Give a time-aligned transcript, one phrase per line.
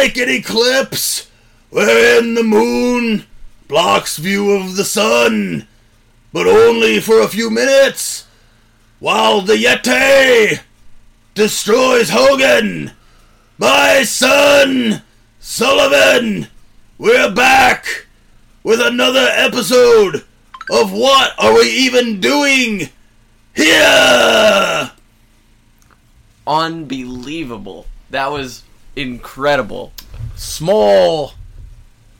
[0.00, 1.30] like an eclipse,
[1.68, 3.22] wherein the moon
[3.68, 5.68] blocks view of the sun,
[6.32, 8.26] but only for a few minutes,
[8.98, 10.58] while the Yeti
[11.34, 12.92] destroys Hogan.
[13.58, 15.02] My son,
[15.38, 16.48] Sullivan,
[16.96, 18.06] we're back
[18.62, 20.24] with another episode
[20.70, 22.88] of What Are We Even Doing
[23.54, 24.92] Here?
[26.46, 27.84] Unbelievable.
[28.08, 28.62] That was
[28.96, 29.92] incredible.
[30.36, 31.34] Small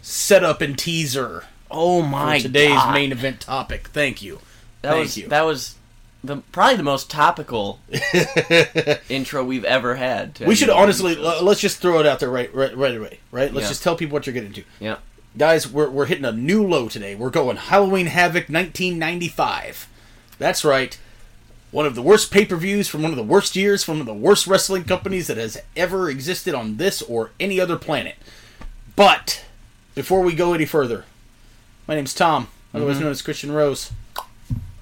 [0.02, 2.94] setup and teaser Oh for my today's God.
[2.94, 3.88] main event topic.
[3.88, 4.40] Thank you.
[4.82, 5.28] That Thank was you.
[5.28, 5.76] that was
[6.24, 7.78] the probably the most topical
[9.08, 10.38] intro we've ever had.
[10.40, 12.76] we should any of our honestly l- let's just throw it out there right right,
[12.76, 13.20] right away.
[13.30, 13.52] Right?
[13.52, 13.68] Let's Yeah.
[13.70, 14.64] just tell people what you're getting into.
[14.80, 14.96] yeah.
[15.38, 17.14] Guys, we're, we're hitting a new low today.
[17.14, 19.88] We're going Halloween Havoc 1995.
[20.40, 20.98] That's right.
[21.70, 24.00] One of the worst pay per views from one of the worst years from one
[24.00, 28.16] of the worst wrestling companies that has ever existed on this or any other planet.
[28.96, 29.44] But
[29.94, 31.04] before we go any further,
[31.86, 33.92] my name's Tom, otherwise known as Christian Rose.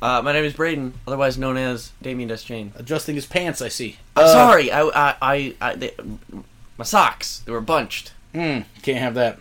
[0.00, 2.70] Uh, my name is Braden, otherwise known as Damien Deschain.
[2.78, 3.98] Adjusting his pants, I see.
[4.16, 4.70] I'm Uh, sorry.
[4.72, 5.92] I I I, I they,
[6.78, 8.12] my socks they were bunched.
[8.32, 9.38] Hmm, can't have that.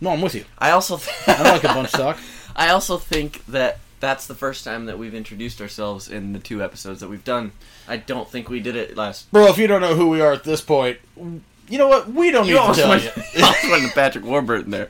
[0.00, 0.44] No, I'm with you.
[0.58, 2.18] I also I don't like a bunch sock.
[2.56, 6.62] I also think that that's the first time that we've introduced ourselves in the two
[6.62, 7.52] episodes that we've done.
[7.86, 9.30] I don't think we did it last.
[9.30, 12.10] Bro, if you don't know who we are at this point, you know what?
[12.10, 13.10] We don't need to tell went, you.
[13.34, 14.88] you went to Patrick Warburton there.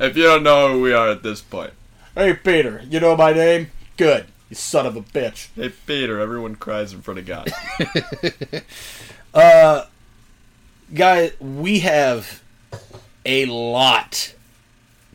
[0.00, 1.72] If you don't know who we are at this point,
[2.14, 3.70] Hey, Peter, you know my name?
[3.96, 4.26] Good.
[4.50, 5.48] You son of a bitch.
[5.54, 7.50] hey Peter, everyone cries in front of God.
[9.34, 9.86] Uh,
[10.92, 12.42] guys, we have
[13.24, 14.34] a lot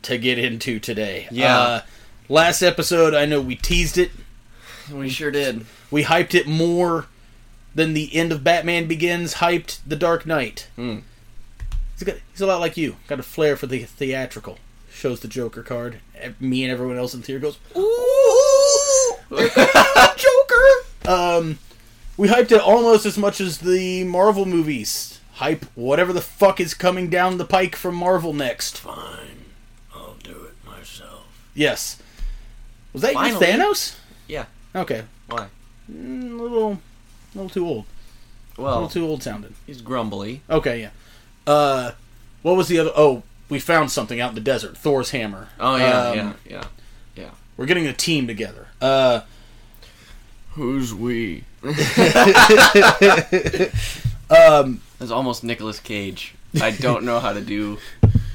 [0.02, 1.28] to get into today.
[1.30, 1.56] Yeah.
[1.56, 1.80] Uh,
[2.28, 4.10] last episode, I know we teased it.
[4.92, 5.64] we sure did.
[5.90, 7.06] We hyped it more
[7.74, 10.68] than the end of Batman Begins hyped The Dark Knight.
[10.76, 10.98] Hmm.
[11.94, 12.96] He's, got, he's a lot like you.
[13.06, 14.58] Got a flair for the theatrical.
[14.92, 16.00] Shows the Joker card.
[16.40, 19.14] Me and everyone else in the theater goes, Ooh!
[20.16, 21.08] Joker!
[21.08, 21.58] Um,
[22.16, 25.20] we hyped it almost as much as the Marvel movies.
[25.34, 28.78] Hype whatever the fuck is coming down the pike from Marvel next.
[28.78, 29.44] Fine,
[29.94, 31.26] I'll do it myself.
[31.54, 32.02] Yes.
[32.92, 33.46] Was that Finally.
[33.46, 33.96] your Thanos?
[34.26, 34.44] Yeah.
[34.74, 35.02] Okay.
[35.28, 35.48] Why?
[35.92, 36.78] Mm, a little, a
[37.34, 37.84] little too old.
[38.56, 39.54] Well, A little too old sounding.
[39.66, 40.42] he's grumbly.
[40.50, 40.90] Okay, yeah.
[41.46, 41.92] Uh,
[42.42, 42.90] what was the other?
[42.96, 44.76] Oh, we found something out in the desert.
[44.76, 45.48] Thor's hammer.
[45.60, 46.64] Oh yeah, Um, yeah,
[47.14, 47.30] yeah.
[47.56, 48.66] We're getting a team together.
[48.80, 49.20] Uh,
[50.52, 51.44] Who's we?
[54.30, 56.34] um, That's almost Nicolas Cage.
[56.60, 57.78] I don't know how to do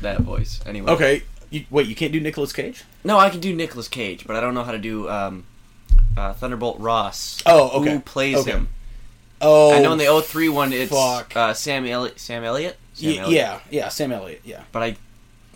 [0.02, 0.60] that voice.
[0.66, 0.92] Anyway.
[0.92, 1.24] okay.
[1.54, 2.84] You, wait, you can't do Nicolas Cage?
[3.04, 5.46] No, I can do Nicolas Cage, but I don't know how to do um,
[6.18, 7.44] uh, Thunderbolt Ross.
[7.46, 7.94] Oh, okay.
[7.94, 8.52] Who plays Okay.
[8.54, 8.70] him?
[9.40, 12.20] Oh, I know in the 03 one it's uh, Sam Elliott.
[12.20, 12.78] Sam Elliott.
[12.94, 13.32] Sam y- Elliott.
[13.32, 14.42] yeah, yeah, Sam Elliott.
[14.44, 14.96] Yeah, But I,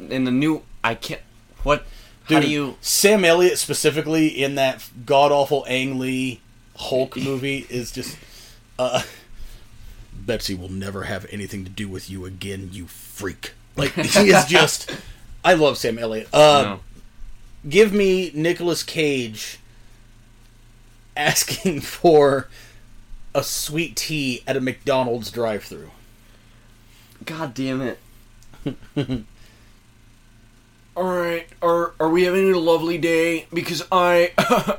[0.10, 1.22] in the new, I can't.
[1.64, 1.84] What?
[2.30, 2.76] how do you?
[2.82, 6.42] Sam Elliott specifically in that god awful Ang Lee
[6.76, 8.18] Hulk movie is just.
[8.78, 9.02] Uh,
[10.14, 13.54] Betsy will never have anything to do with you again, you freak.
[13.76, 14.92] Like he is just.
[15.48, 16.28] I love Sam Elliott.
[16.34, 16.80] Uh, No.
[17.70, 19.60] give me Nicolas Cage
[21.16, 22.50] asking for
[23.34, 25.92] a sweet tea at a McDonald's drive-through.
[27.24, 27.98] God damn it.
[30.98, 33.46] Alright, are, are we having a lovely day?
[33.54, 34.34] Because I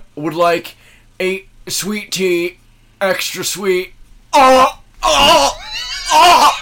[0.17, 0.77] would like
[1.19, 2.59] a sweet tea,
[3.01, 3.93] extra sweet.
[4.35, 4.83] Oh!
[5.03, 5.59] Oh!
[6.13, 6.58] Oh!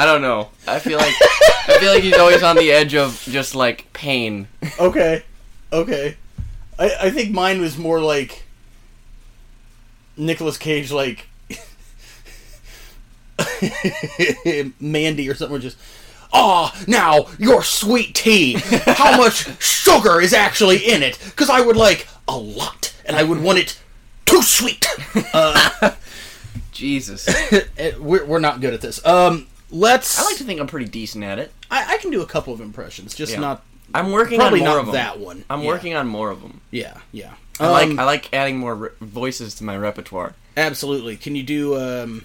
[0.00, 0.48] I don't know.
[0.66, 1.12] I feel like
[1.68, 4.48] I feel like he's always on the edge of just like pain.
[4.78, 5.22] Okay,
[5.70, 6.16] okay.
[6.78, 8.44] I I think mine was more like
[10.16, 11.28] Nicolas Cage, like
[14.80, 15.52] Mandy or something.
[15.52, 15.76] Were just.
[16.32, 18.54] Ah, now your sweet tea.
[18.86, 21.18] How much sugar is actually in it?
[21.26, 23.78] Because I would like a lot, and I would want it
[24.24, 24.86] too sweet.
[25.34, 25.92] Uh,
[26.72, 27.28] Jesus.
[28.00, 29.04] we're, we're not good at this.
[29.04, 30.18] Um, let's.
[30.20, 31.52] I like to think I'm pretty decent at it.
[31.70, 33.40] I, I can do a couple of impressions, just Yeah.
[33.40, 33.62] not
[33.94, 34.94] I'm working probably on more not of them.
[34.94, 35.44] that one.
[35.50, 35.66] I'm Yeah.
[35.68, 36.60] working on more of them.
[36.70, 37.34] Yeah, yeah.
[37.58, 40.34] I like Um, I like adding more re- voices to my repertoire.
[40.56, 41.16] absolutely.
[41.16, 41.78] Can you do?
[41.80, 42.24] Um,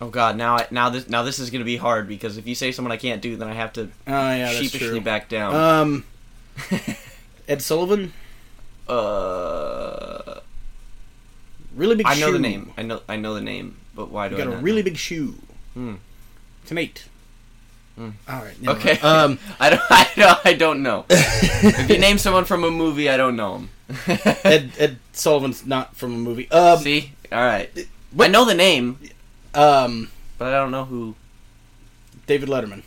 [0.00, 0.36] Oh God!
[0.36, 2.90] Now I, now this now this is gonna be hard because if you say someone
[2.92, 5.00] I can't do, then I have to oh yeah, that's sheepishly true.
[5.00, 5.54] back down.
[5.54, 6.04] Um,
[7.48, 8.12] Ed Sullivan,
[8.88, 10.40] uh,
[11.76, 12.06] really big.
[12.06, 12.32] I know shoe.
[12.32, 12.72] the name.
[12.76, 14.82] I know I know the name, but why do You I got not a really
[14.82, 14.86] know?
[14.90, 15.36] big shoe.
[15.74, 15.94] Hmm.
[16.62, 17.04] It's an eight.
[17.98, 18.60] All right.
[18.60, 18.98] never Okay.
[19.02, 19.04] mind.
[19.04, 19.82] Um, I don't.
[19.90, 20.46] I don't.
[20.46, 21.04] I don't know.
[21.10, 23.70] if you name someone from a movie, I don't know him.
[24.44, 26.50] Ed Ed Sullivan's not from a movie.
[26.50, 27.70] Um, See, all right.
[28.18, 28.98] I know the name,
[29.54, 31.14] um, but I don't know who.
[32.26, 32.82] David Letterman.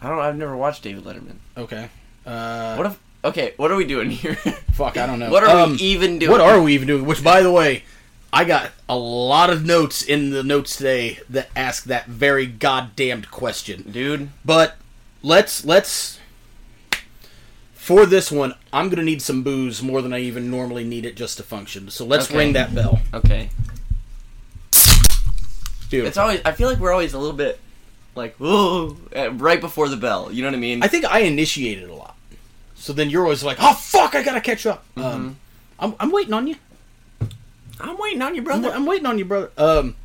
[0.00, 0.18] I don't.
[0.18, 1.36] I've never watched David Letterman.
[1.56, 1.88] Okay.
[2.26, 2.98] Uh, What if?
[3.24, 4.34] Okay, what are we doing here?
[4.72, 5.30] fuck, I don't know.
[5.34, 6.32] what are Um, we even doing?
[6.32, 7.04] What are we even doing?
[7.06, 7.84] Which, by the way,
[8.32, 13.30] I got a lot of notes in the notes today that ask that very goddamned
[13.30, 13.82] question.
[13.90, 14.30] dude?
[14.44, 14.76] But
[15.22, 16.18] let's let's
[17.74, 21.14] for this one, I'm gonna need some booze more than I even normally need it
[21.16, 21.90] just to function.
[21.90, 22.38] So let's Okay.
[22.38, 23.50] ring that bell, Okay,
[25.90, 26.06] dude.
[26.06, 26.40] it's always.
[26.44, 27.58] I feel like we're always a little bit
[28.14, 28.96] like whoa
[29.32, 30.30] right before the bell.
[30.32, 30.82] You know what I mean?
[30.82, 32.16] I think I initiated a lot.
[32.74, 35.06] So then you're always like, "Oh fuck, I gotta catch up." Mm-hmm.
[35.06, 35.36] Um,
[35.78, 36.56] I'm, I'm waiting on you.
[37.82, 38.70] I'm waiting on you, I'm, brother.
[38.70, 39.50] I'm waiting on you, brother.
[39.58, 39.96] Um,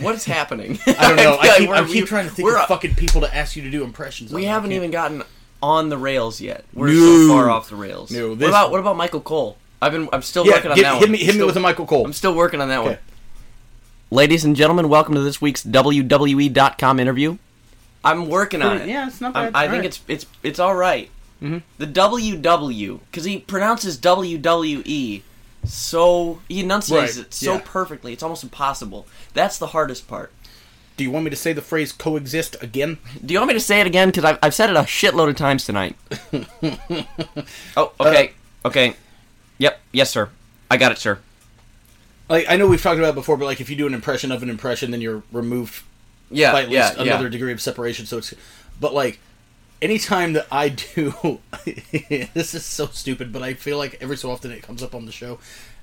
[0.00, 0.78] what is happening?
[0.86, 1.34] I don't know.
[1.40, 3.56] I like keep, I keep trying to think we're of up- fucking people to ask
[3.56, 4.32] you to do impressions.
[4.32, 4.44] We.
[4.44, 5.22] Haven't even gotten
[5.62, 6.64] on the rails yet.
[6.72, 6.94] We're No.
[6.94, 8.10] so far off the rails.
[8.10, 9.56] No, what about what about Michael Cole?
[9.82, 10.08] I've been.
[10.12, 11.12] I'm still Yeah, working on hit, that hit one.
[11.12, 12.04] me, hit me with a Michael Cole.
[12.04, 12.98] I'm still working on that one.
[14.10, 17.38] Ladies and gentlemen, welcome to this week's WWE.com interview.
[18.04, 18.88] I'm working on it.
[18.88, 19.58] Yeah, it's not I'm- bad.
[19.58, 19.86] I All think right.
[19.86, 21.10] it's it's it's all right.
[21.42, 21.62] Mhm.
[21.78, 25.22] The WW because he pronounces WWE
[25.64, 27.60] so he enunciates Right, it so yeah.
[27.64, 28.12] perfectly.
[28.12, 29.06] It's almost impossible.
[29.34, 30.32] That's the hardest part.
[30.96, 32.98] Do you want me to say the phrase coexist again?
[33.24, 34.08] Do you want me to say it again?
[34.08, 35.96] Because I've, I've said it a shitload of times tonight.
[37.76, 38.32] oh, uh, okay,
[38.64, 38.94] okay.
[39.58, 40.28] Yep, yes, sir.
[40.70, 41.18] I got it, sir.
[42.28, 44.30] Like I know we've talked about it before, but like if you do an impression
[44.30, 45.82] of an impression, then you're removed
[46.30, 47.30] Yeah, by at yeah, least another yeah.
[47.30, 48.06] degree of separation.
[48.06, 48.34] So it's,
[48.78, 49.18] but like,
[49.82, 51.40] anytime that I do,
[52.34, 55.06] this is so stupid, but I feel like every so often it comes up on
[55.06, 55.38] the show.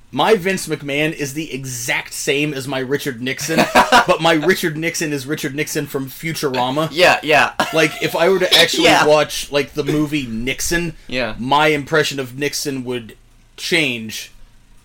[0.10, 3.60] My Vince McMahon is the exact same as my Richard Nixon,
[4.08, 6.88] but my Richard Nixon is Richard Nixon from Futurama.
[6.94, 7.54] Yeah, yeah.
[7.74, 9.06] Like if I were to actually Yeah.
[9.06, 11.36] watch like the movie Nixon, Yeah.
[11.38, 13.18] my impression of Nixon would
[13.58, 14.32] change,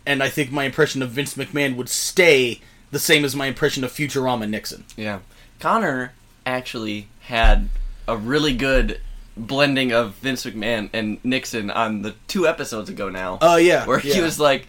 [0.04, 2.60] and I think my impression of Vince McMahon would stay
[2.90, 4.82] the same as my impression of Futurama Nixon.
[4.96, 5.20] Yeah.
[5.60, 6.14] Connor
[6.44, 7.68] actually had
[8.12, 9.00] a really good
[9.36, 13.38] blending of Vince McMahon and Nixon on the two episodes ago now.
[13.40, 14.66] Oh yeah, where he was like,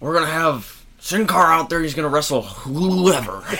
[0.00, 3.44] We're gonna have Sin Cara out there, he's gonna wrestle whoever.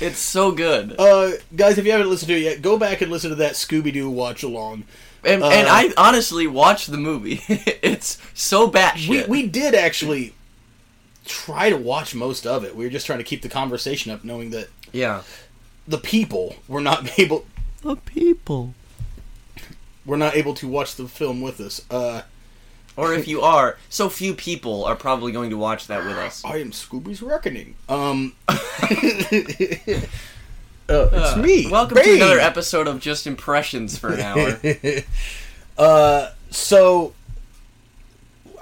[0.00, 0.96] it's so good.
[0.98, 3.52] Uh, guys, if you haven't listened to it yet, go back and listen to that
[3.52, 4.84] Scooby Doo watch along.
[5.24, 7.40] And, uh, and I honestly watched the movie.
[7.48, 9.28] it's so We batshit.
[9.28, 10.34] we did actually
[11.24, 12.74] try to watch most of it.
[12.76, 15.22] We were just trying to keep the conversation up, knowing that yeah.
[15.88, 17.46] the people were not able
[17.82, 18.74] The people.
[20.04, 21.80] were not able to watch the film with us.
[21.90, 22.22] Uh,
[22.96, 26.44] Or if you are, so few people are probably going to watch that with us.
[26.44, 27.74] I am Scooby's Reckoning.
[27.88, 28.54] Um, uh,
[30.88, 31.70] it's me.
[31.70, 32.04] Welcome Bane.
[32.04, 34.60] to another episode of Just Impressions for an hour.
[35.76, 37.12] Uh, so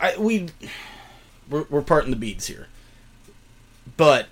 [0.00, 0.48] I, we
[1.52, 2.66] we're, we're parting the beads here,
[3.96, 4.28] but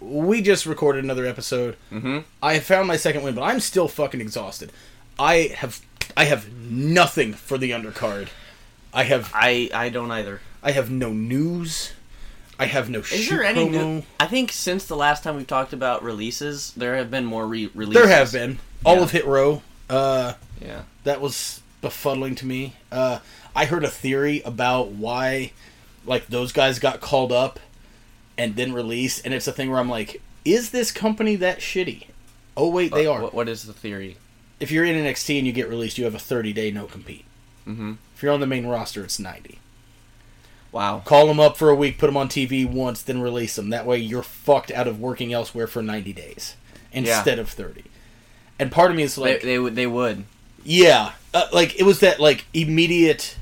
[0.00, 1.76] we just recorded another episode.
[1.92, 2.18] mm-hmm.
[2.42, 4.72] I found my second win, but I'm still fucking exhausted.
[5.18, 5.80] I have
[6.16, 8.28] I have nothing for the undercard.
[8.92, 10.40] I have I I don't either.
[10.62, 11.92] I have no news.
[12.58, 14.02] I have no Is there any new?
[14.18, 17.70] I think since the last time we've talked about releases, there have been more re-
[17.74, 18.02] releases.
[18.02, 19.02] There have been all Yeah.
[19.02, 19.62] of Hit Row.
[19.90, 20.82] Uh, Yeah.
[21.04, 22.74] that was befuddling to me.
[22.90, 23.18] Uh,
[23.54, 25.52] I heard a theory about why,
[26.06, 27.60] like, those guys got called up
[28.38, 32.06] and then released, and it's a thing where I'm like, is this company that shitty?
[32.56, 33.20] Oh wait, they are.
[33.22, 34.16] What, what is the theory?
[34.58, 37.24] If you're in NXT and you get released, you have a 30 day no compete.
[37.66, 37.94] Mm-hmm.
[38.14, 39.58] If you're on the main roster, it's 90.
[40.72, 41.02] Wow.
[41.04, 43.70] Call them up for a week, put them on TV once, then release them.
[43.70, 46.56] That way, you're fucked out of working elsewhere for 90 days
[46.92, 47.84] instead of 30.
[48.58, 50.24] And part of me is like, they they would they would.
[50.64, 53.36] Yeah, uh, like it was that like immediate.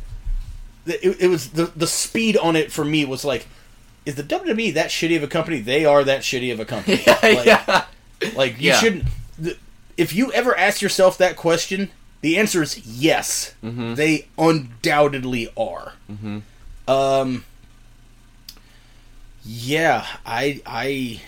[0.87, 3.47] It, it was the the speed on it for me was like,
[4.05, 5.61] is the WWE that shitty of a company?
[5.61, 7.03] They are that shitty of a company.
[7.07, 7.85] yeah, like, yeah.
[8.37, 8.79] like you Yeah.
[8.79, 9.05] shouldn't.
[9.39, 9.57] The,
[9.97, 13.55] if you ever ask yourself that question, the answer is yes.
[13.65, 13.95] Mm-hmm.
[13.95, 15.93] They undoubtedly are.
[16.11, 16.43] Mhm.
[16.87, 17.45] Um.
[19.47, 21.21] Yeah, I I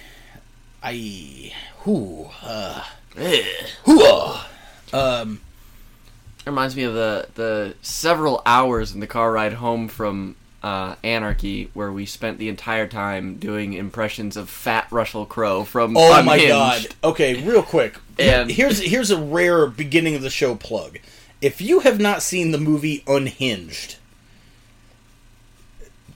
[0.82, 2.82] I who uh
[3.84, 4.02] who
[4.92, 5.40] um.
[6.46, 11.70] Reminds me of the the several hours in the car ride home from uh, Anarchy,
[11.74, 16.46] where we spent the entire time doing impressions of Fat Russell Crowe from Oh my
[16.46, 16.86] god.
[17.02, 17.96] Okay, real quick.
[18.18, 20.98] And- here's here's a rare beginning of the show plug.
[21.42, 23.96] If you have not seen the movie Unhinged,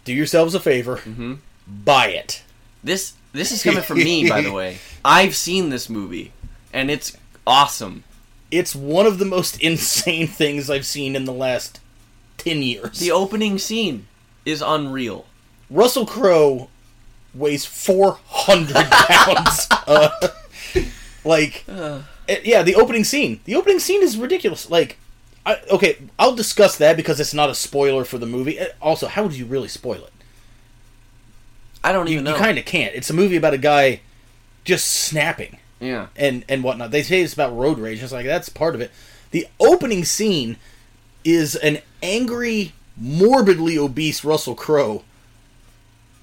[0.04, 0.98] do yourselves a favor.
[0.98, 1.38] Mhm.
[1.66, 2.44] Buy it.
[2.84, 4.78] This this is coming from me, by the way.
[5.04, 6.32] I've seen this movie,
[6.72, 8.04] and it's awesome.
[8.50, 11.80] It's one of the most insane things I've seen in the last
[12.38, 12.98] 10 years.
[12.98, 14.06] The opening scene
[14.44, 15.26] is unreal.
[15.70, 16.68] Russell Crowe
[17.34, 19.68] weighs 400 pounds.
[19.86, 20.28] uh,
[21.24, 22.00] like, uh,
[22.42, 23.40] yeah, the opening scene.
[23.44, 24.68] The opening scene is ridiculous.
[24.68, 24.98] Like,
[25.46, 28.58] I, okay, I'll discuss that because it's not a spoiler for the movie.
[28.58, 30.12] Uh, Also, how would you really spoil it?
[31.84, 32.32] I don't You, even know.
[32.32, 32.94] you kind of can't.
[32.94, 34.00] It's a movie about a guy
[34.64, 36.06] just snapping yeah.
[36.16, 36.90] and and whatnot.
[36.90, 38.02] They say it's about road rage.
[38.02, 38.90] It's like that's part of it.
[39.32, 40.56] The opening scene
[41.24, 45.02] is an angry, morbidly obese Russell Crowe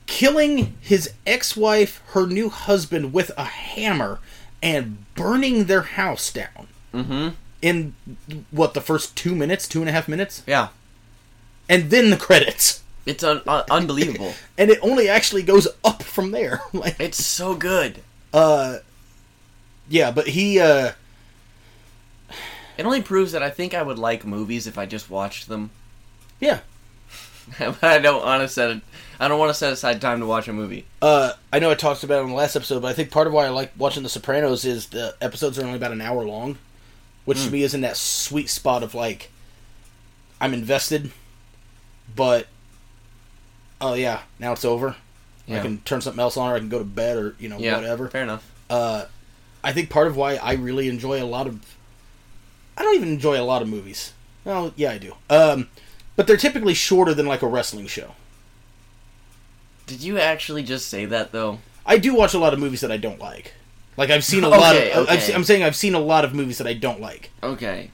[0.05, 4.19] killing his ex-wife, her new husband, with a hammer
[4.63, 6.67] and burning their house down.
[6.93, 7.29] Mm-hmm.
[7.61, 7.95] In
[8.51, 10.69] what the first two minutes, two and a half minutes, Yeah.
[11.67, 14.33] and then the credits, It's un- un- unbelievable.
[14.57, 16.61] and it only actually goes up from there.
[16.73, 18.01] like, it's so good.
[18.33, 18.77] uh,
[19.89, 20.91] yeah, but he, uh,
[22.77, 25.72] It only proves that I think I would like movies if I just watched them.
[26.39, 26.60] yeah,
[27.82, 28.82] I don't want to set.
[29.20, 30.86] I don't want to set aside time to watch a movie.
[31.01, 33.25] Uh, I know I talked about it on the last episode, but I think part
[33.25, 36.24] of why I like watching The Sopranos is the episodes are only about an hour
[36.24, 36.58] long,
[37.25, 39.32] which to me is in that sweet spot of like,
[40.39, 41.10] I'm invested,
[42.15, 42.46] but
[43.82, 44.96] oh yeah, now it's over.
[45.50, 47.58] I can turn something else on, or I can go to bed, or you know
[47.58, 47.77] Yeah.
[47.77, 48.10] whatever.
[48.10, 48.48] Fair enough.
[48.70, 49.06] Uh,
[49.67, 51.75] I think part of why I really enjoy a lot of,
[52.77, 54.13] I don't even enjoy a lot of movies.
[54.45, 55.13] Well, yeah, I do.
[55.29, 55.67] Um,
[56.15, 58.15] but they're typically shorter than like a wrestling show.
[59.86, 61.59] Did you actually just say that though?
[61.86, 63.53] I do watch a lot of movies that I don't like.
[63.97, 64.81] Like I've seen a lot of.
[64.81, 67.31] Okay, I've, I'm saying I've seen a lot of movies that I don't like.
[67.43, 67.91] Okay.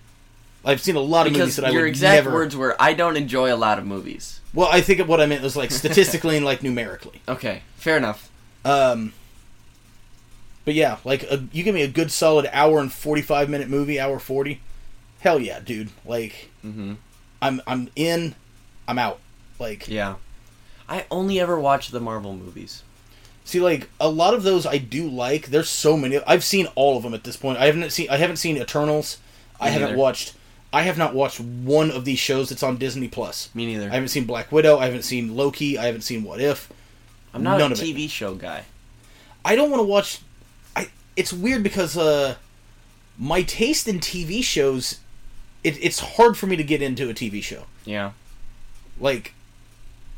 [0.66, 1.80] I've seen a lot of movies that I would never.
[1.80, 5.20] your exact words were, "I don't enjoy a lot of movies." Well, I think what
[5.22, 7.22] I meant was like statistically and like numerically.
[7.28, 7.64] Okay.
[7.78, 8.30] Fair enough.
[8.64, 9.14] Um.
[10.66, 13.70] But yeah, like a, you give me a good solid hour and forty five minute
[13.70, 14.62] movie, hour forty.
[15.20, 15.90] Hell yeah, dude!
[16.06, 16.94] Like Mm-hmm.
[17.42, 18.36] I'm I'm in,
[18.88, 19.20] I'm out.
[19.60, 20.16] Like Yeah.
[20.88, 22.84] I only ever watch the Marvel movies.
[23.46, 25.48] See, like a lot of those I do like.
[25.48, 26.20] There's so many.
[26.26, 27.58] I've seen all of them at this point.
[27.58, 28.10] I haven't seen.
[28.10, 29.18] I haven't seen Eternals.
[29.60, 29.98] I Me haven't neither.
[30.00, 30.34] watched.
[30.72, 33.50] I have not watched one of these shows that's on Disney Plus.
[33.54, 33.90] Me neither.
[33.90, 34.78] I haven't seen Black Widow.
[34.80, 35.78] I haven't seen Loki.
[35.78, 36.72] I haven't seen What If.
[37.34, 37.84] I'm not none a of it.
[37.86, 38.64] TV show guy.
[39.46, 40.20] I don't want to watch.
[41.16, 42.36] It's weird because uh,
[43.18, 45.00] my taste in TV shows,
[45.64, 47.66] it, it's hard for me to get into a TV show.
[47.86, 48.12] Yeah.
[49.00, 49.34] Like,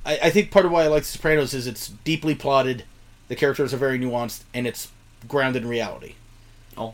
[0.06, 2.84] I, I think part of why I like The Sopranos is it's deeply plotted,
[3.28, 4.90] the characters are very nuanced, and it's
[5.28, 6.16] grounded in reality.
[6.78, 6.94] Oh.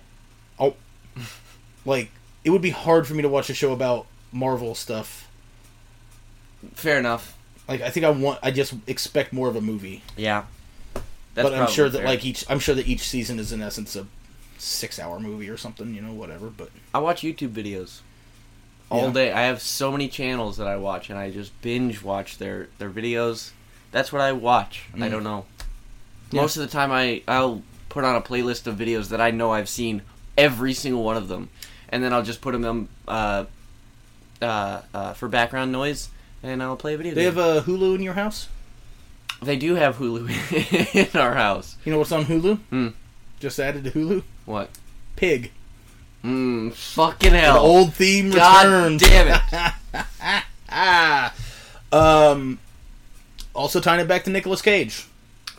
[0.59, 0.75] Oh.
[1.85, 2.11] like,
[2.43, 5.27] it would be hard for me to watch a show about Marvel stuff.
[6.73, 7.37] Fair enough.
[7.67, 10.03] Like, I think I want, I just expect more of a movie.
[10.15, 10.45] Yeah.
[11.33, 12.07] That's but I'm sure that, fair.
[12.07, 14.05] like, each, I'm sure that each season is in essence a
[14.57, 16.69] six hour movie or something, you know, whatever, but.
[16.93, 17.99] I watch YouTube videos
[18.89, 19.13] all Yeah.
[19.13, 19.31] day.
[19.31, 22.89] I have so many channels that I watch, and I just binge watch their their
[22.89, 23.51] videos.
[23.91, 24.83] That's what I watch.
[24.93, 25.11] I Mm.
[25.11, 25.45] don't know.
[26.31, 26.41] Yeah.
[26.41, 29.51] Most of the time, I I'll put on a playlist of videos that I know
[29.51, 30.01] I've seen
[30.37, 31.49] every single one of them,
[31.89, 33.45] and then I'll just put them uh,
[34.41, 36.09] uh, uh, for background noise,
[36.43, 37.13] and I'll play a video.
[37.13, 37.35] They game.
[37.35, 38.47] have a Hulu in your house?
[39.41, 40.29] They do have Hulu
[41.13, 41.75] in our house.
[41.83, 42.57] You know what's on Hulu?
[42.69, 42.87] Hmm.
[43.39, 44.21] Just added to Hulu?
[44.45, 44.69] What?
[45.15, 45.51] Pig.
[46.23, 46.71] Mmm.
[46.73, 47.57] Fucking An hell.
[47.57, 49.01] old theme God returns.
[49.01, 49.73] damn it.
[50.69, 51.33] ah.
[51.93, 52.57] Um.
[53.53, 55.05] Also tying it back to Nicolas Cage.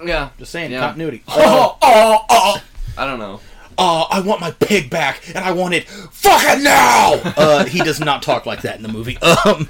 [0.03, 0.31] Yeah.
[0.39, 0.81] Just saying, Yeah.
[0.81, 1.23] continuity.
[1.29, 2.63] Oh, oh, oh.
[2.97, 3.41] I don't know.
[3.77, 7.15] uh, I want my pig back, and I want it fucking now.
[7.37, 9.19] uh, he does not talk like that in the movie.
[9.19, 9.69] Um.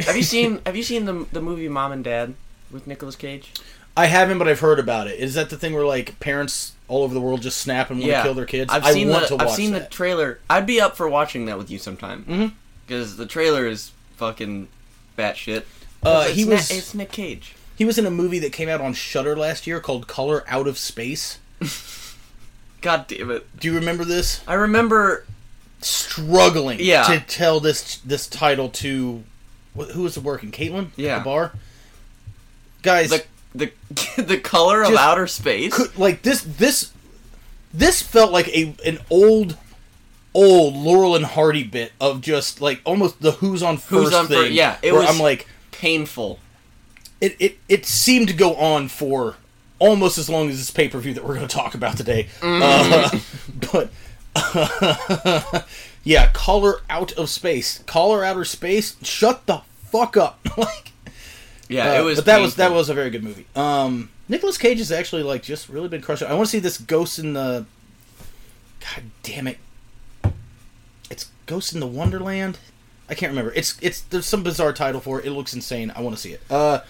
[0.00, 2.34] Have you seen Have you seen the the movie Mom and Dad
[2.70, 3.52] with Nicolas Cage?
[3.96, 5.20] I haven't, but I've heard about it.
[5.20, 8.10] Is that the thing where like parents all over the world just snap and want
[8.12, 8.72] to kill their kids?
[8.72, 10.40] I've I seen want the to watch I've seen the trailer.
[10.50, 12.24] I'd be up for watching that with you sometime.
[12.28, 12.52] Mhm.
[12.86, 14.68] Because the trailer is fucking
[15.16, 15.62] batshit.
[16.02, 17.54] Uh, he was it's Nick Cage.
[17.76, 20.66] he was in a movie that came out on Shudder last year called Color Out
[20.66, 21.38] of Space.
[22.82, 23.46] God damn it!
[23.58, 24.42] Do you remember this?
[24.46, 25.24] I remember.
[25.80, 27.04] struggling Yeah.
[27.04, 29.22] to tell this this title to
[29.74, 30.50] who was working?
[30.52, 30.88] Caitlin?
[30.96, 31.16] Yeah.
[31.16, 31.52] At the bar.
[32.82, 33.72] Guys, the the
[34.22, 35.74] the color of outer space.
[35.74, 36.92] could, like this this
[37.72, 39.56] this felt like a an old
[40.34, 44.26] old Laurel and Hardy bit of just like almost the who's on first Who's on
[44.26, 44.52] thing.
[44.52, 46.38] yeah, it was- I'm like Painful.
[47.20, 49.36] it, it it seemed to go on for
[49.78, 52.28] almost as long as this pay per view that we're going to talk about today.
[52.42, 53.10] Uh,
[53.72, 53.90] but
[56.04, 58.96] yeah, caller out of space, caller outer space.
[59.02, 60.38] Shut the fuck up!
[60.56, 60.92] like
[61.68, 62.18] Yeah, Uh, it was.
[62.18, 63.46] But that was that was a very good movie.
[63.56, 66.28] Um, Nicolas Cage has actually like just really been crushing.
[66.28, 67.66] I want to see this Ghost in the.
[68.80, 69.58] God damn it!
[71.10, 72.58] It's Ghost in the Wonderland.
[73.08, 73.52] I can't remember.
[73.54, 75.26] It's it's there's some bizarre title for it.
[75.26, 75.90] It looks insane.
[75.94, 76.40] I want to see it.
[76.50, 76.80] Uh,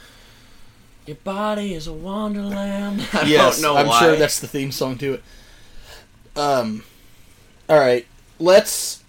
[1.07, 3.07] Your body is a wonderland.
[3.13, 4.01] I yes, don't know I'm why.
[4.01, 5.23] sure that's the theme song to it.
[6.37, 6.83] Um,
[7.69, 8.07] all right,
[8.41, 9.04] let's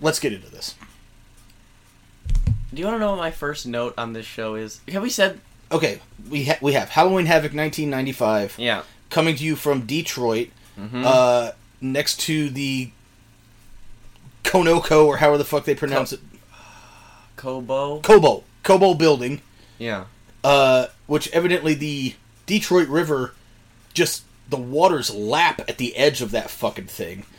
[0.00, 0.74] let's get into this.
[2.74, 4.80] Do you want to know what my first note on this show is?
[4.88, 5.40] Have we said?
[5.72, 8.82] Okay, we ha- we have Halloween Havoc 1995 Yeah.
[9.10, 10.48] coming to you from Detroit.
[10.78, 11.04] Mm-hmm.
[11.06, 11.50] uh,
[11.80, 12.90] next to the
[14.44, 16.20] Konoko or however the fuck they pronounce it,
[17.36, 18.00] Cobo.
[18.02, 19.40] Cobo Cobo building,
[19.78, 20.04] Yeah.
[20.44, 23.32] uh, which evidently the Detroit River
[23.94, 27.24] just the waters lap at the edge of that fucking thing.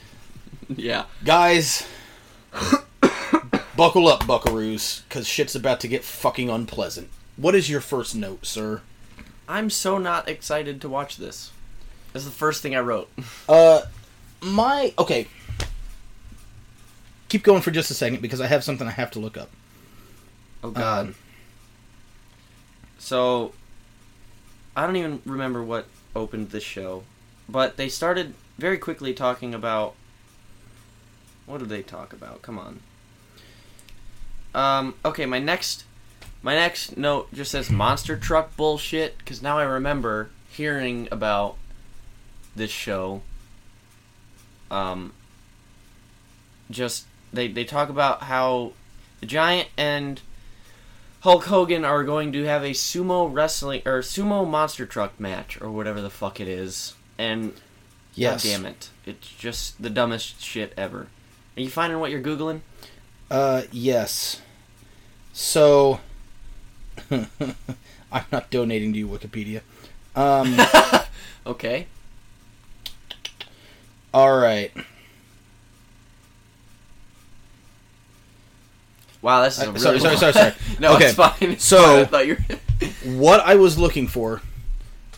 [0.75, 1.05] Yeah.
[1.23, 1.87] Guys,
[3.75, 7.09] buckle up, buckaroos, because shit's about to get fucking unpleasant.
[7.37, 8.81] What is your first note, sir?
[9.47, 11.51] I'm so not excited to watch this.
[12.11, 13.09] That's the first thing I wrote.
[13.49, 13.81] Uh,
[14.41, 15.27] my okay.
[17.29, 19.49] Keep going for just a second because I have something I have to look up.
[20.63, 21.07] Oh God.
[21.07, 21.15] Um,
[22.97, 23.53] so,
[24.75, 27.03] I don't even remember what opened this show,
[27.47, 29.95] but they started very quickly talking about.
[31.47, 32.43] What do they talk about?
[32.43, 32.79] Come on.
[34.53, 34.93] Um.
[35.03, 35.25] Okay.
[35.25, 35.85] My next,
[36.43, 41.55] my next note just says monster truck bullshit because now I remember hearing about
[42.55, 43.21] this show.
[44.69, 45.13] Um.
[46.69, 48.73] Just they they talk about how
[49.21, 50.21] the giant and
[51.21, 55.71] Hulk Hogan are going to have a sumo wrestling or sumo monster truck match or
[55.71, 56.93] whatever the fuck it is.
[57.17, 57.53] And
[58.15, 58.43] Yes.
[58.43, 58.89] god damn it.
[59.05, 61.07] It's just the dumbest shit ever.
[61.58, 62.62] Are you finding what you're googling?
[63.32, 64.41] Uh, yes.
[65.34, 66.00] So,
[67.12, 69.62] I'm not donating to you, Wikipedia.
[70.15, 70.58] Um,
[71.48, 71.88] Okay.
[74.13, 74.72] all right.
[79.22, 80.54] Wow, this is a Uh, really sorry, sorry, long- sorry, sorry.
[80.80, 81.34] no, Okay, it's fine.
[81.41, 82.00] It's so- fine.
[82.00, 82.38] I thought you
[83.06, 84.41] were What I was looking for,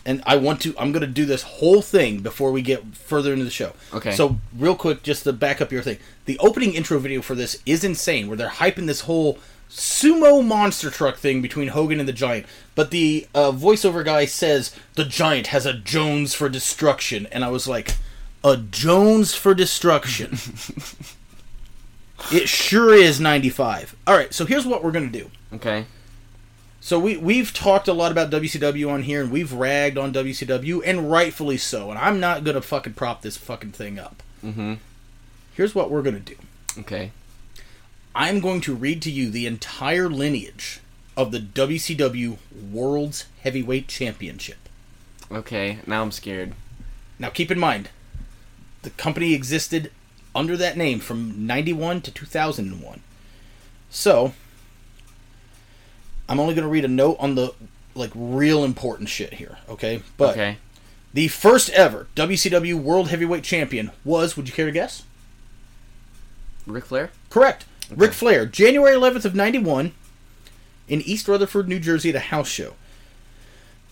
[0.04, 3.32] and I want to, I'm going to do this whole thing before we get further
[3.32, 3.72] into the show.
[3.92, 4.12] Okay.
[4.12, 7.62] So, real quick, just to back up your thing, the opening intro video for this
[7.66, 12.12] is insane, where they're hyping this whole sumo monster truck thing between Hogan and the
[12.12, 12.46] Giant.
[12.74, 17.50] But the uh, voiceover guy says the Giant has a Jones for destruction, and I
[17.50, 17.96] was like,
[18.42, 20.38] a Jones for destruction.
[22.32, 23.96] it sure is 95.
[24.06, 25.30] All right, so here's what we're going to do.
[25.54, 25.86] Okay.
[26.80, 30.82] So we we've talked a lot about WCW on here, and we've ragged on WCW,
[30.84, 31.90] and rightfully so.
[31.90, 34.22] And I'm not gonna fucking prop this fucking thing up.
[34.44, 34.74] Mm-hmm.
[35.54, 36.36] Here's what we're gonna do.
[36.78, 37.12] Okay.
[38.14, 40.80] I'm going to read to you the entire lineage
[41.16, 42.38] of the WCW
[42.72, 44.68] World's Heavyweight Championship.
[45.30, 45.78] Okay.
[45.86, 46.54] Now I'm scared.
[47.18, 47.90] Now, keep in mind,
[48.82, 49.92] the company existed
[50.34, 53.00] under that name from 91 to 2001.
[53.90, 54.32] So,
[56.30, 57.52] I'm only going to read a note on the
[57.96, 60.02] like real important shit here, okay?
[60.16, 60.58] But okay.
[61.12, 65.02] the first ever WCW World Heavyweight Champion was, would you care to guess?
[66.66, 67.10] Ric Flair.
[67.30, 67.66] Correct.
[67.90, 69.92] Ric Flair, January 11th of 91
[70.88, 72.74] in East Rutherford, New Jersey at a house show.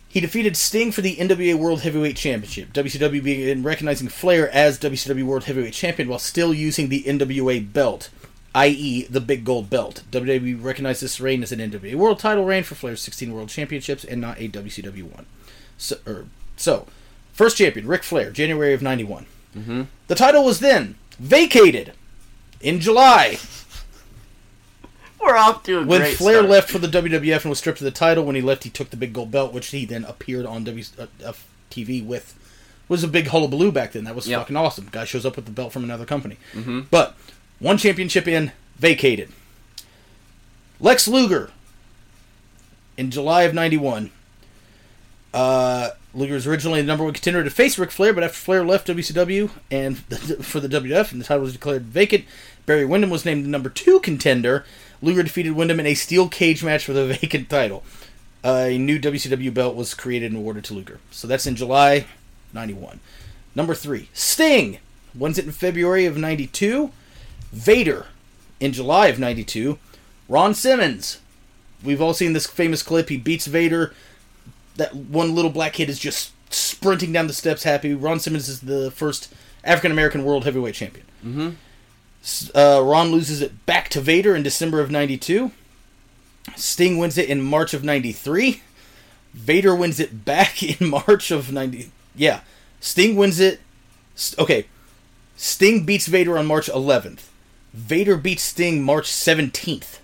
[0.09, 2.73] He defeated Sting for the NWA World Heavyweight Championship.
[2.73, 8.11] WCW began recognizing Flair as WCW World Heavyweight Champion while still using the NWA belt,
[8.55, 10.03] i.e., the big gold belt.
[10.11, 14.05] WWE recognized this reign as an NWA World title reign for Flair's 16 World Championships
[14.05, 15.27] and not a WCW one.
[15.77, 16.87] So, er, so
[17.33, 19.27] first champion, Ric Flair, January of 91.
[19.57, 19.83] Mm-hmm.
[20.09, 21.93] The title was then vacated
[22.61, 23.39] in July
[25.21, 26.51] We're off to a when great Flair start.
[26.51, 28.25] left for the WWF and was stripped of the title.
[28.25, 31.37] When he left, he took the big gold belt, which he then appeared on WF
[31.71, 32.35] TV with.
[32.89, 34.05] Was a big hullabaloo back then.
[34.05, 34.41] That was Yep.
[34.41, 34.89] fucking awesome.
[34.91, 36.39] Guy shows up with the belt from another company.
[36.55, 36.87] Mhm.
[36.91, 37.17] But
[37.59, 39.31] one championship in, vacated.
[40.81, 41.51] Lex Luger
[42.97, 44.11] in July of '91.
[45.35, 48.65] Uh, Luger was originally the number one contender to face Ric Flair, but after Flair
[48.65, 49.99] left WCW and
[50.43, 52.25] for the WWF and the title was declared vacant,
[52.67, 54.65] Barry Windham was named the number two contender.
[55.03, 57.85] Luger defeated Windham in a steel cage match for the vacant title.
[58.45, 61.01] Uh, a new WCW belt was created and awarded to Luger.
[61.11, 62.07] So that's in July
[62.53, 63.01] 91.
[63.55, 64.79] Number three, Sting
[65.15, 66.91] wins it in February of 92.
[67.53, 68.07] Vader
[68.61, 69.79] in July of 92.
[70.29, 71.21] Ron Simmons.
[71.83, 73.09] We've all seen this famous clip.
[73.09, 73.95] He beats Vader.
[74.77, 77.95] That one little black kid is just sprinting down the steps happy.
[77.95, 79.33] Ron Simmons is the first
[79.65, 81.07] African American World Heavyweight Champion.
[81.25, 81.55] Mhm.
[82.55, 85.53] Uh, Ron loses it back to Vader in December of 92.
[86.57, 88.63] Sting wins it in March of 93.
[89.35, 91.91] Vader wins it back in March of 90.
[92.17, 92.41] Yeah.
[92.81, 93.61] Sting wins it.
[94.39, 94.67] Okay.
[95.37, 97.21] Sting beats Vader on March 11th.
[97.79, 99.99] Vader beats Sting March 17th.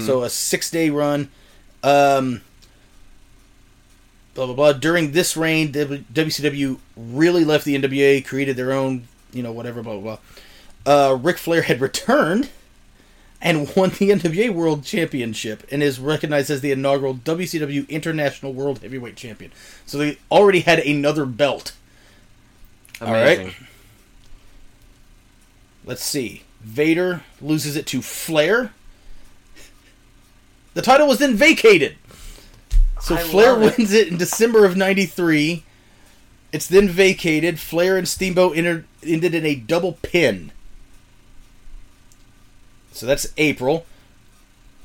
[0.00, 1.28] So a six day run.
[1.82, 2.42] Um,
[4.34, 4.72] blah, blah, blah.
[4.72, 9.98] During this reign, WCW really left the NWA, created their own, you know, whatever, blah,
[9.98, 10.18] blah,
[10.84, 11.10] blah.
[11.10, 12.50] Uh, Ric Flair had returned
[13.40, 18.80] and won the NWA World Championship and is recognized as the inaugural WCW International World
[18.80, 19.52] Heavyweight Champion.
[19.86, 21.72] So they already had another belt.
[23.00, 23.38] right.
[23.38, 23.54] Amazing.
[25.84, 26.42] Let's see.
[26.68, 28.72] Vader loses it to Flair.
[30.74, 31.96] The title was then vacated.
[33.00, 33.78] So I Flair love it.
[33.78, 35.64] wins it in December of 93.
[36.52, 37.58] It's then vacated.
[37.58, 40.52] Flair and Steamboat entered, ended in a double pin.
[42.92, 43.86] So that's April.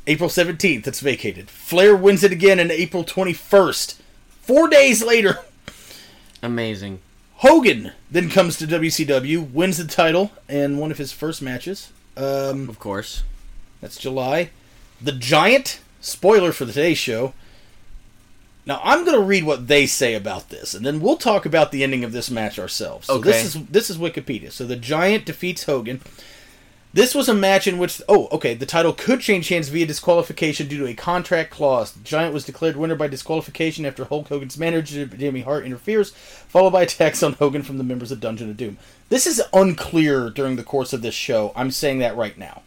[0.08, 1.50] April 17th, it's vacated.
[1.50, 3.96] Flair wins it again in April 21st.
[4.42, 5.40] Four days later,
[6.42, 7.00] Amazing.
[7.44, 11.92] Hogan then comes to WCW, wins the title in one of his first matches.
[12.16, 13.24] Um, Of course.
[13.82, 14.52] that's July.
[15.02, 17.34] The Giant, spoiler for the today's show.
[18.66, 21.74] Now I'm going to read what they say about this, and then we'll talk about
[21.74, 23.08] the ending of this match ourselves.
[23.08, 24.50] So this is this is Wikipedia.
[24.50, 26.00] So the Giant defeats Hogan.
[26.96, 30.68] This was a match in which oh okay the title could change hands via disqualification
[30.68, 31.92] due to a contract clause.
[31.92, 36.70] The Giant was declared winner by disqualification after Hulk Hogan's manager Jimmy Hart interferes, followed
[36.72, 38.78] by attacks on Hogan from the members of Dungeon of Doom.
[39.10, 41.52] This is unclear during the course of this show.
[41.56, 42.62] I'm saying that right now.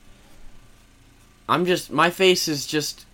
[1.48, 3.04] I'm just my face is just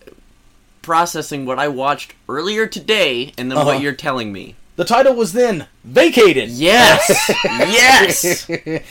[0.80, 3.66] processing what I watched earlier today and then Uh-huh.
[3.66, 4.56] what you're telling me.
[4.76, 6.48] The title was then vacated.
[6.48, 7.30] Yes.
[7.44, 8.48] yes.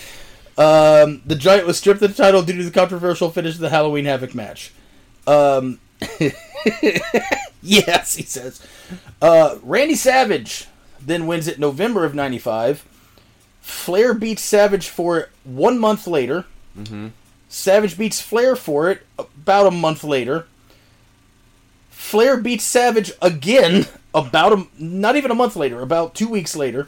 [0.62, 3.72] Um, the Giant was stripped of the title due to the controversial finish of the
[3.72, 4.72] Halloween Havoc match.
[5.26, 5.80] Um,
[7.64, 8.64] yes, he says.
[9.20, 10.68] Uh, Randy Savage
[11.00, 12.86] then wins it November of '95.
[13.62, 16.46] Flair beats Savage for it one month later.
[17.50, 20.46] Savage beats Flair for it about a month later.
[21.90, 26.88] Flair beats Savage again about a not even a month later, about two weeks later.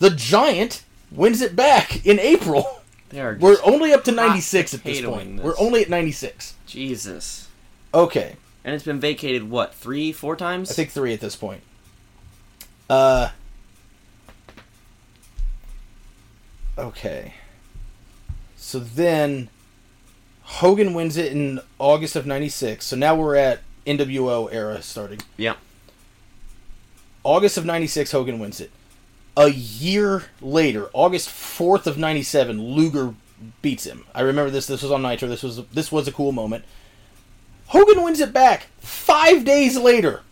[0.00, 2.66] The Giant wins it back in April.
[3.10, 5.36] They are We're only up to 96 at this point.
[5.36, 5.44] this.
[5.44, 6.54] We're only at 96.
[6.66, 7.48] Jesus.
[7.94, 8.36] Okay.
[8.64, 10.70] And it's been vacated what three, four times?
[10.70, 11.62] I think three at this point.
[12.90, 13.30] Uh.
[16.76, 17.32] Okay.
[18.56, 19.48] So then,
[20.42, 22.84] Hogan wins it in August of '96.
[22.84, 25.20] So now we're at NWO era starting.
[25.38, 25.54] Yeah.
[27.24, 28.70] August of '96, Hogan wins it.
[29.38, 33.14] A year later, August 4th of '97, Luger
[33.62, 34.04] beats him.
[34.12, 34.66] I remember this.
[34.66, 35.28] This was on Nitro.
[35.28, 36.64] This was this was a cool moment.
[37.68, 40.22] Hogan wins it back five days later.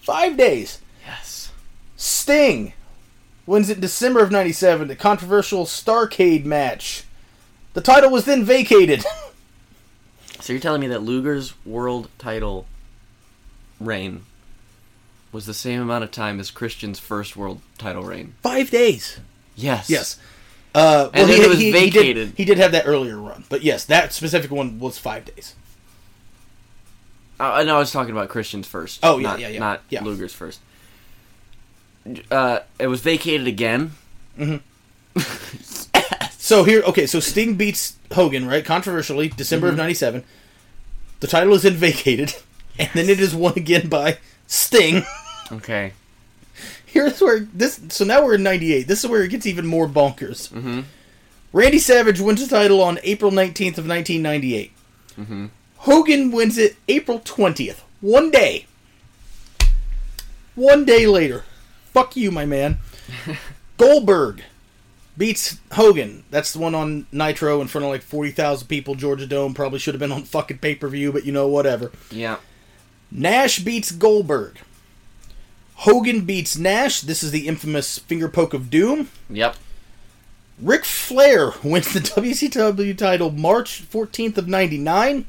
[0.00, 0.80] Five days.
[1.06, 1.52] Yes.
[1.96, 2.72] Sting
[3.46, 4.88] wins it in December of '97.
[4.88, 7.04] The controversial Starcade match.
[7.74, 9.04] The title was then vacated.
[10.40, 12.66] So you're telling me that Luger's world title
[13.78, 14.24] reign
[15.32, 18.34] was the same amount of time as Christian's first world title reign?
[18.42, 19.18] Five days.
[19.56, 19.88] Yes.
[19.90, 20.18] Yes.
[20.74, 21.92] Uh, And then it was vacated.
[21.92, 25.24] He did, he did have that earlier run, but yes, that specific one was five
[25.24, 25.54] days.
[27.40, 29.00] Uh, I know I was talking about Christian's first.
[29.02, 29.58] Oh, yeah, not, yeah, yeah.
[29.60, 30.02] Not Yeah.
[30.04, 30.60] Luger's first.
[32.30, 33.92] Uh, it was vacated again.
[36.38, 38.64] So here, okay, so Sting beats Hogan, right?
[38.64, 39.74] Controversially, December Mm-hmm.
[39.74, 40.24] of '97.
[41.20, 42.34] The title is then vacated,
[42.78, 44.18] and then it is won again by
[44.48, 45.04] Sting.
[45.50, 45.92] Okay.
[46.86, 47.80] Here's where this.
[47.88, 48.86] So now we're in '98.
[48.86, 50.50] This is where it gets even more bonkers.
[50.50, 50.80] Mm-hmm.
[51.52, 54.72] Randy Savage wins the title on April 19th of 1998.
[55.18, 55.46] Mm-hmm.
[55.78, 57.80] Hogan wins it April 20th.
[58.00, 58.66] One day.
[60.54, 61.44] One day later.
[61.86, 62.78] Fuck you, my man.
[63.76, 64.42] Goldberg
[65.16, 66.24] beats Hogan.
[66.30, 68.94] That's the one on Nitro in front of like 40,000 people.
[68.94, 71.92] Georgia Dome probably should have been on fucking pay per view, but you know, whatever.
[72.10, 72.36] Yeah.
[73.10, 74.58] Nash beats Goldberg.
[75.82, 77.00] Hogan beats Nash.
[77.00, 79.08] This is the infamous finger poke of doom.
[79.28, 79.56] Yep.
[80.60, 85.26] Ric Flair wins the WCW title March 14th of 99.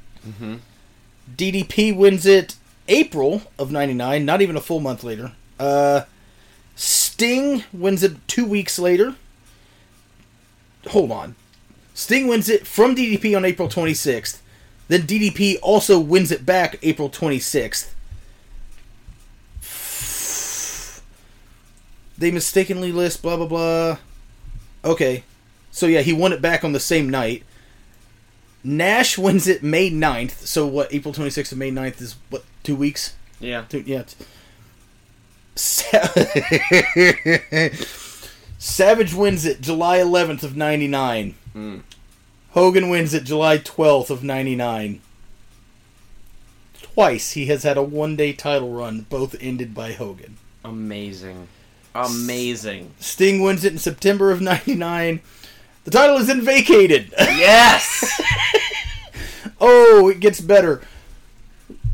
[1.35, 2.55] DDP wins it
[2.87, 5.31] April of 99, not even a full month later.
[5.59, 6.01] Uh,
[6.75, 9.15] Sting wins it two weeks later.
[10.89, 11.35] Hold on.
[11.95, 14.37] Sting wins it from DDP on April 26th.
[14.87, 17.89] Then DDP also wins it back April 26th.
[22.17, 23.97] They mistakenly list blah blah blah.
[24.85, 25.23] Okay.
[25.71, 27.43] So yeah, he won it back on the same night.
[28.63, 30.45] Nash wins it May 9th.
[30.45, 30.93] So what?
[30.93, 32.43] April 26th and May 9th is what?
[32.63, 33.15] Two weeks.
[33.39, 33.65] Yeah.
[33.67, 34.03] Two, yeah.
[35.55, 35.99] Sa-
[38.57, 41.35] Savage wins it July 11th of 99.
[41.51, 41.77] Hmm.
[42.51, 45.01] Hogan wins it July 12th of 99.
[46.81, 50.37] Twice he has had a one day title run, both ended by Hogan.
[50.63, 51.47] Amazing.
[51.95, 52.91] Amazing.
[52.99, 55.21] Sting wins it in September of 99.
[55.83, 57.13] The title is then vacated.
[57.19, 58.21] Yes!
[59.61, 60.81] oh, it gets better.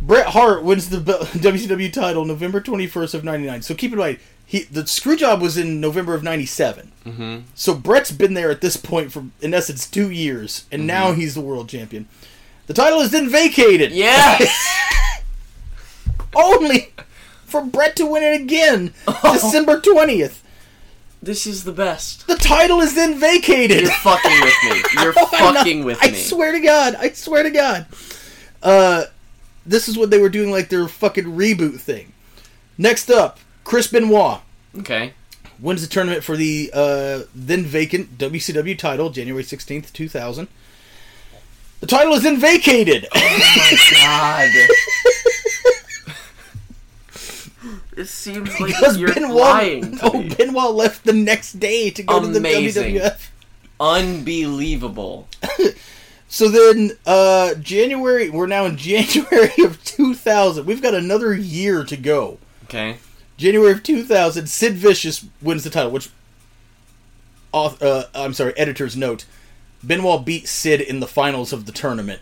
[0.01, 3.61] Bret Hart wins the WCW title November 21st of 99.
[3.61, 6.91] So keep in mind, he the screw job was in November of 97.
[7.05, 7.37] mm-hmm.
[7.53, 11.19] So Bret's been there at this point for, in essence, two years, and now Mm-hmm.
[11.19, 12.07] he's the world champion.
[12.67, 13.91] The title is then vacated.
[13.91, 14.47] Yes!
[16.35, 16.93] Only
[17.49, 20.39] for Bret to win it again, December 20th.
[21.21, 22.27] this is the best.
[22.27, 23.81] The title is then vacated.
[23.81, 24.83] You're fucking with me.
[25.03, 26.17] You're I'm not- fucking with I me.
[26.17, 26.95] I swear to God.
[26.95, 27.85] I swear to God.
[28.63, 29.05] Uh,
[29.65, 32.13] this is what they were doing, like their fucking reboot thing.
[32.77, 34.39] Next up, Chris Benoit
[34.77, 35.13] Okay.
[35.59, 40.47] wins the tournament for the uh, then vacant WCW title, January 16th, 2000.
[41.81, 43.07] The title is then vacated.
[43.13, 43.19] Oh
[43.57, 44.49] my god.
[47.97, 50.29] it seems like because you're Benoit, no, me.
[50.29, 52.93] Benoit left the next day to go Amazing.
[52.95, 53.29] to the WWF.
[53.79, 55.27] Unbelievable.
[56.31, 60.63] So then, uh, January, we're now in January of 2000.
[60.65, 62.37] We've got another year to go.
[62.65, 62.97] Okay.
[63.35, 66.09] January of 2000, Sid Vicious wins the title, which,
[67.51, 69.25] uh, I'm sorry, editor's note,
[69.83, 72.21] Benoit beat Sid in the finals of the tournament.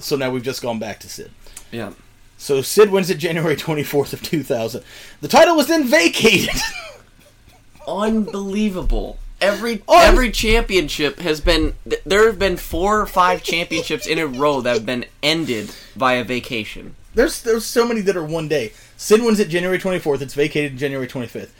[0.00, 1.30] So now we've just gone back to Sid.
[1.70, 1.92] Yeah.
[2.36, 4.82] So Sid wins it January 24th of 2000.
[5.20, 6.54] The title was then vacated.
[7.86, 9.18] Unbelievable.
[9.40, 14.18] Every Un- every championship has been th- there have been four or five championships in
[14.18, 16.94] a row that have been ended by a vacation.
[17.14, 18.72] there's there's so many that are one day.
[18.96, 20.22] Sid wins it January 24th.
[20.22, 21.50] It's vacated January 25th.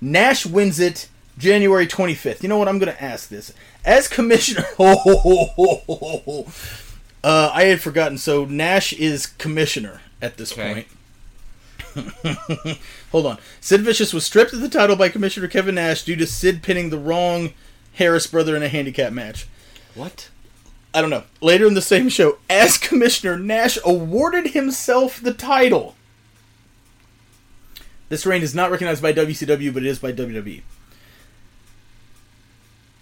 [0.00, 2.42] Nash wins it January 25th.
[2.42, 2.68] You know what?
[2.68, 3.52] I'm going to ask this.
[3.84, 4.64] As commissioner.
[7.24, 8.18] uh, I had forgotten.
[8.18, 10.86] So Nash is commissioner at this Okay.
[11.94, 12.18] point.
[13.12, 13.38] Hold on.
[13.60, 16.90] Sid Vicious was stripped of the title by Commissioner Kevin Nash due to Sid pinning
[16.90, 17.52] the wrong
[17.94, 19.46] Harris brother in a handicap match.
[19.94, 20.28] What?
[20.92, 21.24] I don't know.
[21.40, 25.94] Later in the same show, as commissioner, Nash awarded himself the title.
[28.08, 30.62] This reign is not recognized by WCW, but it is by WWE.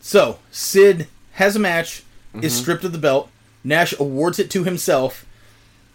[0.00, 2.02] So, Sid has a match,
[2.40, 3.30] is stripped of the belt.
[3.64, 5.26] Nash awards it to himself.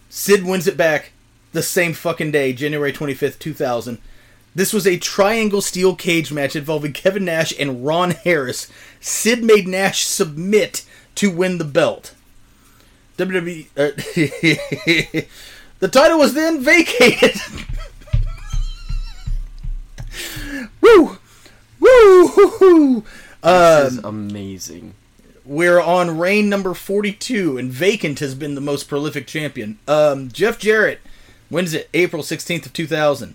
[0.09, 1.11] Sid wins it back
[1.51, 3.97] the same fucking day, January 25th, 2000.
[4.55, 8.71] This was a triangle steel cage match involving Kevin Nash and Ron Harris.
[8.99, 12.13] Sid made Nash submit to win the belt.
[13.17, 13.67] WWE.
[13.75, 13.91] Uh,
[15.79, 17.35] the title was then vacated.
[20.81, 21.17] Woo!
[21.79, 22.57] Woo!
[22.59, 23.03] Woo!
[23.43, 24.95] This is amazing.
[25.47, 29.79] We're on reign number 42, and Vacant has been the most prolific champion.
[29.87, 30.99] Um, Jeff Jarrett
[31.49, 33.33] wins it April 16th of 2000.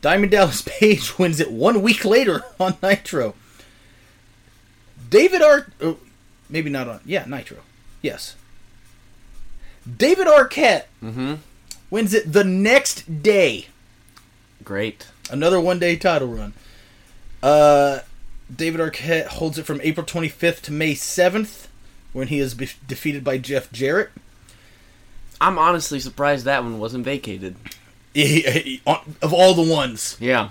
[0.00, 3.34] Diamond Dallas Page wins it one week later on Nitro.
[5.10, 5.66] David Ar...
[5.82, 5.98] Oh,
[6.48, 7.00] maybe not on...
[7.04, 7.58] Yeah, Nitro.
[8.00, 8.34] Yes.
[9.96, 11.34] David Arquette Mm-hmm.
[11.90, 13.66] wins it the next day.
[14.64, 15.06] Great.
[15.30, 16.54] Another one day title run.
[17.42, 17.98] Uh,
[18.54, 21.66] David Arquette holds it from April 25th to May 7th,
[22.12, 24.10] when he is be- defeated by Jeff Jarrett.
[25.40, 27.56] I'm honestly surprised that one wasn't vacated.
[28.12, 30.16] He- he- on- of all the ones.
[30.20, 30.50] Yeah.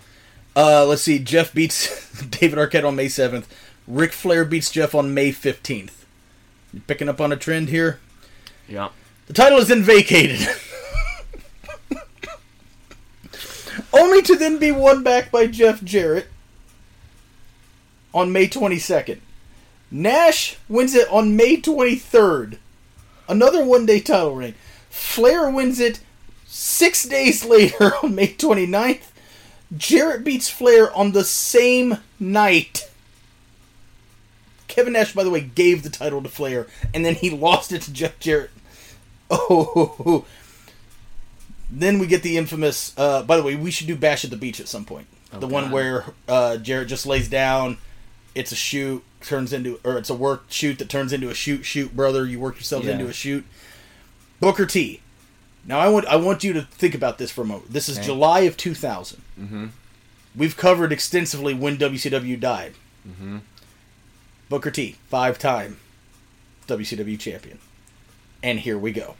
[0.55, 1.19] Uh, let's see.
[1.19, 3.45] Jeff beats David Arquette on May 7th.
[3.88, 5.91] Ric Flair beats Jeff on May 15th.
[6.73, 7.99] You picking up on a trend here?
[8.67, 8.89] Yeah.
[9.27, 10.47] The title is then vacated.
[13.93, 16.27] Only to then be won back by Jeff Jarrett
[18.13, 19.19] on May 22nd.
[19.91, 22.58] Nash wins it on May 23rd.
[23.28, 24.56] Another one day title reign.
[24.89, 26.00] Flair wins it
[26.45, 29.12] six days later on May 29th.
[29.76, 32.89] Jarrett beats Flair on the same night.
[34.67, 37.82] Kevin Nash, by the way, gave the title to Flair, and then he lost it
[37.84, 38.52] to Jeff Jarrett.
[39.32, 40.26] Oh,
[41.69, 42.98] then we get the infamous.
[42.98, 45.06] Uh, by the way, we should do Bash at the Beach at some point.
[45.32, 47.78] the one where uh, Jarrett just lays down.
[48.39, 51.63] It's a shoot, turns into, or it's a work shoot that turns into a shoot,
[51.65, 52.25] shoot, brother.
[52.25, 52.93] You work yourself Yeah.
[52.93, 53.45] into a shoot.
[54.39, 55.02] Booker T.
[55.65, 57.73] Now I want I want you to think about this for a moment.
[57.73, 58.06] This is Okay.
[58.08, 59.21] July of 2000.
[59.39, 59.65] Mm-hmm.
[60.36, 62.73] We've covered extensively when WCW died.
[63.08, 63.39] Mm-hmm.
[64.47, 65.78] Booker T, five time
[66.67, 67.60] WCW champion.
[68.41, 69.15] And here we go.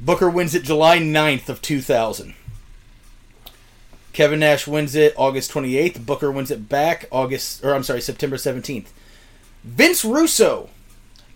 [0.00, 2.34] Booker wins it July 9th of 2000.
[4.18, 6.04] Kevin Nash wins it August 28th.
[6.04, 8.88] Booker wins it back August or I'm sorry, September 17th.
[9.62, 10.70] Vince Russo,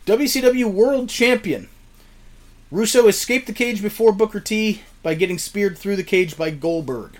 [0.04, 1.68] WCW World Champion.
[2.72, 7.18] Russo escaped the cage before Booker T by getting speared through the cage by Goldberg.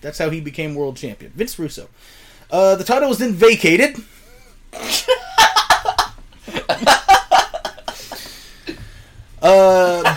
[0.00, 1.30] That's how he became world champion.
[1.30, 1.88] Vince Russo.
[2.50, 3.94] Uh, the title was then vacated.
[9.40, 10.16] uh,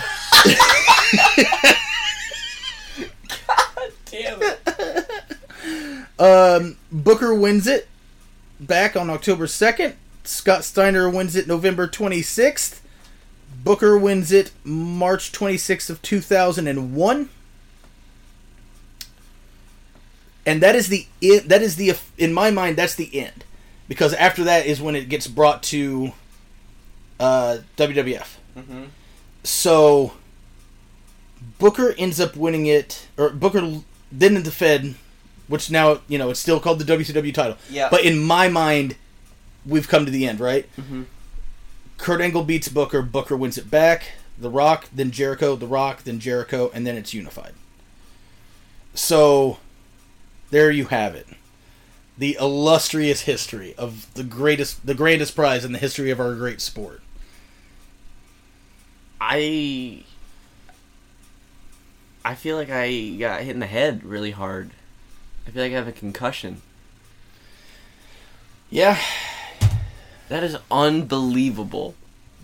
[4.10, 4.57] Damn it.
[6.18, 7.88] Um, Booker wins it
[8.60, 9.94] back on October 2nd.
[10.24, 12.80] Scott Steiner wins it November 26th.
[13.64, 17.28] Booker wins it March 26th of 2001.
[20.46, 21.06] And that is the
[21.46, 23.44] that is the in my mind that's the end
[23.86, 26.12] because after that is when it gets brought to
[27.20, 28.36] uh, WWF.
[29.44, 30.12] So
[31.58, 34.94] Booker ends up winning it, or Booker then the Fed,
[35.48, 37.56] which now you know it's still called the WCW title.
[37.70, 37.88] Yeah.
[37.90, 38.96] But in my mind,
[39.66, 40.68] we've come to the end, right?
[40.76, 41.04] Mm-hmm.
[41.96, 43.02] Kurt Angle beats Booker.
[43.02, 44.12] Booker wins it back.
[44.38, 45.56] The Rock, then Jericho.
[45.56, 47.54] The Rock, then Jericho, and then it's unified.
[48.94, 49.58] So,
[50.50, 51.26] there you have it.
[52.16, 56.60] The illustrious history of the greatest, the grandest prize in the history of our great
[56.60, 57.02] sport.
[59.20, 60.04] I
[62.24, 64.70] I feel like I got hit in the head really hard.
[65.48, 66.60] I feel like I have a concussion.
[68.68, 68.98] Yeah,
[70.28, 71.94] That is unbelievable.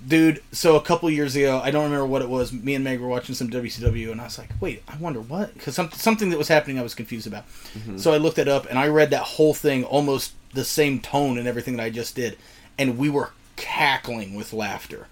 [0.09, 0.43] dude.
[0.53, 2.51] So a couple years ago, I don't remember what it was.
[2.51, 5.53] Me and Meg were watching some WCW, and I was like, "Wait, I wonder what?"
[5.53, 7.47] Because some, something that was happening, I was confused about.
[7.75, 7.99] Mm-hmm.
[7.99, 11.37] So I looked it up, and I read that whole thing almost the same tone
[11.37, 12.39] and everything that I just did,
[12.79, 15.09] and we were cackling with laughter.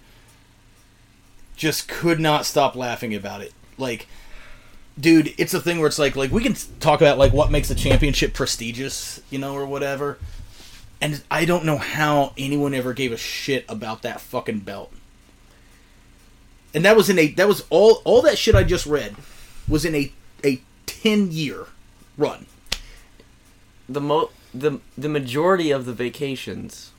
[1.56, 3.52] Just could not stop laughing about it.
[3.76, 4.06] Like,
[4.98, 7.70] dude, it's a thing where it's like, like we can talk about like what makes
[7.70, 10.18] a championship prestigious, you know, or whatever.
[11.00, 14.92] And I don't know how anyone ever gave a shit about that fucking belt.
[16.74, 19.16] And that was in a that was all all that shit I just read
[19.68, 20.12] was in a
[20.44, 21.66] a 10 year
[22.16, 22.46] run.
[23.88, 26.92] The mo the the majority of the vacations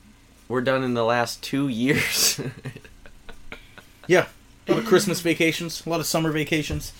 [0.48, 2.40] were done in the last 2 years.
[4.06, 4.26] Yeah.
[4.66, 6.92] A lot of Christmas vacations, a lot of summer vacations.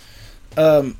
[0.57, 0.97] Um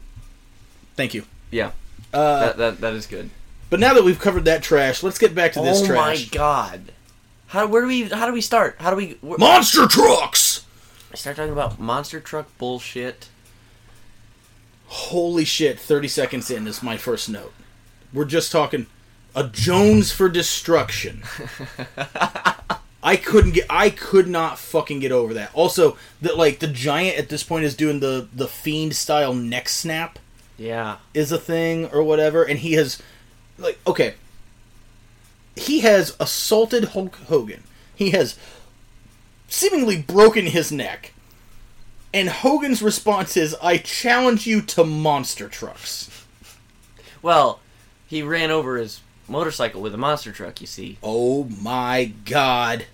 [0.97, 1.25] thank you.
[1.51, 1.71] yeah.
[2.13, 3.31] Uh That, that that is good.
[3.71, 6.31] but now that we've covered that trash, let's get back to this oh trash.
[6.33, 6.93] my god.
[7.49, 8.77] How where do we how do we start?
[8.81, 10.65] How do we wh- Monster trucks!
[11.13, 13.29] I start talking about monster truck bullshit?
[14.87, 17.53] Holy shit, 30 seconds in is my first note.
[18.13, 18.87] We're just talking
[19.35, 21.23] a Jones for destruction.
[23.07, 25.51] I couldn't get I could not fucking get over that.
[25.55, 29.69] Also, that like the giant at this point is doing the the fiend style neck
[29.69, 30.19] snap
[30.57, 30.97] Yeah.
[31.13, 33.01] is a thing or whatever and he has
[33.59, 34.15] like okay.
[35.55, 37.63] He has assaulted Hulk Hogan.
[37.95, 38.37] He has
[39.49, 41.13] seemingly broken his neck.
[42.13, 46.25] And Hogan's response is, I challenge you to monster trucks.
[47.23, 47.61] Well,
[48.07, 50.99] he ran over his motorcycle with a monster truck, you see.
[51.03, 52.87] Oh my god.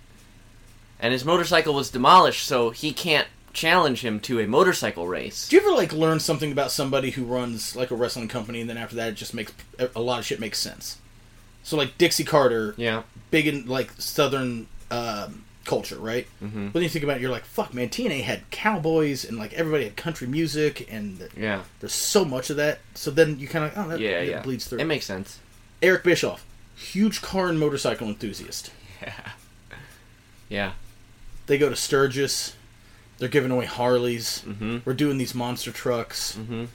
[1.00, 5.48] And his motorcycle was demolished, so he can't challenge him to a motorcycle race.
[5.48, 8.70] Do you ever like learn something about somebody who runs like a wrestling company and
[8.70, 9.52] then after that it just makes
[9.96, 10.98] a lot of shit makes sense?
[11.64, 13.02] So like Dixie Carter, Yeah.
[13.30, 16.26] big in like southern um, culture, right?
[16.42, 16.66] Mm-hmm.
[16.66, 19.52] But then you think about it, you're like, fuck, man, TNA had cowboys and like
[19.54, 21.62] everybody had country music and Yeah.
[21.80, 22.78] there's so much of that.
[22.94, 24.42] So then you kind of oh that, Yeah, yeah.
[24.42, 24.78] bleeds through.
[24.78, 25.38] It makes sense.
[25.82, 26.44] Eric Bischoff,
[26.76, 28.70] huge car and motorcycle enthusiast.
[29.02, 29.32] Yeah,
[30.48, 30.72] yeah.
[31.50, 32.54] They go to Sturgis.
[33.18, 34.44] They're giving away Harleys.
[34.46, 34.78] Mm-hmm.
[34.84, 36.36] We're doing these monster trucks.
[36.38, 36.66] Mm-hmm.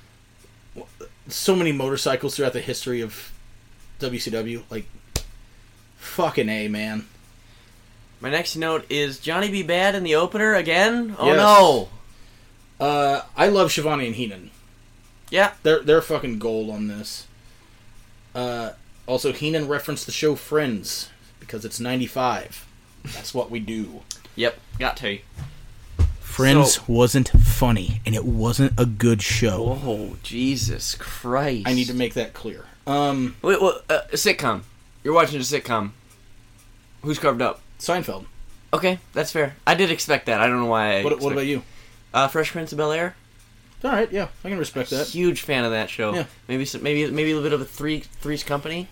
[1.30, 3.32] So many motorcycles throughout the history of
[4.02, 4.64] WCW.
[4.70, 4.86] Like,
[5.96, 7.06] fucking A, man.
[8.20, 9.64] My next note is Johnny B.
[9.64, 11.16] Badd in the opener again?
[11.18, 11.38] Oh Yes.
[11.38, 11.90] no.
[12.86, 14.52] Uh, I love Schiavone and Heenan.
[15.30, 15.54] Yeah.
[15.64, 17.28] They're they're fucking gold on this.
[18.36, 18.72] Uh,
[19.08, 22.68] also, Heenan referenced the show Friends because it's '95.
[23.06, 24.02] That's what we do.
[24.36, 24.60] Yep.
[24.80, 25.20] Got to.
[26.20, 29.80] Friends So- wasn't funny, and it wasn't a good show.
[29.86, 31.64] Oh, Jesus Christ.
[31.68, 32.66] I need to make that clear.
[32.86, 33.86] Um, Wait, what?
[33.90, 34.62] Uh, a sitcom.
[35.04, 35.92] You're watching a sitcom.
[37.04, 37.62] Who's carved up?
[37.80, 38.26] Seinfeld.
[38.74, 39.56] Okay, that's fair.
[39.66, 40.42] I did expect that.
[40.42, 40.98] I don't know why.
[40.98, 41.64] I What, what about you?
[42.14, 43.16] Uh, Fresh Prince of Bel Air.
[43.84, 45.08] All right, yeah, I can respect that.
[45.08, 46.14] Huge fan of that show.
[46.14, 46.26] Yeah.
[46.48, 48.88] Maybe some, maybe maybe a little bit of a three Three's Company.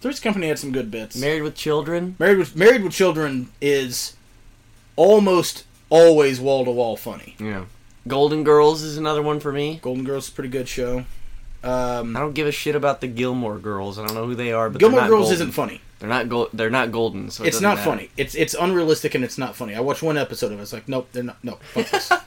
[0.00, 1.16] Three's Company had some good bits.
[1.16, 2.16] Married with Children.
[2.18, 4.14] Married with Married with Children is
[4.96, 7.36] almost always wall to wall funny.
[7.38, 7.64] Yeah.
[8.08, 9.78] Golden Girls is another one for me.
[9.82, 11.04] Golden Girls is a pretty good show.
[11.64, 13.98] Um, I don't give a shit about the Gilmore Girls.
[13.98, 15.34] I don't know who they are, but Gilmore they're not Girls golden.
[15.34, 15.80] isn't funny.
[16.00, 16.48] They're not gold.
[16.52, 17.30] They're not golden.
[17.30, 17.82] So it It's doesn't matter.
[17.88, 18.10] funny.
[18.16, 19.76] It's it's unrealistic and it's not funny.
[19.76, 20.62] I watched one episode of it.
[20.62, 21.36] It's like, nope, they're not.
[21.44, 22.10] No, fuck this.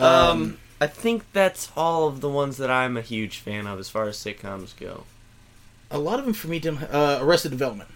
[0.00, 3.88] Um, I think that's all of the ones that I'm a huge fan of as
[3.88, 5.02] far as sitcoms go.
[5.90, 6.62] a lot of them for me.
[6.64, 7.90] Uh, Arrested Development.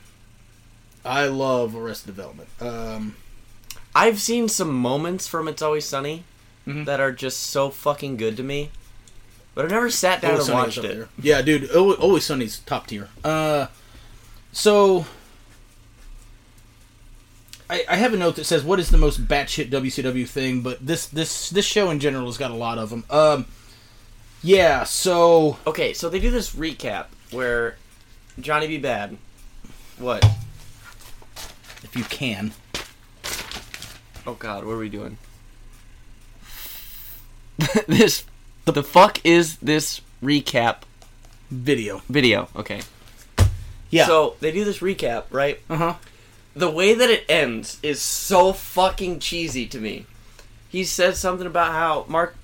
[1.05, 2.49] I love Arrested Development.
[2.61, 3.15] Um,
[3.95, 6.25] I've seen some moments from It's Always Sunny
[6.67, 6.85] Mhm.
[6.87, 8.71] that are just so fucking good to me,
[9.55, 10.83] but I've never sat down Always and Sunny watched it.
[10.97, 11.09] there.
[11.21, 11.71] Yeah, dude.
[11.71, 13.09] Al- Always Sunny's top tier.
[13.25, 13.67] Uh,
[14.53, 15.07] so
[17.69, 20.85] I, I have a note that says, "What is the most batshit WCW thing?" But
[20.87, 23.05] this this this show in general has got a lot of them.
[23.11, 23.47] Um,
[24.43, 24.85] yeah.
[24.85, 27.77] So Okay, so they do this recap where
[28.41, 28.81] Johnny B.
[28.81, 29.17] Badd.
[29.99, 30.25] What?
[31.85, 32.53] if you can,
[34.27, 35.19] Oh God, what are we doing?
[37.87, 38.25] this.
[38.65, 40.83] The fuck is this recap
[41.51, 42.03] video.
[42.09, 42.49] video?
[42.55, 42.83] Okay.
[43.91, 44.07] Yeah.
[44.07, 45.61] So they do this recap, right?
[45.69, 45.95] uh huh.
[46.55, 50.07] the way that it ends is so fucking cheesy to me.
[50.69, 52.37] He says something about how Mark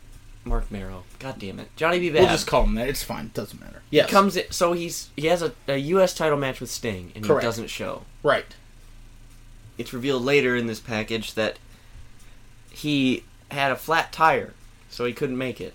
[0.45, 2.11] Marc Mero, god damn it, Johnny B.
[2.11, 2.89] Badd We'll just call him that.
[2.89, 3.31] It's fine.
[3.35, 3.83] Doesn't matter.
[3.91, 4.11] Yes.
[4.11, 4.51] comes in.
[4.51, 6.15] So he's he has a, a U.S.
[6.15, 7.43] title match with Sting, and Correct.
[7.43, 8.03] he doesn't show.
[8.23, 8.47] right.
[9.79, 11.61] It's revealed later in this package that
[12.79, 14.55] he had a flat tire,
[14.89, 15.75] so he couldn't make it.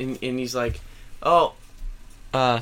[0.00, 0.80] And, and he's like,
[1.22, 1.54] "Oh,
[2.34, 2.60] uh,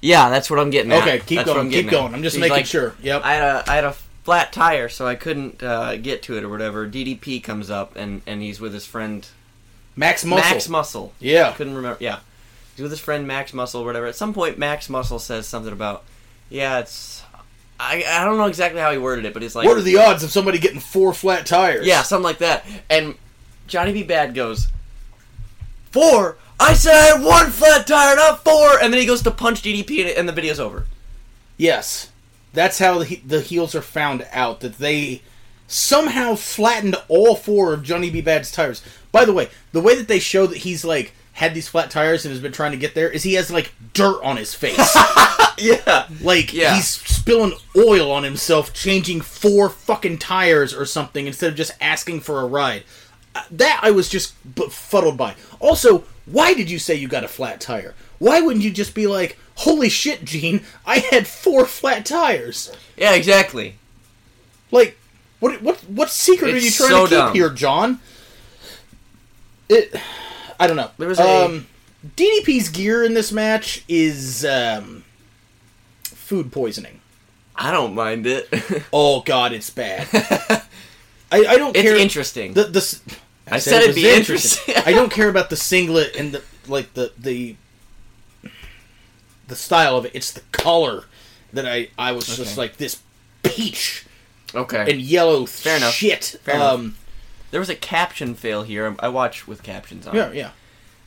[0.00, 1.02] yeah, that's what I'm getting at.
[1.02, 1.18] Okay.
[1.18, 1.66] Keep That's going.
[1.66, 2.14] I'm Keep at." going.
[2.14, 2.94] I'm just He's making like, sure.
[3.02, 3.22] Yep.
[3.24, 3.92] I had a I had a
[4.24, 6.88] flat tire, so I couldn't uh, get to it or whatever.
[6.88, 9.26] DDP comes up and and he's with his friend
[9.96, 10.50] Max Muscle.
[10.50, 11.12] Max Muscle.
[11.18, 11.52] yeah.
[11.52, 11.98] Couldn't remember.
[12.00, 12.20] Yeah,
[12.76, 14.06] he's with his friend Max Muscle or whatever.
[14.06, 16.04] At some point, Max Muscle says something about,
[16.48, 17.22] yeah, it's.
[17.80, 19.98] I, I don't know exactly how he worded it, but it's like what are the
[19.98, 21.86] odds of somebody getting four flat tires?
[21.86, 22.66] yeah something like that.
[22.90, 23.14] And
[23.66, 24.04] Johnny B.
[24.04, 24.68] Badd goes
[25.92, 26.36] four.
[26.60, 28.78] I said I had one flat tire, not four.
[28.82, 30.86] And then he goes to punch DDP, and, and the video's over.
[31.56, 32.10] Yes,
[32.52, 35.22] that's how the, the heels are found out that they
[35.66, 38.22] somehow flattened all four of Johnny B.
[38.22, 38.82] Badd's tires.
[39.12, 42.24] By the way, the way that they show that he's like had these flat tires
[42.24, 44.76] and has been trying to get there is he has like dirt on his face,
[45.58, 46.06] Yeah.
[46.20, 46.74] like Yeah.
[46.74, 52.20] he's spilling oil on himself, changing four fucking tires or something instead of just asking
[52.22, 52.82] for a ride.
[53.36, 55.36] Uh, That I was just befuddled by.
[55.60, 57.94] Also, why did you say you got a flat tire?
[58.18, 60.62] Why wouldn't you just be like, "Holy shit, Gene!
[60.84, 63.76] I had four flat tires." Yeah, exactly.
[64.72, 64.98] Like,
[65.38, 67.32] what what what secret are you trying so to keep dumb.
[67.34, 68.00] here, John?
[69.68, 69.94] It,
[70.58, 70.90] I don't know.
[70.98, 71.66] There was a- um,
[72.16, 75.04] DDP's gear in this match is um,
[76.04, 77.00] food poisoning.
[77.56, 78.48] I don't mind it.
[78.92, 80.06] Oh God, it's bad.
[81.30, 81.96] I, I don't it's care.
[81.96, 82.54] interesting.
[82.54, 83.02] The, the, s-
[83.46, 84.74] I said it it'd be interesting.
[84.86, 87.56] I don't care about the singlet and the like the the
[89.48, 90.12] the style of it.
[90.14, 91.04] It's the color
[91.52, 93.02] that I I was just like this
[93.42, 94.06] peach
[94.54, 94.90] okay.
[94.90, 95.94] and yellow Fair enough.
[95.94, 96.38] shit.
[96.42, 96.98] Fair enough.
[97.50, 98.94] There was a caption fail here.
[99.00, 100.14] I watch with captions on.
[100.16, 100.50] yeah, yeah.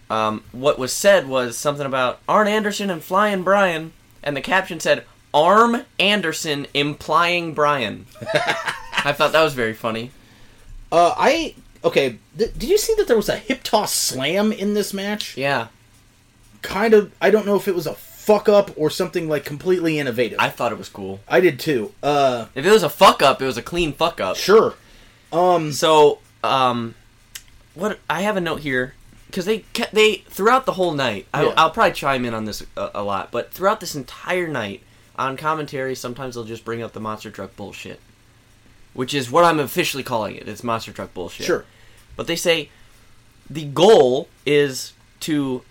[0.10, 4.80] Um, what was said was something about Arn Anderson and Flying Brian, and the caption
[4.80, 8.06] said Arm Anderson implying Brian.
[9.04, 10.12] I thought that was very funny.
[10.92, 12.18] Uh, I okay.
[12.38, 15.38] Th- did you see that there was a hip toss slam in this match?
[15.38, 15.68] Yeah,
[16.62, 17.12] Kind of.
[17.22, 20.38] I don't know if it was a fuck up or something like completely innovative.
[20.40, 21.22] I I, thought it was cool.
[21.28, 21.94] I did too.
[22.04, 24.36] Uh, If it was a fuck up, it was a clean fuck up.
[24.36, 24.76] sure.
[25.32, 26.96] Um, So, um,
[27.74, 28.94] what I have a note here
[29.28, 29.64] because they
[29.94, 31.28] they throughout the whole night.
[31.34, 31.54] I, Yeah.
[31.58, 34.82] I'll probably chime in on this a, a lot, but throughout this entire night
[35.18, 38.00] on commentary, sometimes they'll just bring up the monster truck bullshit,
[38.94, 40.48] which is what I'm officially calling it.
[40.48, 41.46] It's monster truck bullshit.
[41.46, 41.66] sure.
[42.16, 42.70] But they say
[43.50, 45.64] the goal is to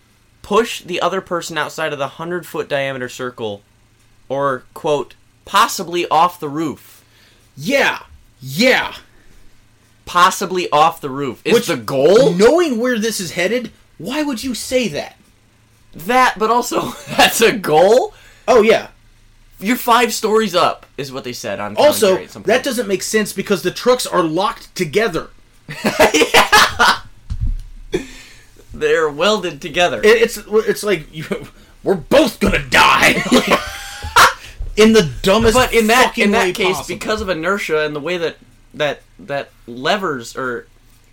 [0.42, 3.62] push the other person outside of the hundred foot diameter circle,
[4.28, 5.14] or quote
[5.44, 7.04] possibly off the roof.
[7.56, 8.04] Yeah,
[8.40, 8.94] yeah.
[10.10, 12.32] Possibly off the roof is Which- the goal.
[12.32, 15.16] Knowing where this is headed, why would you say that?
[15.94, 16.80] That, but also
[17.16, 18.12] that's a goal.
[18.48, 18.88] Oh yeah.
[19.60, 21.76] You're five stories up, is what they said on.
[21.76, 25.30] Also, commentary at some that doesn't make sense because the trucks are locked together.
[26.12, 27.02] yeah.
[28.74, 30.00] they're welded together.
[30.02, 31.24] It, it's it's like you,
[31.84, 33.10] we're both gonna die.
[34.76, 35.54] in the dumbest.
[35.54, 36.96] but in that in that case, possible.
[36.96, 38.38] because of inertia and the way that
[38.74, 40.66] that that levers or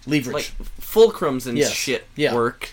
[0.05, 0.33] leverage.
[0.33, 1.71] like fulcrums and Yes.
[1.73, 2.33] shit Yeah.
[2.33, 2.71] work,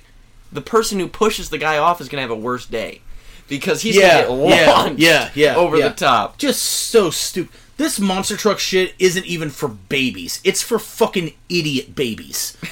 [0.53, 3.01] the person who pushes the guy off is gonna have a worse day
[3.49, 5.89] because he's yeah, gonna get launched yeah, yeah, over yeah.
[5.89, 6.39] the top.
[6.39, 7.55] Just so stupid.
[7.77, 10.41] this monster truck shit isn't even for babies.
[10.45, 12.57] It's for fucking idiot babies.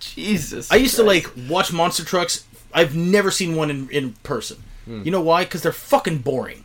[0.00, 0.70] Jesus.
[0.70, 2.44] I used to like watch monster trucks.
[2.72, 4.62] I've never seen one in, in person.
[4.84, 5.02] Hmm.
[5.04, 5.44] You know why?
[5.44, 6.64] Because they're fucking boring.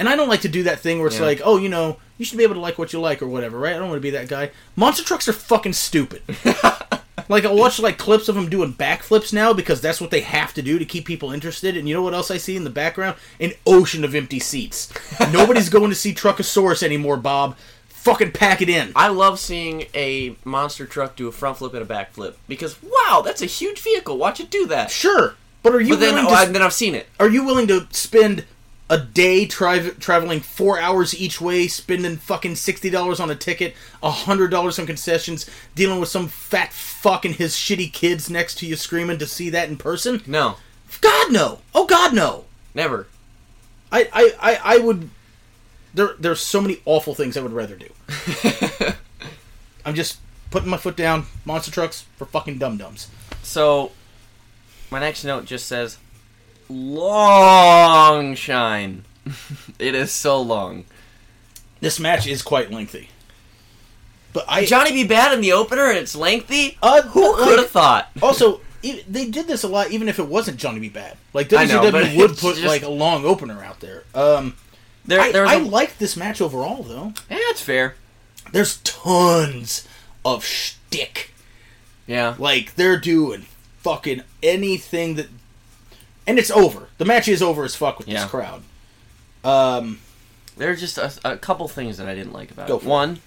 [0.00, 1.26] And I don't like to do that thing where it's Yeah.
[1.26, 3.58] like, oh, you know, you should be able to like what you like or whatever,
[3.58, 3.74] right?
[3.76, 4.50] I don't want to be that guy.
[4.74, 6.22] Monster trucks are fucking stupid.
[7.28, 10.54] like I'll watch like clips of them doing backflips now because that's what they have
[10.54, 11.76] to do to keep people interested.
[11.76, 13.16] And you know what else I see in the background?
[13.38, 14.90] An ocean of empty seats.
[15.32, 17.56] Nobody's going to see Truckosaurus anymore, Bob.
[17.88, 18.92] Fucking pack it in.
[18.96, 22.76] I love seeing a monster truck do a front flip and a back flip because
[22.82, 24.16] wow, that's a huge vehicle.
[24.16, 24.90] Watch it do that.
[24.90, 27.06] Sure, but are you But then, willing oh, I, then I've seen it.
[27.20, 28.46] are you willing to spend
[28.90, 33.74] a day tri- traveling four hours each way, spending fucking sixty dollars on a ticket,
[34.02, 38.66] hundred dollars on concessions, dealing with some fat fuck and his shitty kids next to
[38.66, 40.20] you screaming to see that in person?
[40.26, 40.56] No,
[41.00, 41.60] God no!
[41.72, 42.44] Oh God no!
[42.74, 43.06] never.
[43.92, 45.08] I I, I, I would.
[45.94, 47.88] There there's so many awful things I would rather do.
[49.86, 50.18] I'm just
[50.50, 51.26] putting my foot down.
[51.44, 53.08] Monster trucks for fucking dum dums.
[53.42, 53.92] So,
[54.90, 55.96] my next note just says,
[56.70, 59.04] "Long shine."
[59.78, 60.84] it is so long.
[61.80, 63.08] This match is quite lengthy.
[64.32, 65.08] But I Johnny B.
[65.08, 66.78] Badd in the opener and it's lengthy.
[66.82, 68.10] Uh, Who could have like, thought?
[68.22, 70.88] Also, e- they did this a lot, even if it wasn't Johnny B.
[70.90, 71.16] Badd.
[71.32, 74.04] Like I know, WCW but would it's put just- like a long opener out there.
[74.14, 74.54] Um,
[75.04, 77.12] There, I, there was I a- liked this match overall, though.
[77.28, 77.96] yeah, that's fair.
[78.52, 79.86] There's tons
[80.24, 81.32] of shtick.
[82.06, 83.46] Yeah, Like they're doing
[83.78, 85.28] fucking anything that,
[86.30, 86.88] and it's over.
[86.98, 88.22] The match is over as fuck with Yeah.
[88.22, 88.62] this crowd.
[89.44, 89.98] Um,
[90.56, 92.80] there are just a, a couple things that I didn't like about Go it.
[92.80, 92.88] for it.
[92.88, 93.20] One,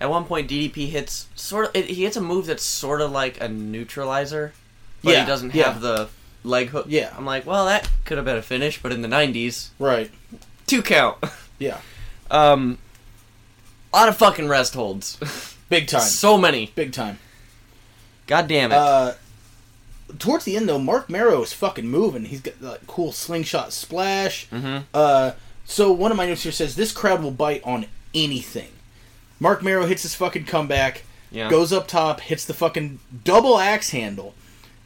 [0.00, 3.10] at one point DDP hits sort of it, he hits a move that's sort of
[3.12, 4.52] like a neutralizer,
[5.02, 5.72] but Yeah, he doesn't yeah.
[5.72, 6.08] have the
[6.42, 6.86] leg hook.
[6.88, 7.14] Yeah.
[7.16, 10.10] I'm like, well, that could have been a finish, but in the '90s, right.
[10.66, 11.18] two count.
[11.58, 11.78] Yeah.
[12.30, 12.78] Um,
[13.92, 15.18] a lot of fucking rest holds.
[15.68, 16.00] Big time.
[16.24, 16.72] so many.
[16.74, 17.18] Big time.
[18.26, 18.76] God damn it.
[18.76, 19.12] Uh,
[20.18, 22.26] towards the end, though, Marc Mero is fucking moving.
[22.26, 24.48] He's got that cool slingshot splash.
[24.50, 24.84] Mhm.
[24.92, 25.32] Uh,
[25.64, 28.68] so one of my notes here says this crowd will bite on anything.
[29.40, 31.48] Marc Mero hits his fucking comeback, yeah.
[31.50, 34.34] goes up top, hits the fucking double axe handle.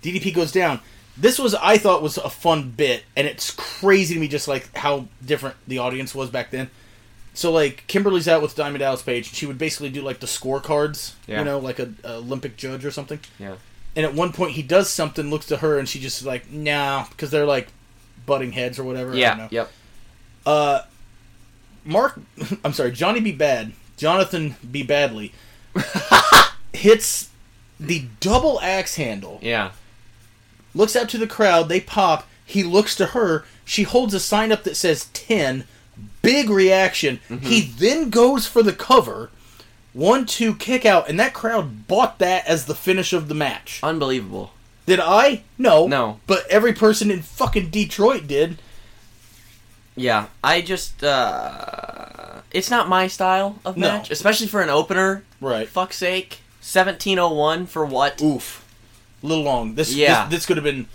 [0.02, 0.80] DDP goes down.
[1.16, 4.74] This was, I thought, was a fun bit, and it's crazy to me just like
[4.76, 6.70] how different the audience was back then.
[7.34, 10.26] So like Kimberly's out with Diamond Dallas Page, and she would basically do like the
[10.28, 11.40] scorecards, Yeah.
[11.40, 13.18] you know, like a, a Olympic judge or something.
[13.38, 13.56] Yeah.
[13.96, 17.06] And at one point, he does something, looks to her, and she just like, nah,
[17.10, 17.68] because they're like
[18.26, 19.10] butting heads or whatever.
[19.10, 19.34] I don't Yeah.
[19.34, 19.48] know.
[19.50, 19.72] Yep.
[20.46, 20.80] Uh,
[21.84, 22.20] Mark,
[22.64, 23.36] I'm sorry, Johnny B.
[23.36, 24.82] Badd, Jonathan B.
[24.82, 25.32] Badly,
[26.72, 27.30] hits
[27.80, 29.70] the double axe handle, Yeah.
[30.74, 34.52] looks out to the crowd, they pop, he looks to her, she holds a sign
[34.52, 35.64] up that says 10,
[36.22, 37.20] big reaction.
[37.42, 39.30] He then goes for the cover,
[39.98, 43.80] one, two, kick out, and that crowd bought that as the finish of the match.
[43.82, 44.52] Unbelievable.
[44.86, 45.42] Did I?
[45.58, 45.86] No.
[45.88, 46.20] No.
[46.26, 48.58] But every person in fucking Detroit did.
[49.96, 50.26] Yeah.
[50.44, 53.88] I just uh it's not my style of No.
[53.88, 55.24] match, especially for an opener.
[55.40, 55.68] Right.
[55.68, 56.38] Fuck's sake.
[56.62, 58.22] 1701 for what?
[58.22, 58.64] Oof.
[59.22, 59.74] A little long.
[59.74, 60.24] This Yeah.
[60.26, 60.86] this, this could have been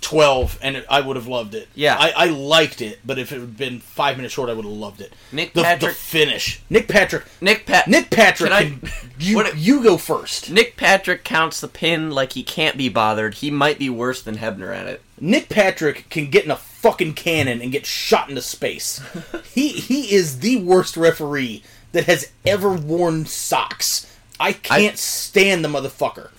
[0.00, 1.68] 12 and it, I would have loved it.
[1.74, 1.96] Yeah.
[1.98, 4.72] I, I liked it, but if it had been 5 minutes short I would have
[4.74, 5.12] loved it.
[5.32, 6.60] Nick The, the finish.
[6.70, 7.24] Nick Patrick.
[7.40, 10.50] Nick Pat Nick Patrick Can I- you what- you go first.
[10.50, 13.34] Nick Patrick counts the pin like he can't be bothered.
[13.34, 15.02] He might be worse than Hebner at it.
[15.20, 19.00] Nick Patrick can get in a fucking cannon and get shot into space.
[19.52, 24.16] he he is the worst referee that has ever worn socks.
[24.38, 26.30] I can't stand the motherfucker.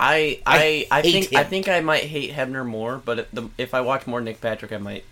[0.00, 3.48] I I I I, think I think I might hate Hebner more, but if, the,
[3.58, 5.04] if I watch more Nick Patrick, I might.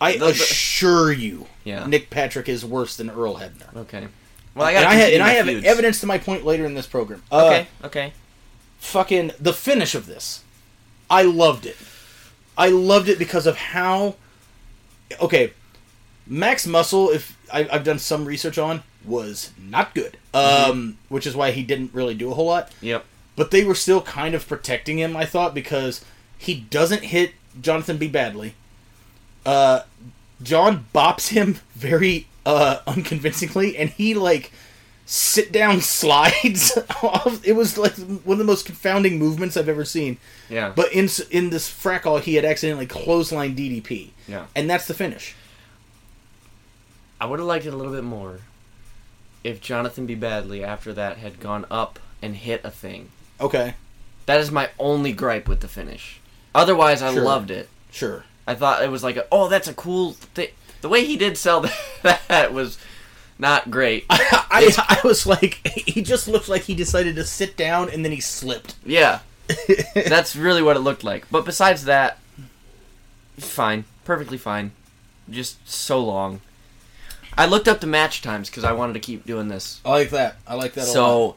[0.00, 1.86] I The- assure you, Yeah.
[1.86, 3.74] Nick Patrick is worse than Earl Hebner.
[3.74, 4.06] Okay.
[4.54, 4.92] Well, I and got.
[4.92, 7.22] I, ha- and I have evidence to my point later in this program.
[7.32, 7.66] Uh, Okay.
[7.84, 8.12] Okay.
[8.78, 10.44] Fucking the finish of this,
[11.08, 11.76] I loved it.
[12.58, 14.16] I loved it because of how.
[15.20, 15.52] Okay,
[16.26, 20.18] Max Muscle, if I, I've done some research on, was not good.
[20.34, 22.70] Um, which is why he didn't really do a whole lot.
[22.80, 23.04] Yep.
[23.36, 26.04] But they were still kind of protecting him, I thought, because
[26.38, 28.08] he doesn't hit Jonathan B.
[28.08, 28.54] badly.
[29.44, 29.80] Uh,
[30.42, 34.52] John bops him very uh, unconvincingly, and he like
[35.06, 37.44] sit down slides off.
[37.46, 40.18] It was like one of the most confounding movements I've ever seen.
[40.48, 40.72] Yeah.
[40.74, 44.46] But in in this fracall, he had accidentally clothesline DDP, yeah.
[44.54, 45.34] and that's the finish.
[47.20, 48.40] I would have liked it a little bit more
[49.42, 50.16] if Jonathan B.
[50.16, 53.10] Badley after that had gone up and hit a thing.
[53.40, 53.74] Okay,
[54.26, 56.20] That is my only gripe with the finish.
[56.54, 57.22] Otherwise, I Sure.
[57.22, 57.68] loved it.
[57.90, 58.24] sure.
[58.46, 60.48] I thought it was like, a, oh, that's a cool thing.
[60.82, 61.64] the way he did sell
[62.02, 62.78] that was
[63.38, 64.04] not great.
[64.10, 68.12] I, I was like, he just looked like he decided to sit down and then
[68.12, 68.74] he slipped.
[68.84, 69.20] Yeah,
[69.94, 71.26] that's really what it looked like.
[71.30, 72.18] But besides that,
[73.38, 74.72] fine, perfectly fine.
[75.30, 76.40] Just so long.
[77.36, 79.80] I looked up the match times because I wanted to keep doing this.
[79.84, 80.36] I like that.
[80.46, 80.82] I like that.
[80.82, 80.92] a lot.
[80.92, 81.36] So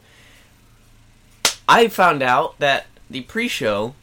[1.68, 3.94] I found out that the pre-show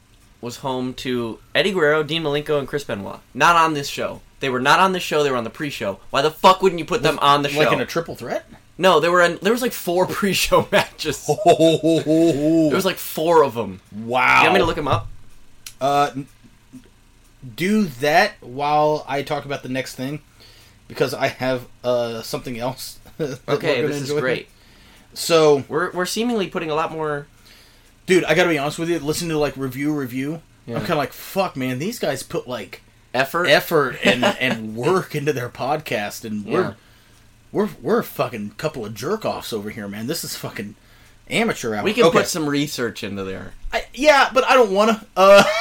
[0.42, 3.20] was home to Eddie Guerrero, Dean Malenko, and Chris Benoit.
[3.34, 4.22] Not on this show.
[4.40, 5.24] They were not on the show.
[5.24, 6.00] They were on the pre-show.
[6.12, 7.60] Why the fuck wouldn't you put them on the show?
[7.60, 8.46] like in a triple threat.
[8.78, 11.28] no, there were in, there was like four pre-show matches.
[11.46, 13.82] There was like four of them.
[13.92, 14.40] wow.
[14.42, 15.08] You want me to look them up?
[15.82, 16.12] Uh,
[17.56, 20.22] do that while I talk about the next thing,
[20.88, 23.00] because I have uh something else.
[23.48, 24.50] Okay, this is great.
[25.14, 27.28] So, We're we're seemingly putting a lot more.
[28.06, 29.00] Dude, I gotta be honest with you.
[29.00, 30.42] Listen to like review review.
[30.66, 30.76] Yeah.
[30.76, 31.80] I'm kind of like, fuck, man.
[31.80, 32.82] These guys put like
[33.14, 33.48] Effort.
[33.48, 36.74] effort and and work into their podcast, and we're Yeah.
[37.52, 40.08] we're we're a fucking couple of jerk offs over here, man.
[40.08, 40.76] This is fucking
[41.30, 41.84] amateur hour.
[41.84, 42.20] we can okay.
[42.20, 43.54] put some research into there.
[43.74, 45.06] I, yeah, but I don't want to.
[45.16, 45.44] Uh,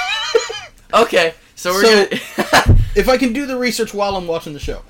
[0.94, 2.78] Okay, so we're So- gonna.
[2.94, 4.82] if I can do the research while I'm watching the show.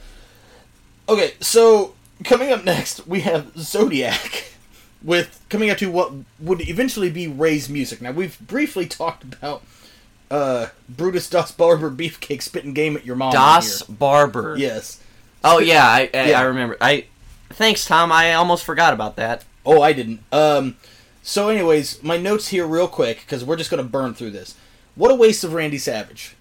[1.08, 1.94] Okay, so
[2.24, 4.44] coming up next, we have Zodiac
[5.04, 8.00] with coming up to what would eventually be Ray's music.
[8.00, 9.62] Now we've briefly talked about
[10.30, 13.32] uh Brutus Das Barber Beefcake spitting game at your mom.
[13.32, 13.82] Das.
[13.82, 14.56] Barber.
[14.56, 15.00] Yes.
[15.44, 16.40] Oh yeah, I I, Yeah.
[16.40, 16.76] I remember.
[16.80, 17.06] I
[17.50, 18.10] thanks Tom.
[18.10, 19.44] I almost forgot about that.
[19.64, 20.20] Oh, I didn't.
[20.32, 20.76] Um
[21.22, 24.54] so anyways, my notes here real quick cuz we're just going to burn through this.
[24.94, 26.36] What a waste of Randy Savage.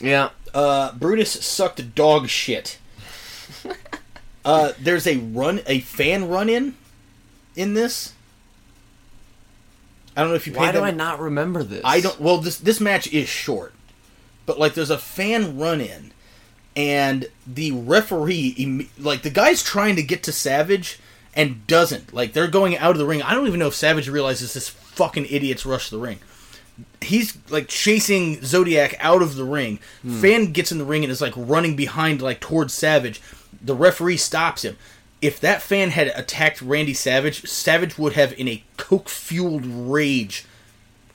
[0.00, 0.30] Yeah.
[0.54, 2.78] Uh, Brutus sucked dog shit.
[4.44, 6.74] uh, there's a run, a fan run in,
[7.56, 8.12] in this.
[10.16, 11.82] I don't know if you paid Why do that- I not remember this?
[11.84, 12.20] I don't.
[12.20, 13.74] Well, this this match is short,
[14.46, 16.12] but like there's a fan run in,
[16.74, 20.98] and the referee, like the guy's trying to get to Savage
[21.34, 22.14] and doesn't.
[22.14, 23.20] Like they're going out of the ring.
[23.22, 26.18] I don't even know if Savage realizes this fucking idiot's rushed the ring.
[27.02, 29.80] He's like chasing Zodiac out of the ring.
[30.02, 30.20] Hmm.
[30.20, 33.20] Fan gets in the ring and is like running behind, like towards Savage.
[33.62, 34.76] The referee stops him.
[35.26, 40.44] If that fan had attacked Randy Savage, Savage would have, in a coke fueled rage,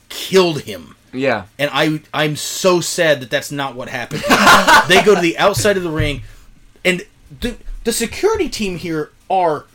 [0.10, 0.96] killed him.
[1.14, 1.46] Yeah.
[1.58, 4.22] And I I'm so sad that that's not what happened.
[4.90, 6.24] they go to the outside of the ring,
[6.84, 7.04] and
[7.40, 7.56] the
[7.86, 9.66] the security team here are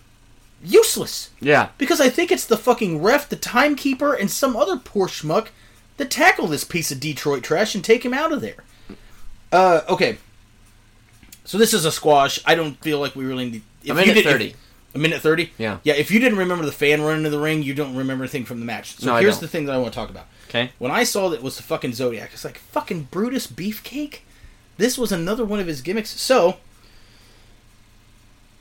[0.62, 1.68] useless Yeah.
[1.78, 5.48] because I think it's the fucking ref, the timekeeper, and some other poor schmuck
[5.96, 8.64] that tackle this piece of Detroit trash and take him out of there.
[9.50, 10.18] Uh, okay.
[11.44, 12.38] So this is a squash.
[12.44, 13.62] I don't feel like we really need.
[13.86, 14.54] If A minute did- if- 30.
[14.94, 15.52] a minute thirty.
[15.58, 15.78] Yeah.
[15.84, 15.94] Yeah.
[15.94, 18.60] If you didn't remember the fan running into the ring, you don't remember anything from
[18.60, 18.96] the match.
[18.98, 20.26] So No, here's the thing that I want to talk about.
[20.48, 20.70] Okay.
[20.78, 24.20] When I saw that it was the fucking Zodiac, it's like fucking Brutus Beefcake.
[24.78, 26.10] This was another one of his gimmicks.
[26.20, 26.58] So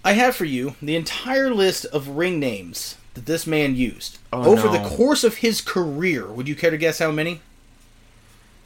[0.03, 4.51] I have for you the entire list of ring names that this man used Oh,
[4.51, 4.73] over no.
[4.73, 6.27] the course of his career.
[6.27, 7.41] Would you care to guess how many?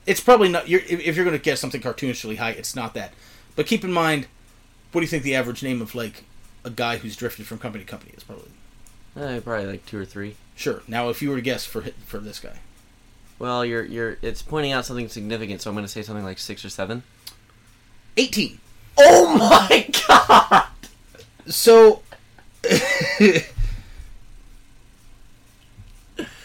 [0.06, 0.68] It's probably not.
[0.68, 3.14] You're, if if you're going to guess something cartoonishly high, it's not that.
[3.56, 4.28] But keep in mind,
[4.92, 6.24] what do you think the average name of like
[6.64, 8.24] a guy who's drifted from company to company is?
[8.24, 8.50] Probably
[9.18, 10.36] Eh, probably like two or three.
[10.56, 10.82] sure.
[10.88, 12.60] Now, if you were to guess for for this guy,
[13.40, 16.38] Well, you're you're it's pointing out something significant, so I'm going to say something like
[16.38, 17.04] six or seven.
[18.18, 18.60] eighteen.
[18.98, 19.38] Oh
[19.70, 20.68] my god!
[21.48, 22.02] So,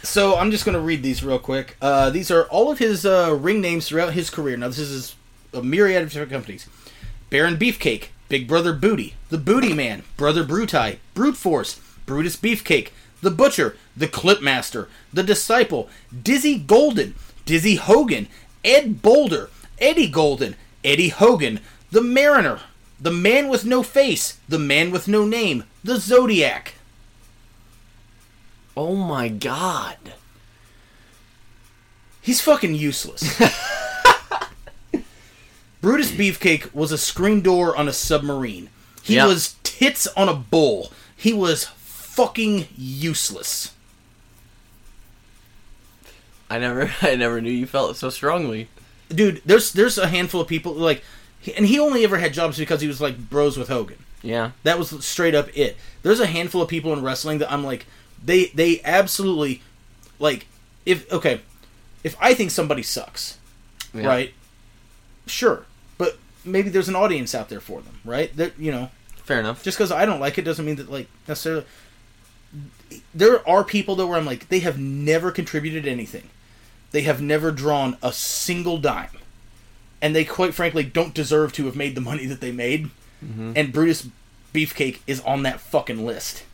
[0.02, 1.76] so I'm just going to read these real quick.
[1.80, 4.56] Uh, these are all of his uh, ring names throughout his career.
[4.56, 5.14] Now, this is
[5.52, 6.68] a myriad of different companies:
[7.30, 13.30] Baron Beefcake, Big Brother Booty, The Booty Man, Brother Bruti, Brute Force, Brutus Beefcake, The
[13.30, 15.88] Butcher, The Clipmaster, The Disciple,
[16.22, 17.14] Dizzy Golden,
[17.44, 18.28] Dizzy Hogan,
[18.64, 21.60] Ed Boulder, Eddie Golden, Eddie Hogan,
[21.90, 22.60] The Mariner,
[23.00, 26.74] The Man with No Face, The Man with No Name, The Zodiac.
[28.76, 29.98] Oh my god!
[32.20, 33.40] He's fucking useless.
[35.84, 38.70] Brutus Beefcake was a screen door on a submarine.
[39.02, 39.28] He Yep.
[39.28, 40.90] was tits on a bull.
[41.14, 43.72] He was fucking useless.
[46.48, 48.68] I never I never knew you felt it so strongly.
[49.10, 51.04] Dude, there's there's a handful of people like
[51.54, 53.98] and he only ever had jobs because he was like bros with Hogan.
[54.22, 54.52] Yeah.
[54.62, 55.76] That was straight up it.
[56.02, 57.84] There's a handful of people in wrestling that I'm like,
[58.24, 59.62] they they absolutely
[60.18, 60.46] like
[60.86, 61.42] if okay,
[62.02, 63.36] if I think somebody sucks,
[63.92, 64.06] yeah.
[64.06, 64.32] right?
[65.26, 65.66] Sure,
[66.44, 68.34] maybe there's an audience out there for them, right?
[68.36, 68.90] That you know,
[69.24, 69.62] Fair enough.
[69.62, 71.64] just because I don't like it doesn't mean that like necessarily.
[73.14, 76.30] There are people though where I'm like, they have never contributed anything.
[76.92, 79.18] They have never drawn a single dime,
[80.00, 82.90] and they quite frankly don't deserve to have made the money that they made.
[83.24, 83.52] Mm-hmm.
[83.56, 84.06] and Brutus
[84.52, 86.44] Beefcake is on that fucking list.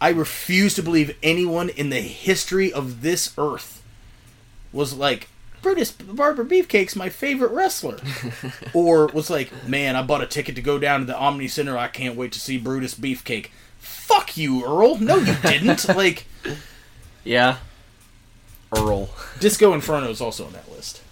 [0.00, 3.80] I refuse to believe anyone in the history of this earth
[4.72, 5.28] was like
[5.62, 7.98] Brutus Barber Beefcake's my favorite wrestler,
[8.74, 11.76] or was like, man, I bought a ticket to go down to the Omni Center.
[11.76, 13.48] I can't wait to see Brutus Beefcake.
[13.78, 14.96] Fuck you, Earl.
[14.98, 15.86] No, you didn't.
[15.88, 16.26] like
[17.24, 17.58] Yeah.
[18.74, 19.10] Earl.
[19.40, 21.02] Disco Inferno is also on that list.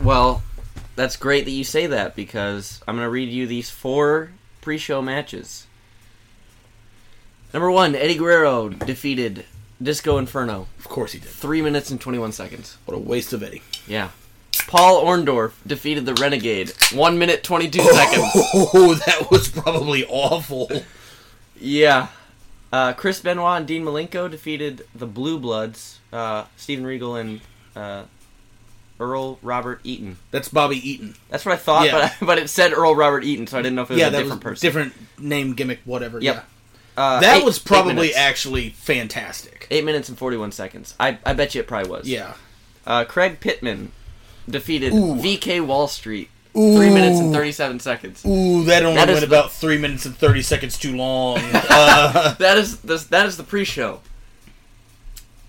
[0.00, 0.42] Well,
[0.96, 4.78] that's great that you say that because I'm going to read you these four pre
[4.78, 5.66] show matches.
[7.52, 9.44] Number one, Eddie Guerrero defeated
[9.82, 10.66] Disco Inferno.
[10.78, 11.28] Of course he did.
[11.28, 12.76] Three minutes and 21 seconds.
[12.84, 13.62] What a waste of Eddie.
[13.86, 14.10] Yeah.
[14.66, 16.72] Paul Orndorff defeated the Renegade.
[16.92, 18.24] One minute, 22 seconds.
[18.54, 20.70] Oh, that was probably awful.
[21.58, 22.08] Yeah.
[22.72, 27.40] Uh, Chris Benoit and Dean Malenko defeated the Blue Bloods, uh, Steven Regal and
[27.74, 28.04] uh,
[29.00, 30.18] Earl Robert Eaton.
[30.30, 31.16] That's Bobby Eaton.
[31.30, 32.12] That's what I thought, Yeah.
[32.20, 34.08] but, but it said Earl Robert Eaton, so I didn't know if it was yeah,
[34.08, 34.64] a different person.
[34.66, 36.20] different name, gimmick, whatever.
[36.20, 36.34] Yep.
[36.36, 36.42] Yeah.
[37.00, 39.66] Uh, That eight- was probably actually fantastic.
[39.70, 40.94] eight minutes and forty-one seconds.
[41.00, 42.06] I I bet you it probably was.
[42.08, 42.34] Yeah.
[42.86, 43.92] Uh, Craig Pittman
[44.48, 45.14] defeated Ooh.
[45.14, 46.28] VK Wall Street.
[46.52, 48.24] Three minutes and thirty-seven seconds.
[48.26, 51.38] Ooh, that only That went the- about three minutes and thirty seconds too long.
[51.54, 54.00] uh, That is the that is the pre-show.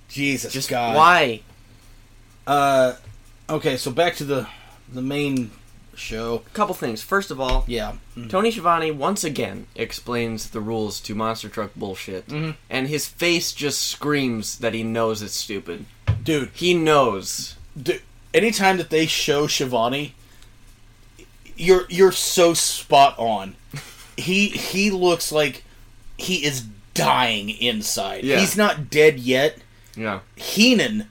[0.09, 0.95] Jesus Just God.
[0.95, 1.41] why?
[2.45, 2.93] Uh,
[3.49, 4.47] okay, so back to the
[4.93, 5.51] the main
[5.95, 6.43] show.
[6.45, 7.01] A couple things.
[7.01, 7.93] First of all, Yeah.
[8.17, 8.29] Mm.
[8.29, 12.55] Tony Schiavone once again explains the rules to monster truck bullshit, Mhm.
[12.69, 15.85] and his face just screams that he knows it's stupid.
[16.23, 17.55] Dude, He knows.
[17.81, 18.01] dude,
[18.33, 20.13] anytime that they show Schiavone,
[21.57, 23.55] you're you're so spot on.
[24.17, 25.63] He he looks like
[26.17, 28.23] he is dying inside.
[28.23, 28.39] Yeah.
[28.39, 29.57] He's not dead yet.
[29.95, 30.19] Yeah.
[30.35, 31.07] Heenan,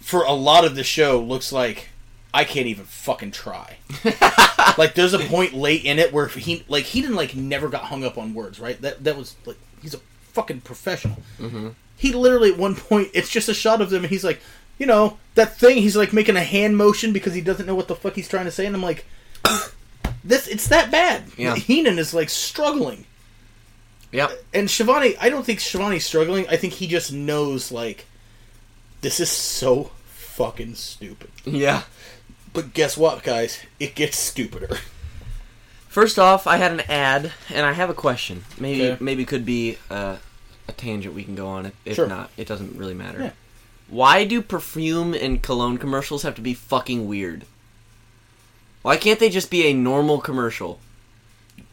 [0.00, 1.90] for a lot of the show, looks like
[2.34, 3.76] I can't even fucking try.
[4.76, 8.02] like there's a point late in it where he like Heenan like never got hung
[8.02, 8.78] up on words, right?
[8.82, 10.00] That that was like he's a
[10.32, 11.18] fucking professional.
[11.38, 11.68] Mm-hmm.
[11.96, 14.40] He literally at one point it's just a shot of them and he's like,
[14.78, 17.86] you know, that thing he's like making a hand motion because he doesn't know what
[17.86, 19.06] the fuck he's trying to say and I'm like
[20.24, 21.22] this it's that bad.
[21.38, 21.54] Yeah.
[21.54, 23.06] Heenan is like struggling.
[24.10, 24.32] Yeah.
[24.52, 26.48] And Schiavone, I don't think Schiavone's struggling.
[26.48, 28.06] I think he just knows like
[29.02, 31.30] this is so fucking stupid.
[31.44, 31.84] Yeah.
[32.54, 33.58] But guess what, guys?
[33.78, 34.78] It gets stupider.
[35.88, 38.44] First off, I had an ad, and I have a question.
[38.58, 39.04] Maybe Okay.
[39.04, 40.16] maybe could be uh,
[40.66, 41.72] a tangent we can go on.
[41.84, 42.06] If, Sure.
[42.06, 43.20] not, it doesn't really matter.
[43.20, 43.30] Yeah.
[43.88, 47.44] Why do perfume and cologne commercials have to be fucking weird?
[48.82, 50.80] Why can't they just be a normal commercial?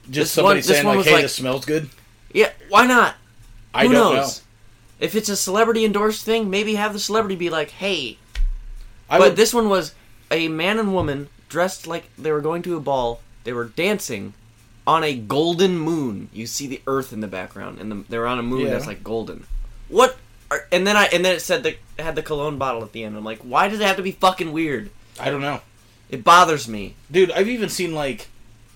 [0.06, 1.90] Just This somebody one- saying like, "Hey, like- this smells good."
[2.34, 3.16] Yeah, why not?
[3.74, 4.38] I Who don't knows?
[4.40, 4.44] know.
[5.06, 8.18] If it's a celebrity endorsed thing, maybe have the celebrity be like, "Hey."
[9.10, 9.94] I but would, this one was
[10.32, 13.20] a man and woman dressed like they were going to a ball.
[13.44, 14.34] They were dancing
[14.88, 16.30] on a golden moon.
[16.34, 18.72] You see the earth in the background, and the, they're on a moon Yeah.
[18.72, 19.46] that's like golden.
[19.90, 20.18] What?
[20.50, 22.92] Are, and then I and then it said that it had the cologne bottle at
[22.92, 23.16] the end.
[23.16, 24.90] I'm like, why does it have to be fucking weird?
[25.20, 25.62] I don't know,
[26.10, 26.96] It bothers me.
[27.12, 27.32] dude.
[27.32, 28.28] I've even seen like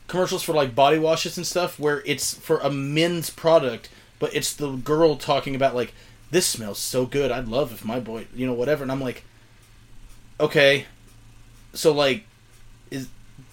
[0.07, 3.89] commercials for like body washes and stuff where it's for a men's product,
[4.19, 5.93] but it's the girl talking about like,
[6.31, 7.31] "This smells so good.
[7.31, 9.23] I'd love if my boy, you know, whatever." And I'm like,
[10.39, 10.85] okay,
[11.75, 12.23] so like,
[12.91, 13.07] is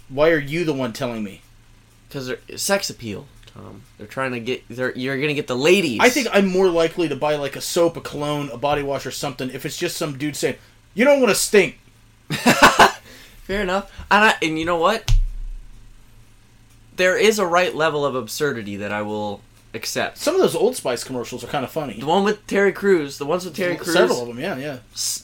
[0.08, 1.42] why are you the one telling me?
[2.08, 3.82] Because they're sex appeal, Tom.
[3.98, 4.62] They're trying to get.
[4.68, 6.00] They're, you're gonna get the ladies.
[6.00, 9.06] I think I'm more likely to buy like a soap, a cologne, a body wash,
[9.06, 10.56] or something if it's just some dude saying,
[10.94, 11.78] "You don't want to stink."
[12.30, 13.90] Fair enough.
[14.10, 15.12] And I, and you know what?
[16.96, 19.40] There is a right level of absurdity that I will
[19.74, 20.18] accept.
[20.18, 21.98] Some of those Old Spice commercials are kind of funny.
[21.98, 24.78] The one with Terry Crews, the ones with Terry Crews, Several of them, yeah, yeah.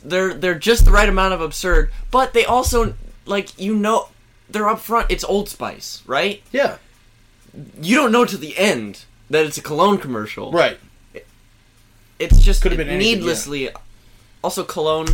[0.05, 2.95] they're they're just the right amount of absurd, but they also
[3.27, 4.09] like you know
[4.49, 5.11] they're up front.
[5.11, 6.43] It's Old Spice, right?
[6.53, 6.79] Yeah,
[7.81, 10.51] You don't know to the end that it's a cologne commercial.
[10.53, 10.79] right.
[12.19, 13.71] It's just Could've been anything, needlessly.
[14.43, 15.07] Also, cologne.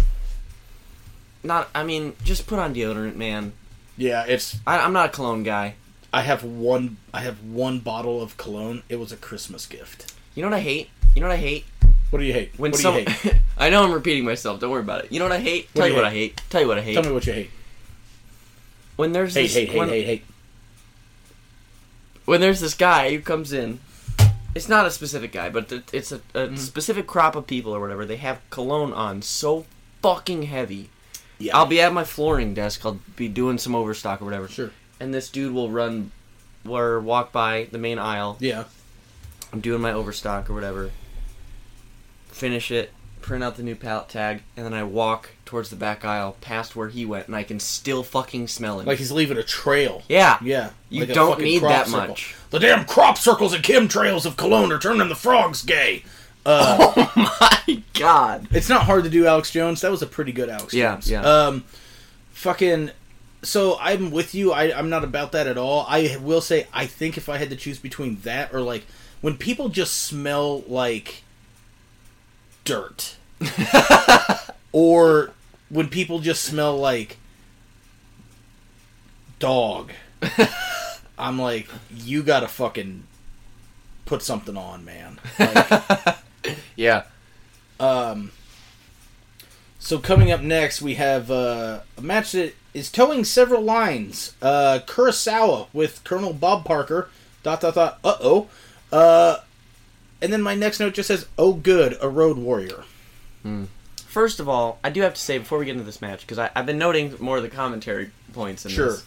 [1.43, 1.69] Not.
[1.75, 3.53] I mean, just put on deodorant, man.
[3.99, 4.57] Yeah, it's.
[4.67, 5.75] I, I'm not a cologne guy.
[6.15, 6.97] I have one.
[7.13, 8.83] I have one bottle of cologne.
[8.89, 10.15] It was a Christmas gift.
[10.35, 10.89] You know what I hate?
[11.15, 11.65] You know what I hate?
[12.11, 12.53] What do you hate?
[12.57, 13.35] When what some, do you hate?
[13.59, 14.61] I know I'm repeating myself.
[14.61, 15.13] Don't worry about it.
[15.13, 15.69] You know what I hate?
[15.73, 16.41] What Tell you you what I hate.
[16.51, 16.95] Tell you what I hate.
[16.95, 17.51] Tell me what you hate.
[18.97, 20.25] when there's Hate, this hate, hate, when, hate, hate.
[22.25, 23.81] when there's this guy who comes in.
[24.55, 26.57] It's not a specific guy, but it's a, a Mm-hmm.
[26.57, 28.07] specific crop of people or whatever.
[28.07, 29.67] They have cologne on so
[30.01, 30.91] fucking heavy.
[31.39, 32.87] Yeah, I'll be at my flooring desk.
[32.87, 34.47] I'll be doing some overstock or whatever.
[34.47, 34.71] sure.
[35.01, 36.11] And this dude will run
[36.69, 38.37] or walk by the main aisle.
[38.41, 38.65] Yeah,
[39.53, 40.91] I'm doing my overstock or whatever.
[42.29, 46.05] Finish it, print out the new pallet tag, and then I walk towards the back
[46.05, 48.87] aisle past where he went, and I can still fucking smell him.
[48.87, 50.03] Like he's leaving a trail.
[50.09, 50.71] yeah, Yeah.
[50.91, 52.09] You like don't need that circle.
[52.09, 52.35] much.
[52.51, 56.05] The damn crop circles and chemtrails of Cologne are turning the frogs gay.
[56.47, 58.49] Uh my God.
[58.51, 59.81] It's not hard to do Alex Jones.
[59.81, 61.11] That was a pretty good Alex Yeah, Jones.
[61.11, 61.23] yeah.
[61.23, 61.65] Um,
[62.33, 62.91] fucking.
[63.45, 64.53] So I'm with you.
[64.53, 65.85] I, I'm not about that at all.
[65.89, 68.85] I will say I think if I had to choose between that or like
[69.21, 71.23] when people just smell like
[72.65, 73.17] dirt,
[74.73, 75.31] or
[75.69, 77.19] when people just smell like
[79.39, 79.93] dog,
[81.19, 83.05] I'm like, you gotta fucking
[84.05, 85.19] put something on, man.
[85.39, 86.17] Like,
[86.77, 87.05] Yeah.
[87.81, 88.33] um,
[89.79, 94.35] so coming up next, we have uh, a match that is towing several lines.
[94.43, 97.09] Uh, Kurosawa with Colonel Bob Parker.
[97.43, 97.99] Dot dot dot.
[98.05, 98.49] Uh oh.
[98.93, 99.39] Uh,
[100.21, 102.85] and then my next note just says, "Oh, good, a Road Warrior."
[103.43, 103.65] Hmm.
[104.07, 106.39] First of all, I do have to say before we get into this match because
[106.39, 108.93] I've been noting more of the commentary points in Sure.
[108.93, 109.05] this.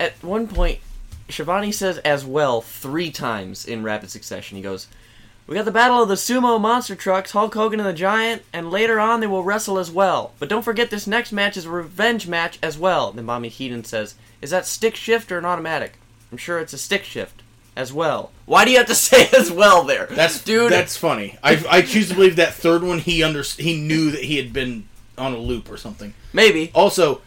[0.00, 0.80] At one point,
[1.28, 4.56] Schiavone says as well three times in rapid succession.
[4.56, 4.86] He goes,
[5.52, 8.70] "We got the battle of the sumo monster trucks, Hulk Hogan and the Giant, and
[8.70, 10.32] later on they will wrestle as well.
[10.38, 13.84] But don't forget this next match is a revenge match as well." Then Bobby Heenan
[13.84, 15.98] says, "Is that stick shift or an automatic?"
[16.30, 17.42] I'm sure it's a stick shift
[17.76, 18.30] as well.
[18.46, 20.06] Why do you have to say as well there?
[20.10, 20.72] That's dude.
[20.72, 21.36] That's funny.
[21.42, 24.54] I I choose to believe that third one he under he knew that he had
[24.54, 24.88] been
[25.18, 26.14] on a loop or something.
[26.32, 26.70] maybe.
[26.74, 27.20] Also,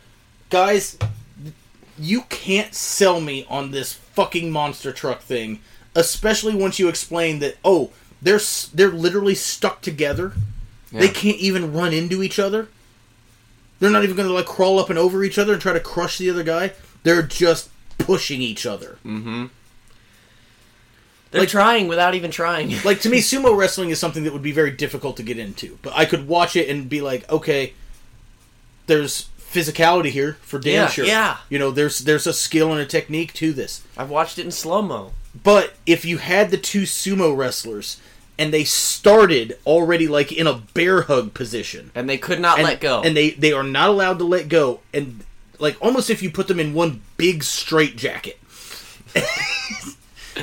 [0.49, 0.97] guys,
[1.99, 5.59] you can't sell me on this fucking monster truck thing,
[5.93, 7.91] especially once you explain that oh,
[8.22, 8.39] they're
[8.74, 10.34] they're literally stuck together.
[10.91, 12.70] They can't even run into each other.
[13.80, 15.80] They're not even going to like crawl up and over each other and try to
[15.82, 16.72] crush the other guy.
[17.03, 18.97] They're just pushing each other.
[19.05, 19.47] Mm-hmm.
[21.32, 22.74] They're like- trying without even trying.
[22.86, 25.78] Like to me, sumo wrestling is something that would be very difficult to get into.
[25.82, 27.74] But I could watch it and be like, okay,
[28.88, 31.05] there's physicality here for damn Yeah, sure.
[31.05, 31.38] yeah.
[31.49, 33.84] You know, there's there's a skill and a technique to this.
[33.97, 35.11] I've watched it in slow mo.
[35.44, 38.00] But if you had the two sumo wrestlers
[38.38, 42.68] and they started already like in a bear hug position and they could not and,
[42.68, 43.02] let go.
[43.02, 45.24] and they they are not allowed to let go and
[45.60, 48.40] like almost if you put them in one big straight jacket.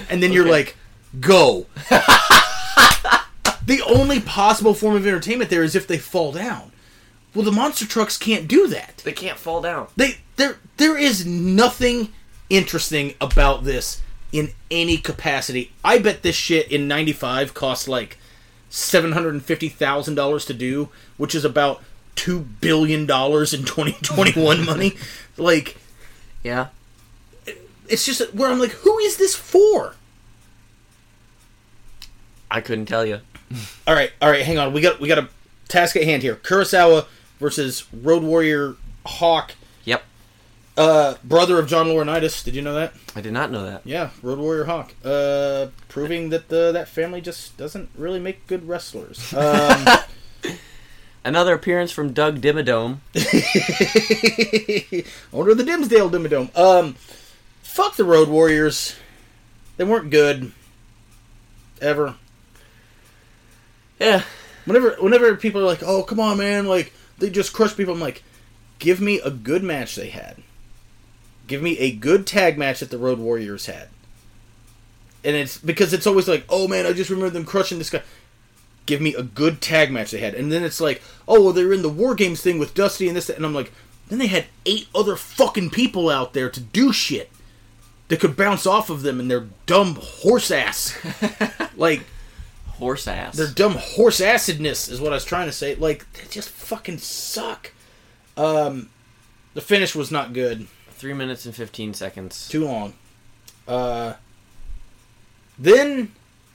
[0.09, 0.75] And then you're like
[1.21, 1.67] go.
[3.65, 6.73] The only possible form of entertainment there is if they fall down.
[7.35, 8.99] Well the monster trucks can't do that.
[9.05, 9.89] They can't fall down.
[9.97, 12.13] they there there is nothing
[12.51, 15.71] interesting about this in any capacity.
[15.85, 18.19] I bet this shit in '95 cost like
[18.71, 21.83] seven hundred and fifty thousand dollars to do, which is about
[22.17, 24.95] two billion dollars in 2021 money.
[25.37, 25.77] Like
[26.43, 26.69] Yeah.
[27.89, 29.95] it's just where I'm like, who is this for?
[32.51, 33.21] I couldn't tell you.
[33.87, 34.73] All right, all right, hang on.
[34.73, 35.29] We got we got a
[35.69, 36.37] task at hand here.
[36.37, 37.07] Kurosawa
[37.39, 39.53] versus Road Warrior Hawk.
[40.83, 42.45] Uh, brother of John Laurinaitis.
[42.45, 42.93] Did you know that?
[43.15, 43.83] I did not know that.
[43.85, 44.93] Yeah, Road Warrior Hawk.
[45.05, 49.33] Uh, proving that the that family just doesn't really make good wrestlers.
[49.35, 49.87] Um,
[51.25, 52.99] Another appearance from Doug Dimmadome.
[55.33, 56.57] Owner of the Dimsdale Dimmadome.
[56.59, 56.95] Um,
[57.63, 58.97] fuck the Road Warriors.
[59.77, 60.51] They weren't good.
[61.81, 62.17] Ever.
[64.01, 64.25] Yeah.
[64.65, 67.95] Whenever whenever people are like, "Oh, come on, man!" Like they just crush people.
[67.95, 68.25] I'm like,
[68.81, 70.39] give me a good match they had.
[71.47, 73.89] Give me a good tag match that the Road Warriors had.
[75.25, 78.03] And it's because it's always like, "Oh man, I just remember them crushing this guy."
[78.87, 81.73] Give me a good tag match they had, and then it's like, "Oh, well, they're
[81.73, 83.37] in the War Games thing with Dusty and this," that.
[83.37, 83.73] and I'm like,
[84.09, 87.31] then they had eight other fucking people out there to do shit
[88.09, 90.99] that could bounce off of them and their dumb horse ass.
[91.77, 92.03] like
[92.67, 93.37] Horse ass.
[93.37, 95.77] their dumb horse acidness is what I was trying to say.
[95.77, 97.73] Like they just fucking suck.
[98.37, 98.91] Um,
[99.55, 100.67] the finish was not good.
[101.03, 102.47] Three minutes and 15 seconds.
[102.47, 102.93] Too long.
[103.67, 104.13] Uh,
[105.59, 106.13] then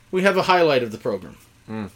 [0.10, 1.36] we have a highlight of the program.
[1.70, 1.90] Mm.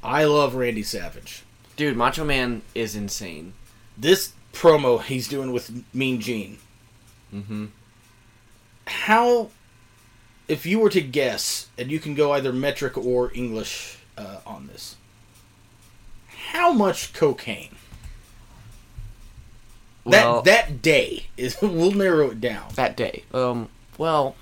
[0.00, 1.42] I love Randy Savage.
[1.74, 3.54] Dude, Macho Man is insane.
[3.98, 6.58] This promo he's doing with Mean Gene.
[7.34, 7.64] Mm-hmm.
[8.86, 9.50] How,
[10.46, 14.68] if you were to guess, and you can go either metric or English uh, on
[14.68, 14.94] this,
[16.52, 17.74] how much cocaine?
[20.04, 22.68] Well, that that day is we'll narrow it down.
[22.74, 23.24] that day.
[23.32, 24.36] Um, well,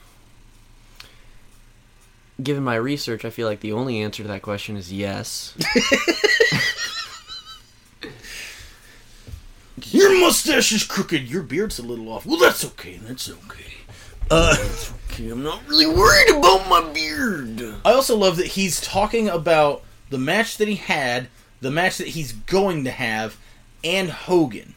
[2.42, 5.54] given my research, I feel like the only answer to that question is yes.
[9.90, 11.28] Your mustache is crooked.
[11.28, 12.24] Your beard's a little off.
[12.24, 12.96] Well, that's okay.
[13.02, 13.74] That's okay.
[14.30, 14.56] Uh,
[15.12, 17.60] Okay, I'm not really worried about my beard.
[17.84, 21.28] I also love that he's talking about the match that he had
[21.60, 23.36] the match that he's going to have,
[23.84, 24.74] and Hogan.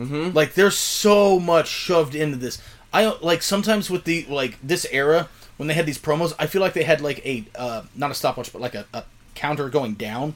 [0.00, 0.34] Mhm.
[0.34, 2.60] Like there's so much shoved into this.
[2.92, 5.28] I like sometimes with the like this era
[5.58, 8.14] when they had these promos, I feel like they had like a uh, not a
[8.14, 10.34] stopwatch, but like a, a counter going down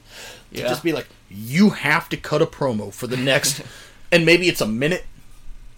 [0.53, 0.67] to Yeah.
[0.67, 3.61] just be like, you have to cut a promo for the next,
[4.11, 5.05] and maybe it's a minute,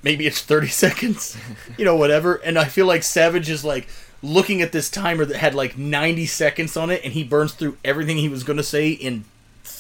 [0.04, 1.38] maybe it's thirty seconds,
[1.78, 2.36] you know, whatever.
[2.36, 3.88] And I feel like Savage is like
[4.22, 7.78] looking at this timer that had like ninety seconds on it, and he burns through
[7.86, 9.24] everything he was going to say in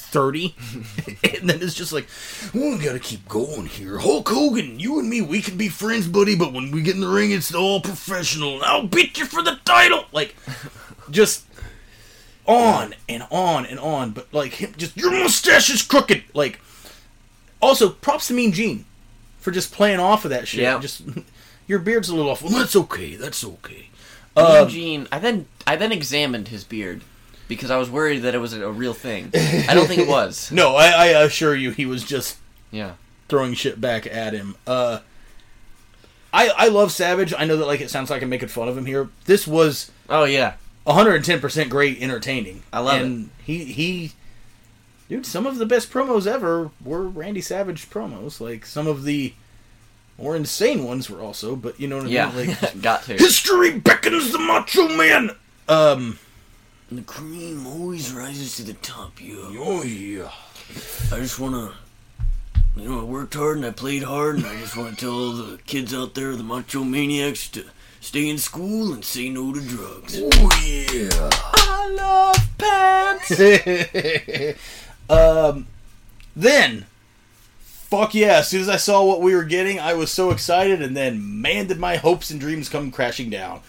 [0.08, 0.56] 30
[1.40, 2.08] and then it's just like
[2.56, 3.98] Oh, we gotta keep going here.
[4.00, 7.02] Hulk Hogan, you and me, we can be friends, buddy, but when we get in
[7.02, 8.62] the ring, it's all professional.
[8.64, 10.06] I'll beat you for the title.
[10.12, 10.36] like
[11.12, 11.46] just
[12.46, 16.24] on and on and on but like him just Your mustache is crooked.
[16.34, 16.60] like
[17.62, 18.86] also props to mean gene
[19.40, 20.80] for just playing off of that shit Yeah.
[20.80, 21.02] just
[21.68, 23.16] your beard's a little off Well, that's okay.
[23.16, 23.90] That's okay.
[24.38, 25.08] Mean Um, Gene.
[25.12, 27.02] I then I then examined his beard
[27.48, 29.32] because I was worried that it was a real thing.
[29.36, 30.52] I don't think it was.
[30.52, 32.38] no I, I assure you he was just
[32.72, 32.94] Yeah.
[33.30, 35.00] throwing shit back at him uh
[36.34, 37.34] I, I love Savage.
[37.38, 39.10] I know that like it sounds like I'm making fun of him here.
[39.26, 40.54] This was Oh yeah.
[40.86, 42.64] 110% great entertaining.
[42.72, 44.12] I love and he he
[45.10, 48.40] dude, some of the best promos ever were Randy Savage promos.
[48.42, 49.34] Like some of the
[50.18, 52.32] more insane ones were also, but you know what I Yeah.
[52.32, 52.48] mean?
[52.62, 53.14] Like Got to.
[53.14, 55.32] History beckons the Macho Man.
[55.70, 56.20] um
[56.90, 59.52] The cream always rises to the top, yo.
[59.58, 60.32] Oh yeah.
[61.12, 61.74] I just wanna,
[62.78, 65.14] you know, I worked hard and I played hard, and I just want to tell
[65.14, 67.66] all the kids out there, the macho maniacs, to
[68.00, 70.18] stay in school and say no to drugs.
[70.18, 71.30] Oh yeah.
[71.34, 73.34] I love pants.
[75.10, 75.68] um
[76.38, 76.86] then
[77.50, 80.82] fuck yeah, as soon as I saw what we were getting, I was so excited
[80.82, 83.60] and then man did my hopes and dreams come crashing down.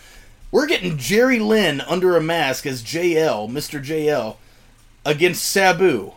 [0.51, 3.85] We're getting Jerry Lynn under a mask as JL, Mr.
[3.85, 4.37] JL,
[5.05, 6.13] against Sabu.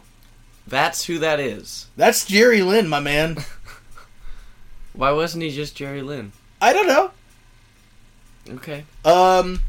[0.66, 1.88] That's who that is.
[1.98, 3.38] That's Jerry Lynn, my man.
[4.94, 6.32] Why wasn't he just Jerry Lynn?
[6.62, 7.12] I don't know.
[8.50, 8.86] Okay.
[9.04, 9.62] Um,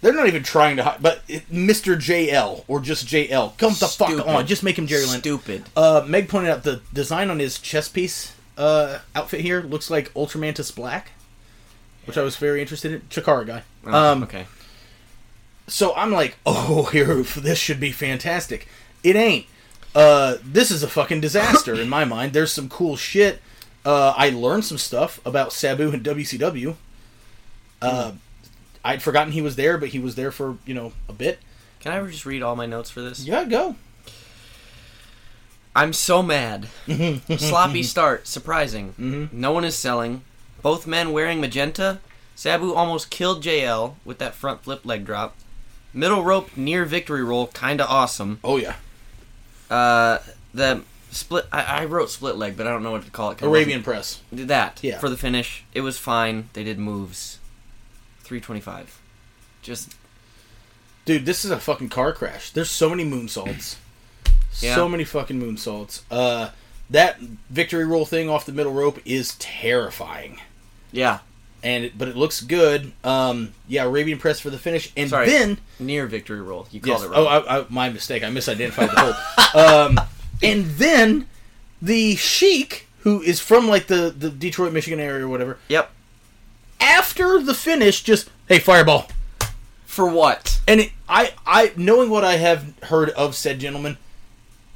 [0.00, 1.96] they're not even trying to hide, but it, Mr.
[1.96, 3.56] JL or just JL.
[3.56, 5.20] Come the fuck on, just make him Jerry Lynn.
[5.20, 5.64] Stupid.
[5.76, 10.12] Uh, Meg pointed out the design on his chest piece uh, outfit here looks like
[10.14, 11.12] Ultramantis Black,
[12.06, 13.00] which I was very interested in.
[13.02, 13.62] Chikara guy.
[13.86, 14.46] Oh, um, okay.
[15.66, 18.66] So I'm like, oh, here, this should be fantastic.
[19.02, 19.46] It ain't.
[19.94, 22.32] Uh, this is a fucking disaster in my mind.
[22.32, 23.40] There's some cool shit.
[23.84, 26.74] Uh, I learned some stuff about Sabu and WCW.
[27.82, 28.12] Uh,
[28.84, 31.38] I'd forgotten he was there, but he was there for you know a bit.
[31.80, 33.26] Can I just read all my notes for this?
[33.26, 33.76] Yeah, go.
[35.76, 36.68] I'm so mad.
[37.36, 38.26] Sloppy start.
[38.26, 38.94] Surprising.
[38.98, 39.32] Mhm.
[39.32, 40.22] No one is selling.
[40.64, 42.00] Both men wearing magenta.
[42.34, 45.36] Sabu almost killed JL with that front flip leg drop.
[45.92, 47.48] Middle rope near victory roll.
[47.48, 48.40] Kinda awesome.
[48.42, 48.76] Oh yeah,
[49.70, 50.18] Uh,
[50.54, 51.44] the split.
[51.52, 54.22] I, I wrote split leg, but I don't know what to call it Arabian Press.
[54.34, 54.80] Did that.
[54.82, 54.98] Yeah.
[54.98, 56.48] For the finish, it was fine.
[56.54, 57.38] They did moves.
[58.22, 59.00] 325.
[59.60, 59.94] Just
[61.04, 62.50] Dude, this is a fucking car crash.
[62.50, 63.76] There's so many moonsaults.
[64.60, 64.76] Yeah.
[64.76, 66.02] So many fucking moonsaults.
[66.12, 66.50] Uh,
[66.88, 67.18] that
[67.50, 70.40] victory roll thing off the middle rope is terrifying.
[70.94, 71.18] Yeah.
[71.62, 72.92] And it, but it looks good.
[73.02, 75.26] Um, yeah, Arabian Press for the finish, and Sorry.
[75.26, 76.66] then Near victory roll.
[76.70, 77.24] You yes, called it oh.
[77.24, 78.22] I, I, my mistake.
[78.22, 79.14] I misidentified the
[79.54, 79.64] whole.
[79.88, 80.00] um,
[80.42, 81.26] and then
[81.80, 85.90] the Sheik, who is from like the the Detroit, Michigan area or whatever, yep.
[86.80, 89.08] after the finish, just hey fireball.
[89.86, 90.60] For what?
[90.66, 93.96] And it, I, I, knowing what I have heard of said gentleman,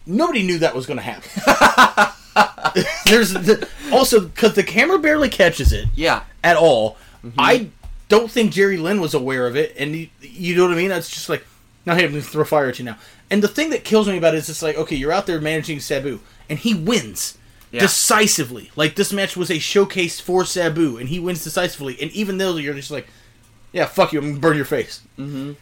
[0.07, 2.13] nobody knew that was going to happen.
[3.07, 6.23] There's the, also because the camera barely catches it Yeah.
[6.45, 6.97] at all.
[7.37, 7.69] I
[8.09, 10.91] don't think Jerry Lynn was aware of it, and you, you know what I mean.
[10.91, 11.45] It's just like,
[11.85, 12.97] now hey, I'm to throw fire at you now.
[13.31, 15.41] And the thing that kills me about it is it's like, okay, you're out there
[15.41, 17.37] managing Sabu, and he wins.
[17.71, 17.81] Yeah.
[17.81, 21.99] Decisively, like this match was a showcase for Sabu, and he wins decisively.
[22.01, 23.07] And even though you're just like,
[23.73, 25.03] yeah, fuck you, I'm gonna burn your face.
[25.19, 25.53] Mm-hmm.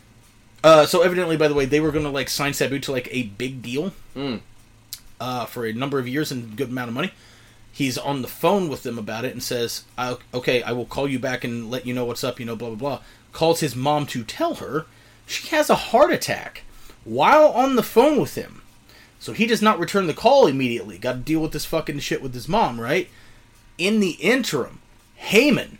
[0.63, 3.09] Uh, so evidently, by the way, they were going to like sign Sabu to like
[3.11, 4.41] a big deal Mm.
[5.21, 7.13] Uh, for a number of years and a good amount of money.
[7.73, 9.85] He's on the phone with them about it and says,
[10.33, 12.69] "Okay, I will call you back and let you know what's up." You know, blah
[12.69, 13.01] blah blah.
[13.33, 14.87] Calls his mom to tell her
[15.27, 16.63] she has a heart attack
[17.05, 18.63] while on the phone with him.
[19.19, 20.99] So he does not return the call immediately.
[20.99, 23.09] Got to deal with this fucking shit with his mom, right?
[23.77, 24.81] In the interim,
[25.21, 25.79] Heyman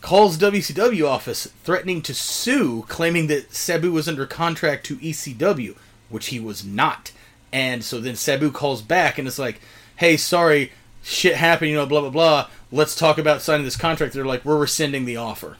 [0.00, 5.74] calls WCW office threatening to sue, claiming that Sabu was under contract to ECW,
[6.08, 7.12] which he was not.
[7.52, 9.60] And so then Sabu calls back and it's like,
[9.96, 10.72] hey, sorry,
[11.02, 12.48] shit happened, you know, blah, blah, blah.
[12.72, 14.12] Let's talk about signing this contract.
[14.12, 15.56] They're like, we're rescinding the offer.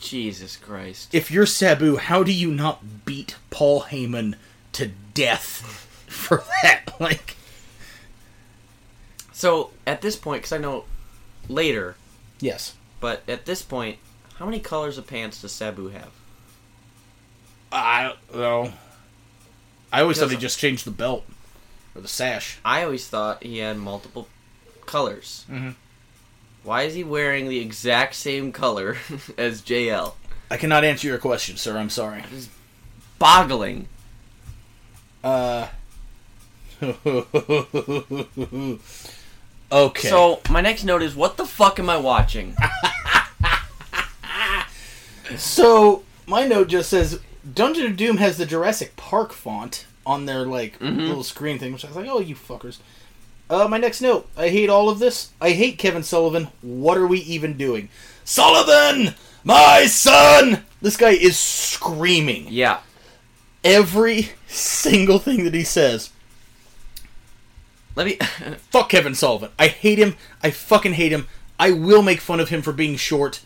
[0.00, 1.14] Jesus Christ.
[1.14, 4.34] If you're Sabu, how do you not beat Paul Heyman
[4.76, 6.82] to death for that.
[6.98, 7.36] Like,
[9.30, 10.84] So at this point, because I know
[11.46, 11.94] later,
[12.40, 12.74] yes.
[13.00, 13.98] but at this point,
[14.36, 16.08] how many colors of pants does Sabu have?
[17.70, 18.72] I don't know.
[19.92, 21.24] I always thought he just changed the belt
[21.94, 22.58] or the sash.
[22.64, 24.28] I always thought he had multiple
[24.84, 25.44] colors.
[25.50, 25.74] Mhm.
[26.62, 28.96] Why is he wearing the exact same color
[29.38, 30.14] as JL?
[30.50, 31.76] I cannot answer your question, sir.
[31.78, 32.22] I'm sorry.
[33.18, 33.88] Boggling.
[35.24, 35.68] Uh.
[39.72, 40.08] okay.
[40.08, 42.54] So my next note is, what the fuck am I watching?
[45.36, 47.18] So my note just says
[47.54, 51.84] Dungeon of Doom has the Jurassic Park font on their like little screen thing, which
[51.84, 52.78] I was like, oh, you fuckers.
[53.48, 54.28] Uh, my next note.
[54.36, 55.30] I hate all of this.
[55.40, 56.48] I hate Kevin Sullivan.
[56.62, 57.88] What are we even doing?
[58.24, 60.64] Sullivan, my son.
[60.82, 62.80] This guy is screaming yeah.
[63.62, 66.10] every single thing that he says.
[67.94, 68.16] Let me.
[68.70, 69.50] Fuck Kevin Sullivan.
[69.58, 70.16] I hate him.
[70.42, 71.28] I fucking hate him.
[71.58, 73.40] I will make fun of him for being short.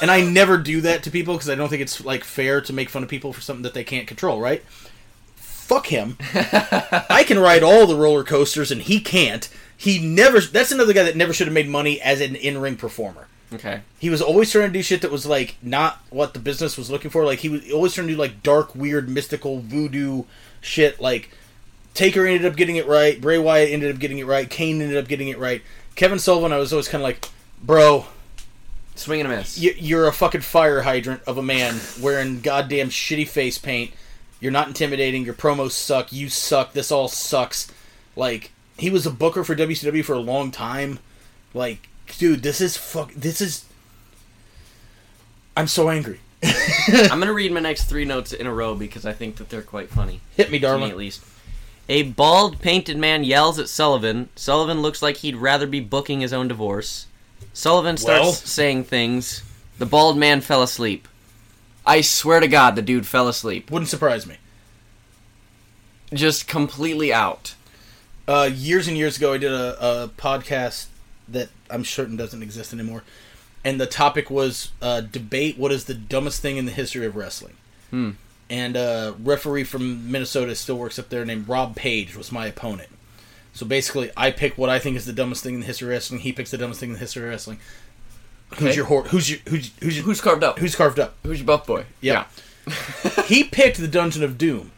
[0.00, 2.72] And I never do that to people because I don't think it's like fair to
[2.72, 4.62] make fun of people for something that they can't control, right?
[5.36, 6.16] Fuck him.
[6.34, 9.48] I can ride all the roller coasters and he can't.
[9.76, 13.26] He never that's another guy that never should have made money as an in-ring performer.
[13.52, 13.82] okay.
[13.98, 16.90] He was always trying to do shit that was like not what the business was
[16.90, 17.24] looking for.
[17.24, 20.24] Like he was always trying to do like dark, weird, mystical voodoo
[20.60, 21.00] shit.
[21.00, 21.30] Like
[21.94, 23.20] Taker ended up getting it right.
[23.20, 24.50] Bray Wyatt ended up getting it right.
[24.50, 25.62] Kane ended up getting it right.
[25.94, 27.28] Kevin Sullivan, I was always kind of like,
[27.62, 28.06] bro,
[28.96, 29.58] Swing and a miss.
[29.60, 33.92] y- you're a fucking fire hydrant of a man wearing goddamn shitty face paint.
[34.40, 35.24] You're not intimidating.
[35.24, 36.12] Your promos suck.
[36.12, 36.72] You suck.
[36.72, 37.68] This all sucks.
[38.16, 40.98] Like he was a booker for WCW for a long time.
[41.54, 41.88] Like,
[42.18, 43.12] dude, this is fuck.
[43.14, 43.64] This is.
[45.56, 46.20] I'm so angry.
[46.88, 49.62] I'm gonna read my next three notes in a row because I think that they're
[49.62, 50.20] quite funny.
[50.36, 50.90] Hit me, To me, darling.
[50.90, 51.22] at least.
[51.88, 54.28] A bald, painted man yells at Sullivan.
[54.36, 57.06] Sullivan looks like he'd rather be booking his own divorce.
[57.52, 59.42] Sullivan starts Well- saying things.
[59.78, 61.06] The bald man fell asleep.
[61.84, 63.70] I swear to God, the dude fell asleep.
[63.70, 64.36] Wouldn't surprise me.
[66.12, 67.54] Just completely out.
[68.28, 70.86] Uh, years and years ago, I did a, a podcast
[71.28, 73.02] that I'm certain doesn't exist anymore,
[73.64, 77.16] and the topic was uh, debate what is the dumbest thing in the history of
[77.16, 77.54] wrestling.
[77.90, 78.10] Hmm.
[78.48, 82.88] And a referee from Minnesota still works up there named Rob Page was my opponent.
[83.56, 85.92] So basically, I pick what I think is the dumbest thing in the history of
[85.92, 86.20] wrestling.
[86.20, 87.58] He picks the dumbest thing in the history of wrestling.
[88.50, 88.76] Who's Okay.
[88.76, 90.58] your hor- who's your who's who's your, Who's carved up?
[90.58, 91.14] who's carved up?
[91.22, 91.86] Who's your buff boy?
[92.02, 92.26] Yeah.
[93.26, 94.72] he picked the Dungeon of Doom,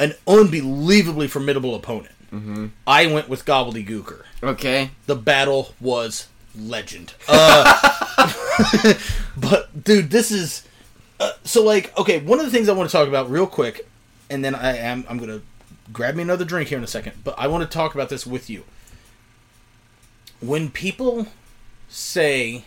[0.00, 2.10] an unbelievably formidable opponent.
[2.32, 2.66] Mm-hmm.
[2.86, 4.22] I went with Gobbledygooker.
[4.42, 4.90] Okay.
[5.06, 6.26] The battle was
[6.58, 7.14] legend.
[7.28, 8.32] Uh,
[9.36, 10.66] but dude, this is
[11.20, 12.18] uh, so like okay.
[12.20, 13.86] One of the things I want to talk about real quick,
[14.28, 15.40] and then I am I'm gonna
[15.92, 17.24] grab me another drink here in a second.
[17.24, 18.64] But I want to talk about this with you.
[20.40, 21.28] When people
[21.88, 22.64] say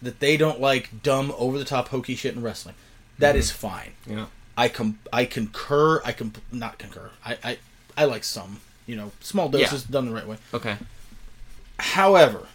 [0.00, 2.74] that they don't like dumb, over the top, hokey shit in wrestling,
[3.18, 3.54] that is mhm.
[3.54, 3.92] fine.
[4.06, 4.26] Yeah.
[4.56, 6.02] I com I concur.
[6.04, 7.10] I com not concur.
[7.24, 7.58] I I,
[7.96, 8.60] I like some.
[8.86, 10.38] You know, small doses done the right way.
[10.52, 10.76] Okay.
[11.78, 12.48] However,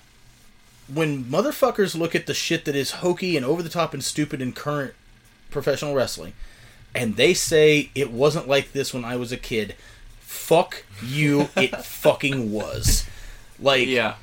[0.93, 4.41] when motherfuckers look at the shit that is hokey and over the top and stupid
[4.41, 4.93] in current
[5.49, 6.33] professional wrestling,
[6.97, 9.75] and they say it wasn't like this when I was a kid,
[10.19, 13.05] fuck you, it fucking was.
[13.59, 14.15] Like, Yeah.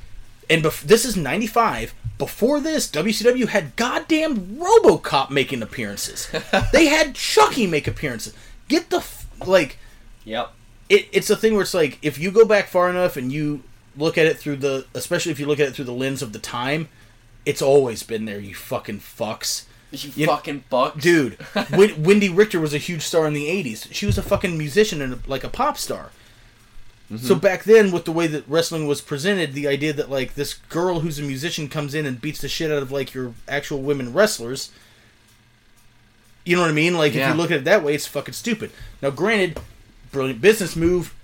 [0.51, 1.95] and bef- this is 95.
[2.19, 6.29] Before this, WCW had goddamn Robocop making appearances.
[6.73, 8.35] they had Chucky make appearances.
[8.69, 9.79] Get the, f- like,
[10.25, 10.53] Yep.
[10.89, 13.63] it, it's a thing where it's like if you go back far enough and you
[13.97, 16.33] look at it through the especially if you look at it through the lens of
[16.33, 16.89] the time
[17.47, 21.03] it's always been there you fucking fucks You, You- fucking bucks.
[21.03, 21.39] dude
[21.71, 25.01] Win- wendy richter was a huge star in the 80s she was a fucking musician
[25.03, 26.11] and a, like a pop star.
[27.11, 27.39] So mm-hmm.
[27.39, 31.01] back then with the way that wrestling was presented the idea that like this girl
[31.01, 34.13] who's a musician comes in and beats the shit out of like your actual women
[34.13, 34.73] wrestlers
[36.45, 36.95] you know what i mean?
[36.95, 38.71] Like if you look at it that way it's fucking stupid.
[39.03, 39.61] Now granted
[40.13, 41.15] brilliant business move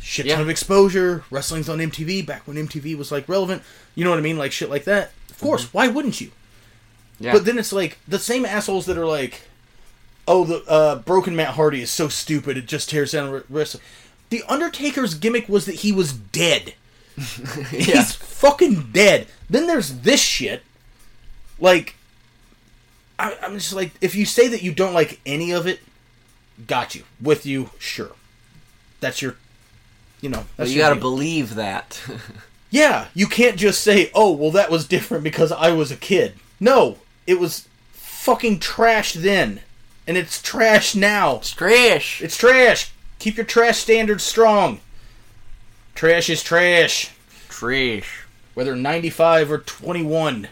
[0.00, 0.42] shit ton Yeah.
[0.42, 3.62] of exposure wrestling's on mtv back when mtv was like relevant
[3.94, 4.36] you know what i mean?
[4.36, 5.12] Like shit like that.
[5.30, 5.78] Of course mm-hmm.
[5.78, 6.32] why wouldn't you
[7.20, 7.32] Yeah.
[7.34, 9.42] but then it's like the same assholes that are like,
[10.26, 13.84] "Oh, the uh, broken Matt Hardy is so stupid; it just tears down wrestling."
[14.30, 16.74] The Undertaker's gimmick was that he was dead.
[17.70, 19.26] He's fucking dead.
[19.50, 20.62] Then there's this shit.
[21.58, 21.94] Like,
[23.18, 25.80] I, I'm just like, if you say that you don't like any of it,
[26.66, 28.12] got you with you, sure.
[29.00, 29.36] That's your,
[30.20, 32.00] you know, But you gotta believe that.
[32.70, 36.34] Yeah, you can't just say, "Oh, well, that was different because I was a kid."
[36.60, 39.60] No, it was fucking trash then,
[40.06, 41.36] and it's trash now.
[41.36, 42.20] it's trash.
[42.22, 42.92] It's trash.
[43.18, 44.80] Keep your trash standards strong.
[45.94, 47.10] Trash is trash,
[47.48, 48.24] Trash.
[48.54, 50.48] whether 95 or 21.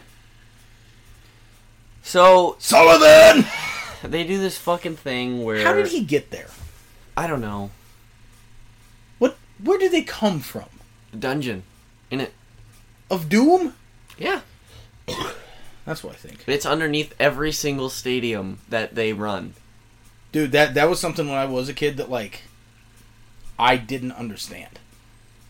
[2.03, 3.45] So Sullivan!
[4.03, 6.49] they do this fucking thing where How did he get there?
[7.17, 7.71] I don't know
[9.17, 9.37] What?
[9.63, 10.65] Where did they come from?
[11.17, 11.63] dungeon
[12.11, 12.33] in it.
[13.09, 13.73] Of Doom?
[14.17, 14.41] Yeah,
[15.89, 16.43] That's what I think.
[16.45, 19.55] it's underneath every single stadium that they run.
[20.31, 22.43] Dude, that that was something when I was a kid that like
[23.57, 24.77] I didn't understand.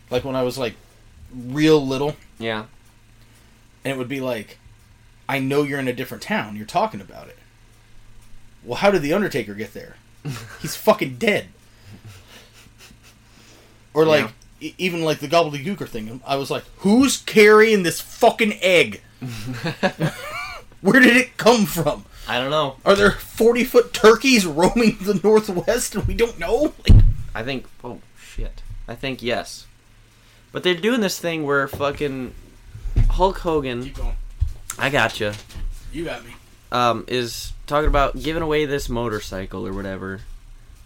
[0.08, 0.76] Like when I was like
[1.30, 2.64] real little Yeah,
[3.84, 4.56] and it would be like
[5.28, 7.36] I know you're in a different town, you're talking about it.
[8.64, 9.96] Well, how did the Undertaker get there?
[10.62, 11.48] He's fucking dead.
[13.92, 16.22] Or like e- even like the gobbledygooker thing.
[16.26, 19.02] I was like, who's carrying this fucking egg?
[20.80, 22.04] Where did it come from?
[22.26, 22.76] I don't know.
[22.84, 26.72] Are there 40 foot turkeys roaming the northwest and we don't know?
[26.88, 27.02] Like,
[27.34, 27.66] I think.
[27.84, 28.62] Oh shit.
[28.88, 29.66] I think yes.
[30.52, 32.34] But they're doing this thing where fucking
[33.10, 33.92] Hulk Hogan.
[33.92, 34.16] going.
[34.78, 35.34] I gotcha.
[35.92, 36.32] You You got me.
[36.72, 40.20] um, is talking about giving away this motorcycle or whatever.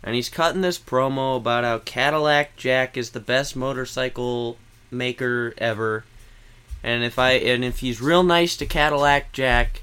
[0.03, 4.59] And he's cutting this promo about how Cadillac Jack is the best motorcycle
[4.91, 6.05] maker ever.
[6.85, 9.83] And if I and if he's real nice to Cadillac Jack,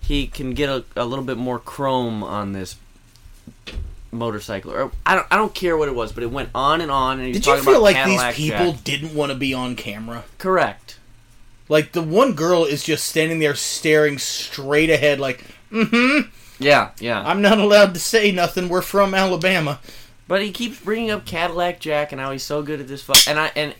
[0.00, 2.76] he can get a, a little bit more chrome on this
[4.10, 4.72] motorcycle.
[4.72, 7.18] Or I don't I don't care what it was, but it went on and on
[7.18, 8.84] and he's Did you feel like Cadillac these people Jack.
[8.84, 10.24] didn't want to be on camera?
[10.38, 10.98] Correct.
[11.68, 16.28] Like the one girl is just standing there staring straight ahead, like, mm-hmm.
[16.58, 17.22] Yeah, yeah.
[17.24, 18.68] I'm not allowed to say nothing.
[18.68, 19.78] We're from Alabama.
[20.26, 23.02] But he keeps bringing up Cadillac Jack and how he's so good at this.
[23.02, 23.74] Fu- and I and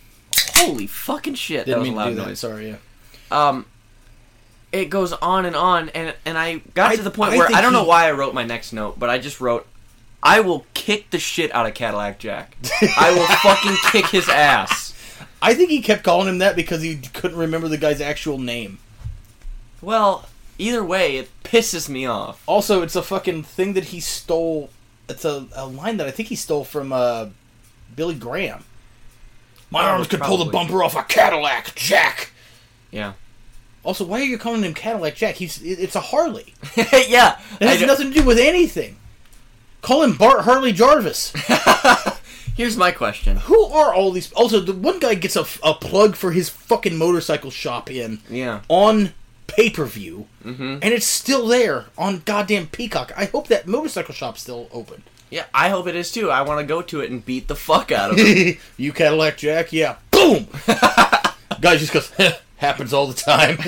[0.67, 2.27] holy fucking shit, that Didn't was a mean to loud do that.
[2.29, 2.39] noise.
[2.41, 2.77] Sorry, yeah.
[3.49, 3.67] Um,
[4.73, 7.47] it goes on and on, and and I got I- to the point I where
[7.49, 9.67] think I don't know he- why I wrote my next note, but I just wrote,
[10.23, 12.57] "I will kick the shit out of Cadillac Jack.
[12.97, 14.95] I will fucking kick his ass."
[15.43, 18.79] I think he kept calling him that because he couldn't remember the guy's actual name.
[19.81, 20.29] Well,
[20.59, 22.43] either way, it pisses me off.
[22.47, 24.69] Also, it's a fucking thing that he stole.
[25.09, 27.29] It's a, a line that I think he stole from uh,
[27.97, 28.65] Billy Graham.
[29.71, 32.33] My arms could pull the bumper off a Cadillac, Jack.
[32.91, 33.13] Yeah,
[33.85, 35.37] Also, why are you calling him Cadillac Jack?
[35.37, 36.55] He's it's a Harley.
[36.77, 37.39] yeah.
[37.61, 38.97] It has nothing to do with anything.
[39.81, 41.33] Call him Bart Harley Jarvis.
[42.57, 43.37] Here's my question.
[43.37, 44.33] Who are all these?
[44.33, 48.61] Also, the one guy gets a, a plug for his fucking motorcycle shop in Yeah.
[48.69, 49.15] on
[49.47, 50.79] pay per view, Mm-hmm.
[50.83, 53.13] and it's still there on goddamn Peacock.
[53.17, 55.03] I hope that motorcycle shop's still open.
[55.31, 56.31] Yeah, I hope it is too.
[56.31, 58.59] I want to go to it and beat the fuck out of it.
[58.77, 60.49] you Cadillac Jack, yeah, boom.
[61.61, 62.11] Guy just goes,
[62.57, 63.59] happens all the time.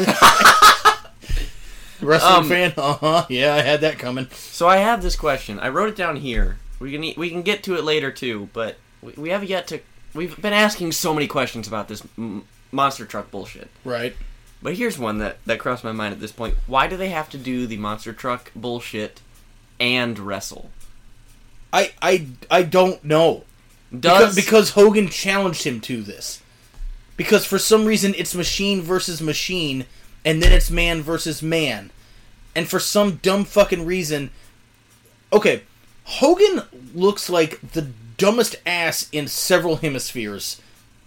[2.01, 3.27] Wrestling Um, fan, uh huh.
[3.29, 4.27] Yeah, I had that coming.
[4.33, 5.61] So I have this question.
[5.61, 6.57] I wrote it down here.
[6.81, 9.69] We can e- we can get to it later too, but we, we have yet
[9.69, 9.81] to.
[10.15, 13.71] We've been asking so many questions about this m- monster truck bullshit.
[13.85, 14.17] Right.
[14.61, 16.57] But here's one that that crossed my mind at this point.
[16.67, 19.21] Why do they have to do the monster truck bullshit
[19.79, 20.71] and wrestle?
[21.73, 23.45] I I I don't know.
[23.99, 26.43] Does because, because Hogan challenged him to this.
[27.17, 29.87] Because for some reason it's machine versus machine,
[30.25, 31.91] and then it's man versus man.
[32.55, 34.31] And for some dumb fucking reason,
[35.33, 35.63] okay,
[36.05, 36.63] Hogan
[36.95, 40.61] looks like the dumbest ass in several hemispheres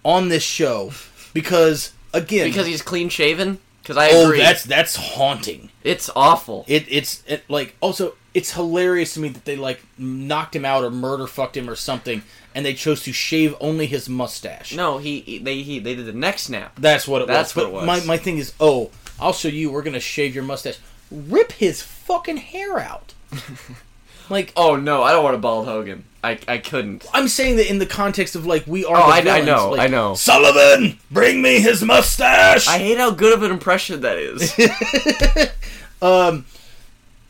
[0.03, 0.91] on this show.
[1.33, 3.59] Because again, because he's clean shaven?
[3.81, 4.39] Because I oh, agree.
[4.39, 5.69] that's that's haunting.
[5.83, 6.65] it's awful.
[6.67, 10.83] It it's it, like also it's hilarious to me that they like knocked him out
[10.83, 12.21] or murder fucked him or something,
[12.53, 14.75] and they chose to shave only his mustache.
[14.75, 16.75] no, he, he they he they did the neck snap.
[16.77, 17.63] That's what it That's was.
[17.65, 18.05] what But it my was.
[18.07, 19.71] my my thing is, oh, I'll show you.
[19.71, 20.77] We're gonna shave your mustache.
[21.09, 23.13] Rip his fucking hair out.
[24.29, 26.03] like Oh no, I don't want a bald Hogan.
[26.23, 27.05] I I couldn't.
[27.13, 28.97] I'm saying that in the context of like we are.
[28.97, 30.15] Oh, I- I know, like, I know.
[30.15, 32.67] Sullivan, bring me his mustache.
[32.67, 34.51] I hate how good of an impression that is.
[36.01, 36.45] um,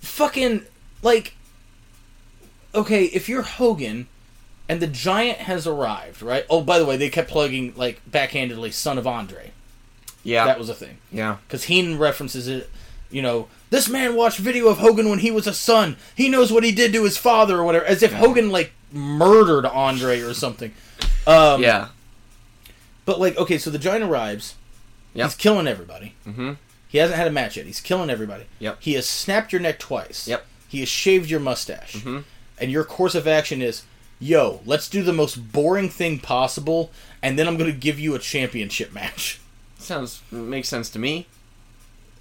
[0.01, 0.63] fucking
[1.05, 1.33] like
[2.73, 4.07] okay if you're hogan
[4.67, 8.73] and the giant has arrived right oh by the way they kept plugging like backhandedly
[8.73, 9.51] son of andre
[10.23, 11.37] yeah, that was a thing yeah.
[11.47, 12.67] because heenan references it
[13.11, 16.51] you know this man watched video of hogan when he was a son he knows
[16.51, 20.33] what he did to his father or whatever as if hogan like murdered andre or
[20.33, 20.73] something
[21.27, 21.89] um Yeah.
[23.05, 24.55] but like okay so the giant arrives
[25.13, 25.27] Yep.
[25.27, 26.57] he's killing everybody Mhm.
[26.87, 28.77] he hasn't had a match yet he's killing everybody Yep.
[28.81, 30.43] he has snapped your neck twice Yep.
[30.75, 32.23] He has shaved your mustache Mhm.
[32.59, 33.83] and your course of action is
[34.19, 36.91] yo let's do the most boring thing possible
[37.23, 39.39] and then i'm going to give you a championship match
[39.79, 41.27] Sounds makes sense to me.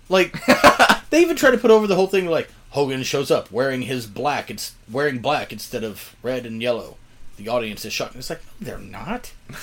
[0.09, 0.33] like
[1.11, 4.07] they even try to put over the whole thing like hogan shows up wearing his
[4.07, 6.97] black it's wearing black instead of red and yellow
[7.37, 8.15] the audience is shocked.
[8.15, 9.33] It's like, no, they're not.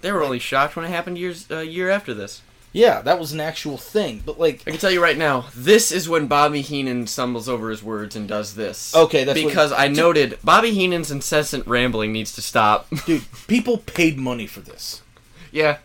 [0.00, 2.42] They were only shocked when it happened years a year after this.
[2.74, 4.22] Yeah, that was an actual thing.
[4.24, 7.68] But like, I can tell you right now, this is when Bobby Heenan stumbles over
[7.68, 8.94] his words and does this.
[8.96, 12.86] Okay, that's what- because I noted Bobby Heenan's incessant rambling needs to stop.
[13.06, 15.02] dude, people paid money for this.
[15.50, 15.78] yeah,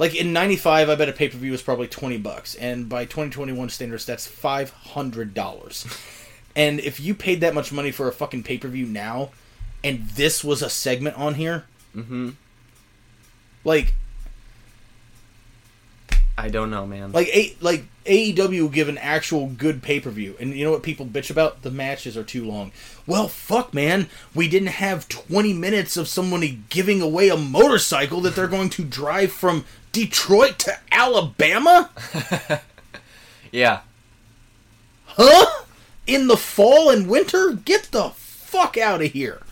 [0.00, 3.04] Like in '95, I bet a pay per view was probably twenty bucks, and by
[3.04, 5.86] 2021 standards, that's five hundred dollars.
[6.56, 9.30] and if you paid that much money for a fucking pay per view now,
[9.84, 11.64] and this was a segment on here,
[11.94, 12.30] hmm
[13.64, 13.94] like
[16.38, 17.10] I don't know, man.
[17.10, 20.70] like a like AEW will give an actual good pay per view, and you know
[20.70, 21.62] what people bitch about?
[21.62, 22.70] The matches are too long.
[23.08, 28.36] Well, fuck, man, we didn't have 20 minutes of somebody giving away a motorcycle that
[28.36, 31.90] they're going to drive from Detroit to Alabama.
[33.52, 33.80] yeah,
[35.18, 35.64] Huh?
[36.06, 37.52] In the fall and winter?
[37.52, 39.42] Get the fuck out of here.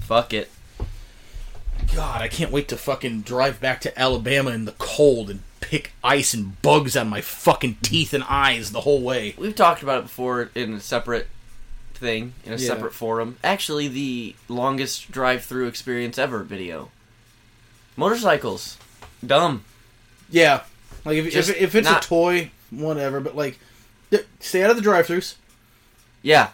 [0.00, 0.50] fuck it.
[1.94, 5.92] God, I can't wait to fucking drive back to Alabama in the cold and pick
[6.02, 9.34] ice and bugs on my fucking teeth and eyes the whole way.
[9.38, 11.28] We've talked about it before in a separate
[11.94, 12.66] thing, in a Yeah.
[12.66, 13.36] separate forum.
[13.44, 16.90] Actually, the longest drive-through experience ever video.
[17.96, 18.76] Motorcycles,
[19.24, 19.64] dumb.
[20.28, 20.62] Yeah.
[21.04, 23.58] Like, if, if, if it's not- a toy, whatever, but like,
[24.40, 25.36] stay out of the drive throughs.
[26.22, 26.48] Yeah,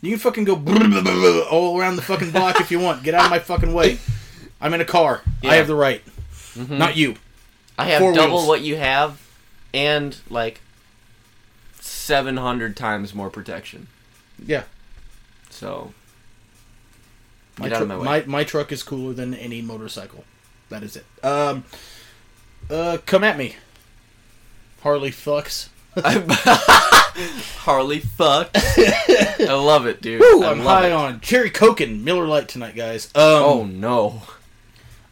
[0.00, 0.54] You can fucking go
[1.50, 3.02] all around the fucking block if you want.
[3.04, 3.98] Get out of my fucking way.
[4.60, 5.22] I'm in a car.
[5.42, 5.50] Yeah.
[5.50, 6.02] I have the right.
[6.54, 6.78] Mhm.
[6.78, 7.16] Not you.
[7.78, 8.48] I have Four double wheels.
[8.48, 9.20] what you have,
[9.72, 10.60] and like
[11.80, 13.88] seven hundred times more protection.
[14.44, 14.62] Yeah.
[15.50, 15.92] So
[17.58, 18.04] My, Get out of my way.
[18.04, 20.24] my my truck is cooler than any motorcycle.
[20.70, 21.04] That is it.
[21.22, 21.64] Um,
[22.70, 23.56] uh, come at me,
[24.82, 25.68] Harley fucks.
[27.58, 28.50] Harley fuck.
[28.54, 30.20] I love it, dude.
[30.20, 30.92] Woo, I'm high it.
[30.92, 33.06] on cherry coke and Miller Lite tonight, guys.
[33.14, 34.22] Um, Oh no.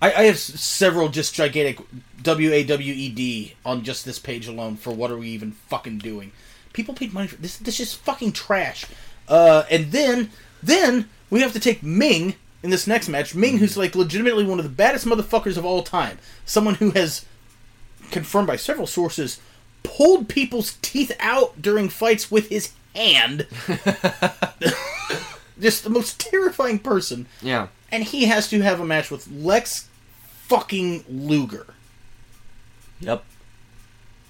[0.02, 1.78] I, I have several just gigantic
[2.22, 5.52] W A W E D on just this page alone for what are we even
[5.52, 6.32] fucking doing?
[6.74, 7.56] People paid money for this.
[7.56, 8.84] This is fucking trash.
[9.28, 10.30] Uh, and then
[10.62, 13.34] then we have to take Ming in this next match.
[13.34, 16.18] Ming, who's like legitimately one of the baddest motherfuckers of all time.
[16.44, 17.24] Someone who has
[18.10, 19.40] confirmed by several sources
[19.82, 23.46] pulled people's teeth out during fights with his hand.
[25.60, 27.68] just the most terrifying person Yeah.
[27.90, 29.88] and he has to have a match with Lex
[30.52, 31.66] fucking Luger.
[33.00, 33.24] Yep.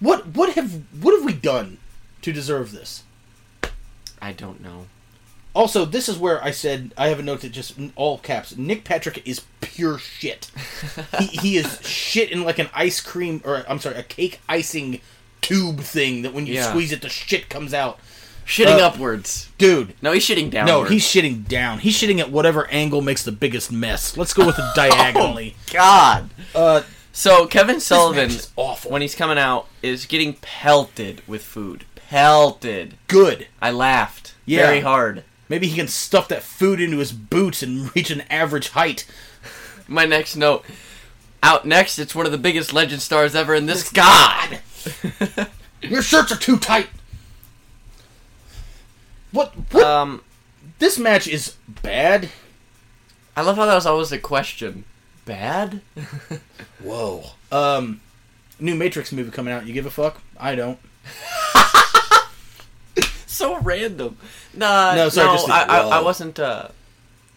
[0.00, 1.78] What what have what have we done
[2.22, 3.02] to deserve this?
[4.20, 4.86] I don't know.
[5.54, 8.56] Also, this is where I said I have a note that just all caps.
[8.56, 10.50] Nick Patrick is pure shit.
[11.18, 15.00] he, he is shit in like an ice cream or I'm sorry, a cake icing
[15.40, 16.70] tube thing that when you Yeah.
[16.70, 17.98] squeeze it, the shit comes out.
[18.46, 19.48] Shitting Uh, upwards.
[19.58, 20.66] Dude, No, he's shitting down.
[20.66, 21.78] no, he's shitting down.
[21.78, 24.16] He's shitting at whatever angle makes the biggest mess.
[24.16, 25.54] Let's go with it diagonally.
[25.72, 26.30] God.
[26.54, 26.82] Uh,
[27.12, 28.30] So Kevin Sullivan,
[28.88, 31.84] when he's coming out, is getting pelted with food.
[31.94, 32.94] Pelted.
[33.08, 33.46] good.
[33.60, 34.66] I laughed Yeah.
[34.66, 35.24] very hard.
[35.48, 39.06] Maybe he can stuff that food into his boots and reach an average height.
[39.86, 40.64] My next note.
[41.42, 44.60] Out next, it's one of the biggest legend stars ever in this god.
[45.82, 46.88] Your shirts are too tight.
[49.32, 49.52] What?
[49.72, 49.82] What?
[49.84, 50.22] Um,
[50.78, 52.28] this match is bad.
[53.36, 54.84] I love how that was always a question.
[55.24, 55.80] Bad?
[56.82, 57.24] Whoa.
[57.50, 58.00] Um,
[58.60, 59.66] new Matrix movie coming out.
[59.66, 60.20] You give a fuck?
[60.38, 60.78] I don't.
[63.26, 64.18] So random.
[64.54, 66.38] Nah, No, no, sorry, just the- I, I, I wasn't.
[66.38, 66.68] Uh,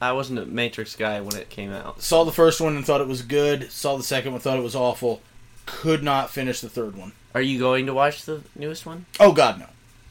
[0.02, 2.02] I wasn't a Matrix guy when it came out.
[2.02, 3.72] Saw the first one and thought it was good.
[3.72, 5.22] Saw the second one, thought it was awful.
[5.66, 7.14] Could not finish the third one.
[7.34, 9.06] Are you going to watch the newest one?
[9.22, 9.68] Oh God, no.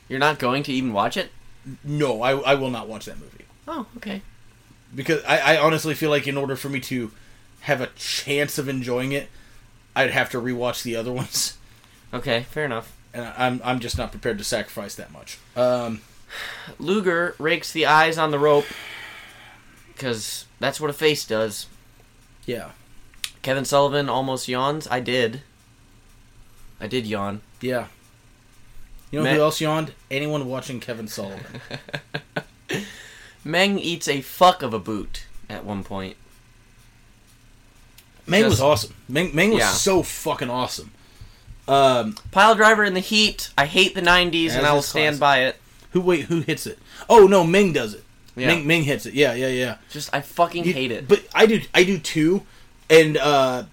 [0.08, 1.30] You're not going to even watch it?
[1.84, 4.20] No, I, I will not watch that movie Oh, okay.
[4.94, 7.10] because I, I honestly feel like in order for me to
[7.62, 9.28] have a chance of enjoying it,
[9.96, 11.56] I'd have to rewatch the other ones.
[12.12, 12.92] Okay, fair enough.
[13.14, 15.38] and I'm I'm just not prepared to sacrifice that much.
[15.56, 16.00] Um,
[16.78, 18.66] Luger rakes the eyes on the rope
[19.94, 21.66] because that's what a face does.
[22.44, 22.70] yeah,
[23.42, 24.86] Kevin Sullivan almost yawns.
[24.88, 25.42] I did.
[26.80, 27.40] I did yawn.
[27.60, 27.86] yeah.
[29.14, 29.92] You know who else yawned?
[30.10, 31.60] Anyone watching Kevin Sullivan.
[33.44, 36.16] Meng eats a fuck of a boot at one point.
[38.26, 38.94] Ming was awesome.
[39.08, 39.70] Meng, Ming was Yeah.
[39.70, 40.90] so fucking awesome.
[41.68, 43.50] Um, Pile driver in the heat.
[43.56, 45.20] I hate the 90s and I will stand classic.
[45.20, 45.56] by it.
[45.90, 46.22] who wait?
[46.24, 46.78] Who hits it?
[47.08, 48.04] Oh no, Ming does it.
[48.36, 48.48] Yeah.
[48.48, 49.14] Ming, Ming hits it.
[49.14, 49.76] Yeah, yeah, yeah.
[49.90, 51.06] Just, I fucking You- hate it.
[51.06, 52.42] But I do, I do too,
[52.90, 53.64] and uh,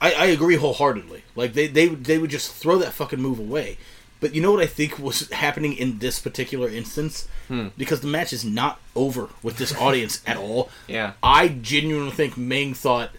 [0.00, 1.22] I, I agree wholeheartedly.
[1.36, 3.76] Like they, they, they would just throw that fucking move away.
[4.20, 7.28] But you know what I think was happening in this particular instance?
[7.78, 10.70] Because the match is not over with this audience at all.
[10.86, 11.12] Yeah.
[11.22, 13.10] I genuinely think Ming thought,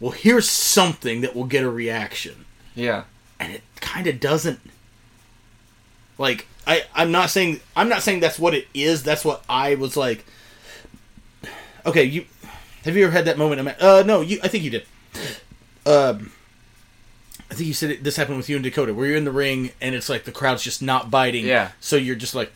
[0.00, 2.44] well, here's something that will get a reaction.
[2.74, 3.04] Yeah.
[3.40, 4.60] And it kind of doesn't.
[6.18, 9.02] Like, I, I'm not saying I'm not saying that's what it is.
[9.02, 10.24] That's what I was like.
[11.86, 12.24] Okay, you
[12.84, 13.58] have you ever had that moment?
[13.60, 14.38] in ma- Uh, no, you.
[14.42, 14.86] I think you did.
[15.86, 16.32] Um,
[17.54, 19.32] I think you said it, this happened with you and Dakota, where you're in the
[19.32, 21.46] ring and it's like the crowd's just not biting.
[21.46, 21.70] Yeah.
[21.80, 22.52] So you're just like,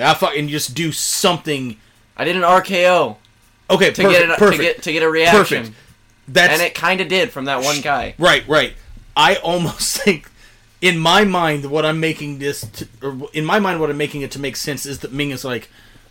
[0.00, 1.76] ah, fuck, and you just do something.
[2.16, 3.16] I did an RKO
[3.72, 5.76] Okay, to perfect, get an, perfect, to get to get a reaction, perfect.
[6.28, 8.14] That's and it kind of did from that one guy.
[8.18, 8.74] Right, right.
[9.16, 10.30] I almost think,
[10.80, 14.22] in my mind, what I'm making this, to, or in my mind, what I'm making
[14.22, 15.70] it to make sense is that Ming is like,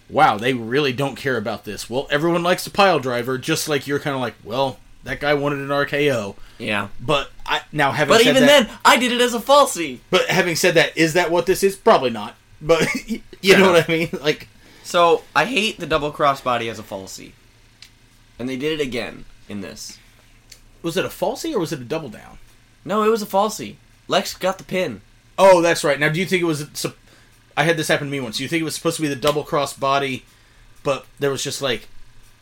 [0.10, 1.90] wow, they really don't care about this.
[1.90, 5.34] Well, everyone likes the pile driver, just like you're kind of like, well, that guy
[5.34, 6.36] wanted an RKO.
[6.58, 6.90] Yeah.
[7.00, 10.00] But I now having But said even that, then, I did it as a falsie.
[10.10, 11.76] but having said that, is that what this is?
[11.76, 12.36] Probably not.
[12.62, 14.10] But you Fair know what I mean?
[14.22, 14.48] Like,
[14.84, 17.32] So I hate the double crossbody as a falsie,
[18.38, 19.98] and they did it again in this.
[20.84, 22.38] was it a falsy or was it a double down?
[22.86, 23.76] No, it was a falsie.
[24.08, 25.02] Lex got the pin.
[25.38, 26.00] Oh, that's right.
[26.00, 26.66] Now, do you think it was?
[27.58, 28.38] I had this happen to me once.
[28.38, 30.24] Do you think it was supposed to be the double cross body,
[30.84, 31.88] but there was just like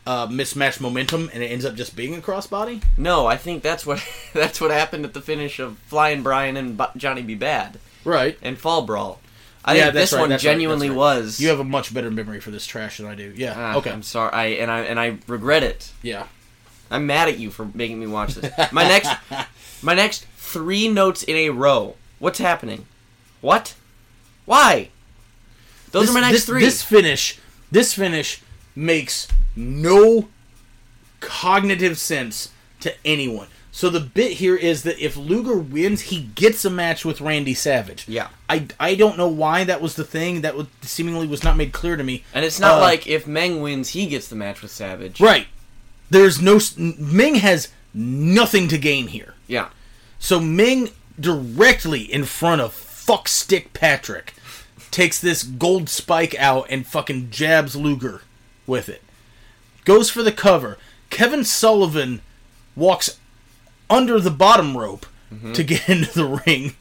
[0.08, 2.84] uh, mismatched momentum, and it ends up just being a crossbody?
[2.98, 4.04] No, I think that's what
[4.34, 7.36] that's what happened at the finish of Flying Brian and B- Johnny B.
[7.38, 8.38] Badd Right.
[8.42, 9.20] and Fall Brawl.
[9.64, 10.98] I Yeah, think this right, one that's right, genuinely right.
[10.98, 11.40] was.
[11.40, 13.34] You have a much better memory for this trash than I do.
[13.36, 13.54] Yeah.
[13.56, 13.92] Ah, okay.
[13.92, 15.92] I'm sorry, I, and I and I regret it.
[16.02, 16.28] Yeah.
[16.90, 18.52] I'm mad at you for making me watch this.
[18.72, 19.12] My next,
[19.84, 21.96] my next three notes in a row.
[22.18, 22.86] What's happening?
[23.42, 23.76] What?
[24.46, 24.90] Why?
[25.92, 26.62] Those this, are my next this, three.
[26.62, 27.38] This finish,
[27.72, 28.42] this finish
[28.76, 30.28] makes no
[31.20, 32.52] cognitive sense
[32.82, 33.48] to anyone.
[33.72, 37.54] So the bit here is that if Luger wins, he gets a match with Randy
[37.54, 38.06] Savage.
[38.08, 38.30] Yeah.
[38.50, 41.72] I, I don't know why that was the thing that was, seemingly was not made
[41.72, 42.24] clear to me.
[42.34, 45.22] and it's not Uh, like if Meng wins, he gets the match with Savage.
[45.22, 45.48] Right.
[46.10, 49.36] There's no Ming has nothing to gain here.
[49.48, 49.70] Yeah.
[50.18, 50.90] So Meng
[51.20, 54.34] directly in front of fuckstick Patrick
[54.90, 58.22] takes this gold spike out and fucking jabs Luger
[58.66, 59.04] with it.
[59.86, 60.78] Goes for the cover.
[61.10, 62.22] Kevin Sullivan
[62.76, 63.18] walks
[63.90, 65.06] under the bottom rope
[65.54, 66.76] to get into the ring.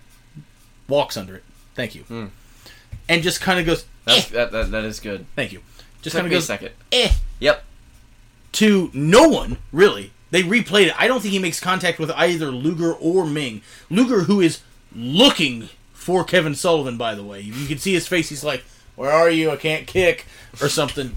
[0.88, 1.44] Walks under it.
[1.74, 2.30] Thank you.
[3.08, 3.84] And just kind of goes.
[4.04, 5.26] That's, "Eh." that, that that is good.
[5.36, 5.62] Thank you.
[6.02, 6.46] Just kind of goes.
[6.46, 6.70] second.
[6.92, 7.10] Eh
[7.40, 7.64] Yep.
[8.52, 10.12] to no one really.
[10.30, 10.94] They replayed it.
[11.00, 13.62] I don't think he makes contact with either Luger or Ming.
[13.88, 14.60] Luger, who is
[14.94, 18.28] looking for Kevin Sullivan, by the way, you can see his face.
[18.28, 18.62] He's like,
[18.96, 19.50] "Where are you?
[19.50, 20.26] I can't kick,"
[20.60, 21.16] or something.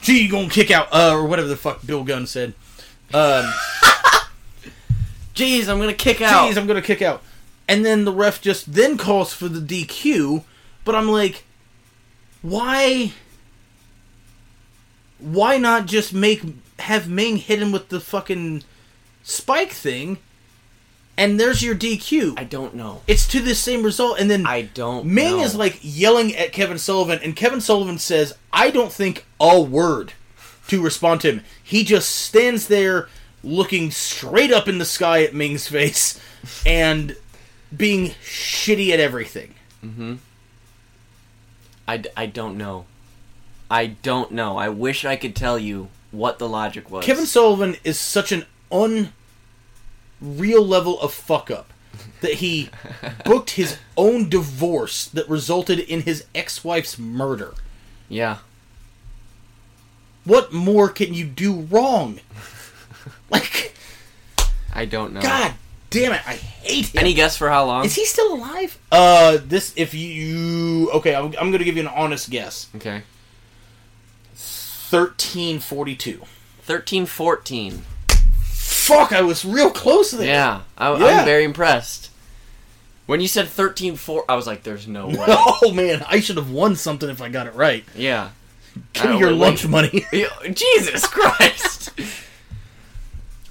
[0.00, 0.88] Gee, you gonna kick out?
[0.92, 2.54] Uh, or whatever the fuck Bill Gunn said.
[3.12, 3.52] Um,
[5.34, 6.48] Jeez, I'm gonna kick out.
[6.50, 7.22] Jeez, I'm gonna kick out.
[7.68, 10.44] And then the ref just then calls for the DQ,
[10.84, 11.44] but I'm like,
[12.42, 13.12] why?
[15.18, 16.42] Why not just make
[16.78, 18.62] have Ming hit him with the fucking
[19.22, 20.18] spike thing,
[21.18, 22.34] and there's your DQ.
[22.38, 23.02] I don't know.
[23.06, 25.06] it's to the same result, and then I don't.
[25.06, 25.42] Ming know.
[25.42, 30.12] is like yelling at Kevin Sullivan, and Kevin Sullivan says, I don't think a word
[30.68, 31.44] to respond to him.
[31.62, 33.08] He just stands there
[33.44, 36.20] looking straight up in the sky at Ming's face
[36.64, 37.16] and
[37.74, 39.54] being shitty at everything.
[39.84, 40.14] Mm-hmm.
[41.88, 42.86] I, d- I don't know.
[43.70, 44.56] I don't know.
[44.56, 47.04] I wish I could tell you what the logic was.
[47.04, 48.44] Kevin Sullivan is such an
[50.20, 51.72] real level of fuck up
[52.20, 52.70] that he
[53.24, 57.54] booked his own divorce that resulted in his ex-wife's murder.
[58.08, 58.38] Yeah.
[60.24, 62.20] What more can you do wrong?
[63.30, 63.74] Like
[64.72, 65.20] I don't know.
[65.20, 65.54] God
[65.90, 67.00] damn it, I hate him.
[67.00, 67.84] Any guess for how long?
[67.84, 68.78] Is he still alive?
[68.92, 72.68] Uh, uh this if you okay, I'm, I'm going to give you an honest guess.
[72.76, 73.02] Okay.
[74.90, 76.18] 1342.
[76.18, 77.82] 1314.
[78.86, 80.26] Fuck, I was real close there.
[80.26, 80.60] Yeah.
[80.78, 81.06] I, Yeah.
[81.20, 82.10] I'm very impressed.
[83.06, 86.36] When you said thirteen, four, I was like, "There's no way." Oh man, I should
[86.36, 87.84] have won something if I got it right.
[87.94, 88.30] yeah.
[88.92, 90.04] Give me your wait, lunch money.
[90.52, 91.92] Jesus Christ.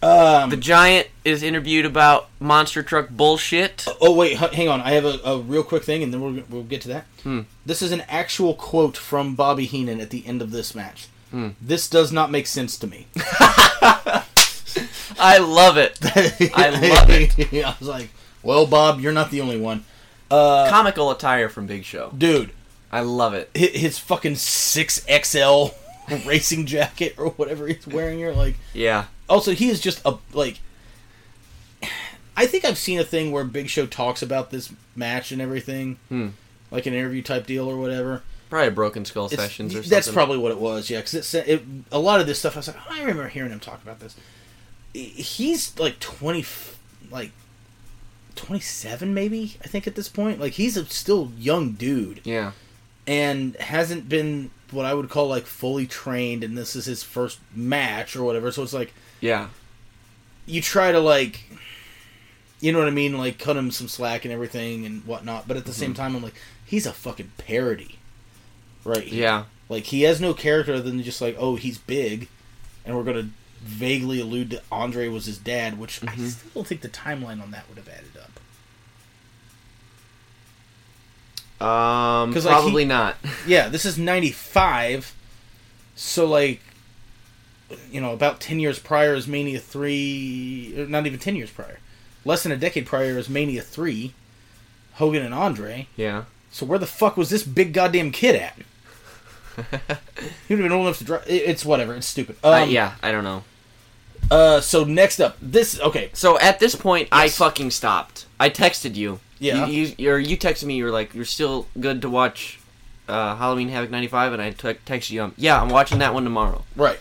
[0.04, 3.86] Um, The giant is interviewed about monster truck bullshit.
[4.02, 4.82] oh wait, hang on.
[4.82, 7.06] I have a, a real quick thing, and then we'll we'll get to that.
[7.24, 7.42] Hmm.
[7.66, 11.08] This is an actual quote from Bobby Heenan at the end of this match.
[11.32, 11.50] Hmm.
[11.60, 13.08] This does not make sense to me.
[15.20, 15.98] I love it.
[16.56, 17.54] I love it.
[17.66, 18.10] I was like,
[18.44, 19.84] well, Bob, you're not the only one.
[20.32, 22.12] Uh, Comical attire from Big Show.
[22.18, 22.52] dude,
[22.92, 23.50] I love it.
[23.56, 25.68] hi- his fucking six XL
[26.26, 28.20] racing jacket or whatever he's wearing.
[28.20, 29.06] You're like, Yeah.
[29.30, 30.60] also he is just a like.
[32.38, 35.98] I think I've seen a thing where Big Show talks about this match and everything,
[36.10, 36.30] Hmm.
[36.70, 38.24] like an interview type deal or whatever.
[38.50, 39.90] Probably Broken Skull It's- sessions or something.
[39.90, 41.00] That's probably what it was, yeah.
[41.00, 43.60] Because it, it, a lot of this stuff, I was like, I remember hearing him
[43.60, 44.16] talk about this.
[44.96, 46.46] He's like twenty,
[47.12, 47.32] like
[48.36, 49.58] twenty seven, maybe.
[49.64, 52.52] I think at this point, like he's a still young dude Yeah.
[53.08, 57.40] and hasn't been what I would call like fully trained, and this is his first
[57.54, 58.52] match or whatever.
[58.52, 59.48] So it's like Yeah.
[60.46, 61.44] you try to like,
[62.62, 65.48] you know what I mean, like cut him some slack and everything and whatnot.
[65.48, 66.02] But at the same Mm-hmm.
[66.02, 66.36] time, I'm like,
[66.66, 68.00] he's a fucking parody,
[68.84, 69.06] right?
[69.08, 69.46] Yeah.
[69.68, 72.28] Like he has no character other than just like, oh, he's big,
[72.86, 73.30] and we're gonna
[73.66, 76.30] vaguely allude to Andre was his dad, which I Mhm.
[76.32, 78.32] still don't think the timeline on that would have added up.
[81.62, 83.18] Um, 'Cause, like, he- probably not.
[83.48, 85.14] Yeah, this is '95,
[85.96, 86.62] so like,
[87.92, 91.80] you know, about ten years prior is Mania three, or not even ten years prior,
[92.26, 94.14] less than a decade prior is Mania three,
[94.96, 95.88] Hogan and Andre.
[95.96, 96.26] Yeah.
[96.52, 98.56] So where the fuck was this big goddamn kid at?
[100.48, 101.24] he would have been old enough to drive.
[101.28, 101.96] It's whatever.
[101.96, 102.36] It's stupid.
[102.44, 103.44] Um, Uh, yeah, I don't know.
[104.32, 106.10] Uh, so next up, this okay.
[106.14, 108.26] So at this point, I fucking stopped.
[108.40, 109.20] I texted you.
[109.40, 109.66] Yeah.
[109.68, 110.76] You, you, or you texted me.
[110.76, 112.60] You were like, "You're still good to watch
[113.08, 116.64] uh, Halloween Havoc '95," and I te- texted you, "Yeah, I'm watching that one tomorrow."
[116.76, 117.00] Right.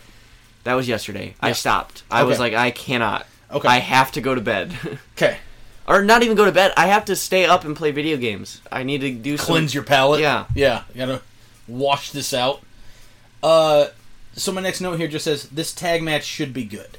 [0.64, 1.34] That was yesterday.
[1.40, 2.02] I stopped.
[2.10, 3.26] I was like, I cannot.
[3.50, 3.68] Okay.
[3.68, 4.74] I have to go to bed,
[5.16, 5.36] Okay.
[5.86, 6.72] or not even go to bed.
[6.76, 8.62] I have to stay up and play video games.
[8.72, 10.20] I need to do some- Cleanse your palate.
[10.22, 10.46] Yeah.
[10.54, 10.84] Yeah.
[10.94, 11.22] You gotta
[11.68, 12.62] wash this out.
[13.42, 13.88] Uh,
[14.32, 16.96] so my next note here just says this tag match should be good.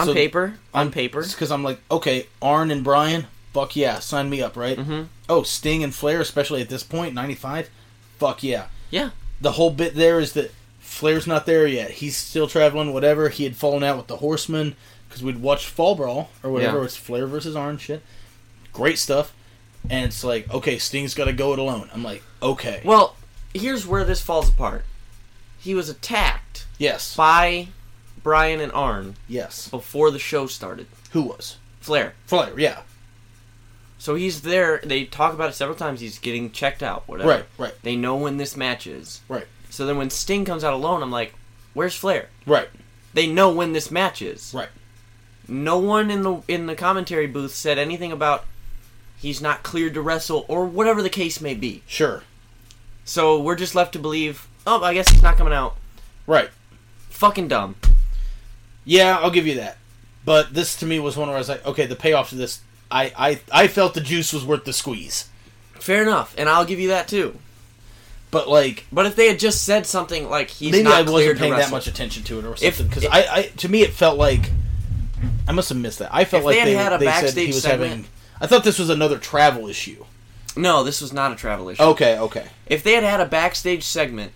[0.00, 0.54] On so- paper.
[0.74, 1.22] On paper.
[1.22, 4.76] because I'm like, okay, Arn and Brian, fuck yeah, sign me up, right?
[4.76, 5.02] Mm-hmm.
[5.28, 7.70] Oh, Sting and Flair, especially at this point, '95,
[8.18, 8.66] fuck yeah.
[8.90, 9.10] Yeah.
[9.40, 11.92] The whole bit there is that Flair's not there yet.
[11.92, 12.92] He's still traveling.
[12.92, 13.28] Whatever.
[13.28, 14.74] He had fallen out with the Horsemen
[15.08, 16.78] because we'd watched Fall Brawl or whatever.
[16.78, 16.84] Yeah.
[16.84, 18.02] It's Flair versus Arn shit.
[18.72, 19.32] Great stuff.
[19.88, 21.88] And it's like, okay, Sting's got to go it alone.
[21.94, 23.16] I'm like, okay, Well,
[23.54, 24.84] here's where this falls apart.
[25.58, 27.68] He was attacked yes, by
[28.22, 29.68] Brian and Arn yes.
[29.68, 30.86] before the show started.
[31.12, 32.14] Who was Flair.
[32.26, 32.58] Flair?
[32.58, 32.80] Yeah,
[33.98, 34.80] So he's there.
[34.84, 36.00] They talk about it several times.
[36.00, 37.08] He's getting checked out.
[37.08, 37.28] Whatever.
[37.30, 39.20] right, right, They know when this match is.
[39.28, 41.34] right, So then when Sting comes out alone, I'm like,
[41.74, 42.68] "Where's Flair?" right,
[43.14, 44.52] They know when this match is.
[44.54, 44.68] right.
[45.48, 48.44] No one in the in the commentary booth said anything about
[49.18, 51.82] he's not cleared to wrestle or whatever the case may be.
[51.88, 52.22] Sure,
[53.04, 55.76] So we're just left to believe, oh, I guess he's not coming out.
[56.26, 56.50] right.
[57.08, 57.74] Fucking dumb.
[58.84, 59.78] Yeah, I'll give you that.
[60.24, 62.60] But this to me was one where I was like, okay, the payoff to this,
[62.90, 65.28] I, I, I felt the juice was worth the squeeze.
[65.74, 67.38] Fair enough, and I'll give you that too.
[68.30, 71.38] But like, But if they had just said something like he's maybe not I wasn't
[71.38, 74.18] paying that much attention to it or something because I, I, to me, it felt
[74.18, 74.50] like
[75.48, 76.14] I must have missed that.
[76.14, 78.06] I felt like they had they, had a they said backstage he was segment- having.
[78.40, 80.04] I thought this was another travel issue.
[80.56, 81.82] No, this was not a travel issue.
[81.82, 84.32] Okay, okay, If they had had a backstage segment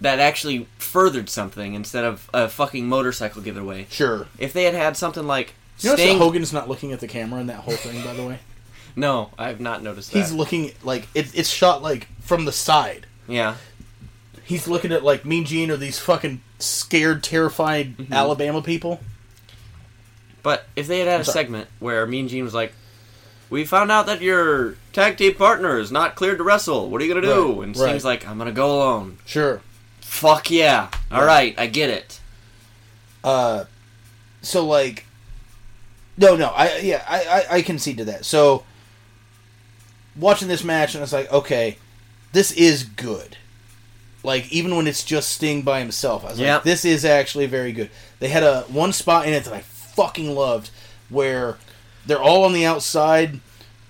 [0.00, 4.26] that actually furthered something instead of a fucking motorcycle giveaway, sure.
[4.38, 7.08] if they had had something like You notice Sting, that Hogan's not looking at the
[7.08, 8.38] camera in that whole thing, by the way.
[8.96, 10.18] no, I have not noticed that.
[10.18, 13.06] He's looking like it, it's shot like from the side.
[13.26, 13.56] yeah,
[14.44, 18.12] He's looking at like Mean Gene or these fucking scared, terrified Mm-hmm.
[18.12, 19.00] Alabama people.
[20.42, 21.32] but if they had had a sorry.
[21.44, 22.72] segment where Mean Gene was like,
[23.50, 26.88] "We found out that your tag team partner is not cleared to wrestle.
[26.90, 27.88] What are you gonna do?" Right, and right.
[27.88, 29.60] Sting's like, "I'm gonna go alone." Sure.
[30.16, 30.88] Fuck yeah!
[31.10, 31.24] All Yeah.
[31.26, 32.20] right, I get it.
[33.22, 33.64] Uh,
[34.40, 35.04] so like,
[36.16, 38.24] no, no, I yeah, I, I I concede to that.
[38.24, 38.64] So
[40.16, 41.76] watching this match, and it's like, okay,
[42.32, 43.36] this is good.
[44.22, 46.54] Like even when it's just Sting by himself, I was Yeah.
[46.56, 47.90] like, this is actually very good.
[48.18, 50.70] They had a one spot in it that I fucking loved,
[51.10, 51.58] where
[52.06, 53.40] they're all on the outside,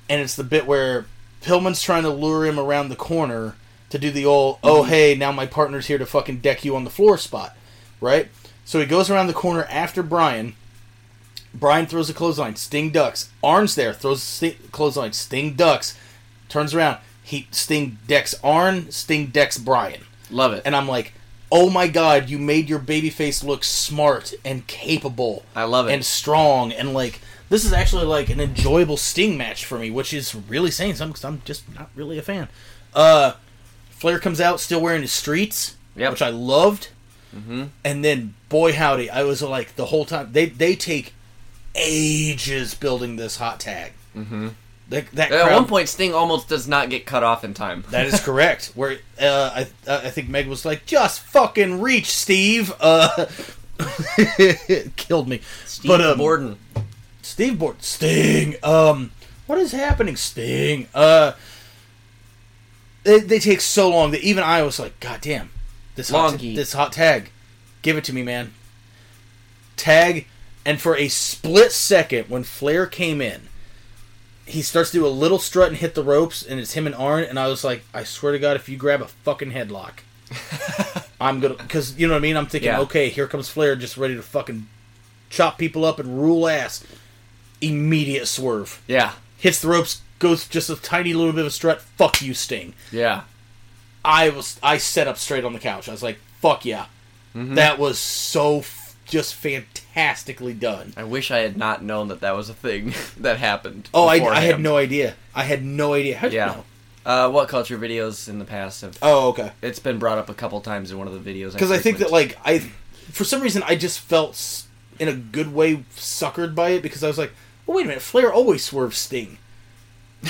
[0.09, 1.07] and it's the bit where
[1.43, 3.55] Pillman's trying to lure him around the corner
[3.90, 6.84] to do the old, oh hey, now my partner's here to fucking deck you on
[6.84, 7.56] the floor spot,
[8.00, 8.28] right?
[8.64, 10.54] So he goes around the corner after Brian.
[11.54, 12.56] Brian throws a clothesline.
[12.56, 13.30] Sting ducks.
[13.42, 13.94] Arn's there.
[13.94, 15.12] Throws sti- clothesline.
[15.12, 15.96] Sting ducks.
[16.48, 16.98] Turns around.
[17.22, 18.90] He Sting decks Arn.
[18.90, 20.02] Sting decks Brian.
[20.30, 20.62] Love it.
[20.64, 21.14] And I'm like,
[21.50, 25.92] oh my god, you made your babyface look smart and capable I love it.
[25.92, 30.12] and strong and like this is actually like an enjoyable Sting match for me, which
[30.12, 32.48] is really saying something because I'm just not really a fan.
[32.92, 33.34] Uh,
[34.07, 36.12] Flair comes out still wearing his streets, Yep.
[36.12, 36.91] which I loved.
[37.37, 37.65] mm-hmm.
[37.85, 41.12] And then, boy howdy, I was like the whole time they they take
[41.74, 43.95] ages building this hot tag.
[44.16, 44.51] Mm-hmm.
[44.91, 47.83] That, that At crowd, one point, Sting almost does not get cut off in time.
[47.91, 48.70] that is correct.
[48.77, 53.27] Where uh, I uh, I think Meg was like, "Just fucking reach, Steve." Uh,
[54.95, 55.41] killed me.
[55.65, 56.59] Steve but um, Borden.
[57.23, 58.55] Steve board Sting.
[58.62, 59.11] Um,
[59.49, 60.87] what is happening, Sting?
[60.95, 61.33] Uh,
[63.07, 65.51] they, they take so long that even I was like, God damn,
[65.95, 66.57] this hot heat.
[66.57, 67.31] this hot tag,
[67.83, 68.53] give it to me, man.
[69.77, 70.27] Tag,
[70.65, 73.43] and for a split second when Flair came in,
[74.47, 76.95] he starts to do a little strut and hit the ropes, and it's him and
[76.95, 80.01] Arn, and I was like, I swear to God, if you grab a fucking headlock,
[81.20, 82.37] I'm gonna, because you know what I mean.
[82.37, 82.81] I'm thinking, Yeah.
[82.81, 84.66] okay, here comes Flair, just ready to fucking
[85.31, 86.85] chop people up and rule ass.
[87.61, 89.12] Immediate swerve, Yeah.
[89.39, 91.80] hits the ropes, goes just a tiny little bit of a strut.
[91.80, 92.74] Fuck you, Sting.
[92.93, 93.22] Yeah.
[94.05, 95.88] I was, I sat up straight on the couch.
[95.88, 96.86] I was like, fuck yeah,
[97.34, 97.55] Mm-hmm.
[97.56, 100.93] that was so f- just fantastically done.
[100.97, 103.88] I wish I had not known that that was a thing that happened.
[103.93, 105.16] Oh, I, I had no idea.
[105.34, 106.16] I had no idea.
[106.16, 106.47] How'd you Yeah.
[106.47, 106.64] know?
[107.05, 108.98] Uh, WhatCulture videos in the past have?
[109.02, 109.52] Oh, okay.
[109.62, 111.52] It's been brought up a couple times in one of the videos.
[111.52, 112.59] Because I think that like I,
[113.12, 114.64] for some reason, I just felt
[114.98, 117.32] in a good way suckered by it because I was like,
[117.66, 119.38] well, wait a minute, Flair always swerves Sting.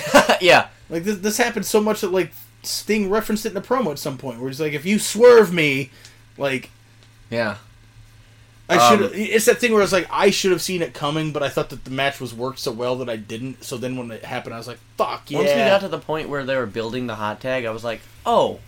[0.40, 2.32] yeah, Like this, this happened so much that like
[2.62, 5.52] Sting referenced it in a promo at some point where he's like, if you swerve
[5.52, 5.90] me,
[6.38, 6.70] like
[7.30, 7.56] yeah,
[8.68, 9.12] I Um, should.
[9.14, 11.70] it's that thing where it's like I should have seen it coming, but I thought
[11.70, 13.62] that the match was worked so well that I didn't.
[13.64, 15.38] So then when it happened, I was like, fuck yeah.
[15.38, 17.84] Once we got to the point where they were building the hot tag, I was
[17.84, 18.58] like, oh,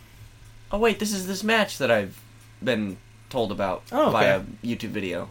[0.71, 2.21] oh wait, this is this match that I've
[2.63, 2.97] been
[3.31, 4.13] told about Oh, okay.
[4.13, 5.29] via YouTube video.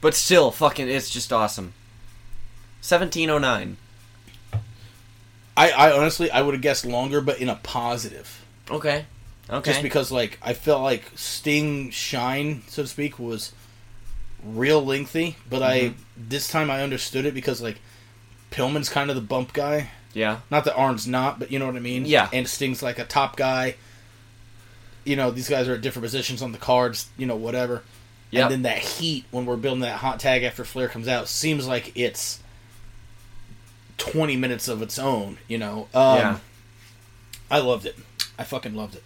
[0.00, 1.72] But still, fucking, it's just awesome.
[2.80, 3.76] Seventeen oh nine.
[5.68, 8.44] I, I honestly, I would have guessed longer, but in a positive.
[8.70, 9.04] Okay.
[9.48, 9.70] Okay.
[9.72, 13.52] Just because, like, I felt like Sting Shine, so to speak, was
[14.44, 15.36] real lengthy.
[15.48, 16.00] But I Mm-hmm.
[16.28, 17.78] this time I understood it because like
[18.50, 19.90] Pillman's kind of the bump guy.
[20.14, 20.40] yeah.
[20.50, 22.04] Not that Arn's not, but you know what I mean.
[22.06, 22.28] Yeah.
[22.32, 23.74] And Sting's like a top guy.
[25.04, 27.08] You know, these guys are at different positions on the cards.
[27.16, 27.82] You know, whatever.
[28.30, 28.42] Yep.
[28.44, 31.66] And then that heat when we're building that hot tag after Flair comes out seems
[31.66, 32.38] like it's
[34.00, 35.38] twenty minutes of its own.
[35.46, 35.88] You know.
[35.94, 36.38] Um, Yeah.
[37.50, 37.96] I loved it.
[38.38, 39.02] I fucking loved it.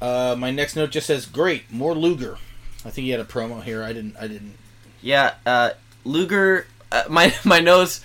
[0.00, 2.38] Uh, my next note just says, "Great, more Luger."
[2.84, 3.82] I think he had a promo here.
[3.82, 4.16] I didn't.
[4.18, 4.56] I didn't.
[5.00, 5.70] Yeah, uh,
[6.04, 6.66] Luger.
[6.92, 8.00] Uh, my my notes,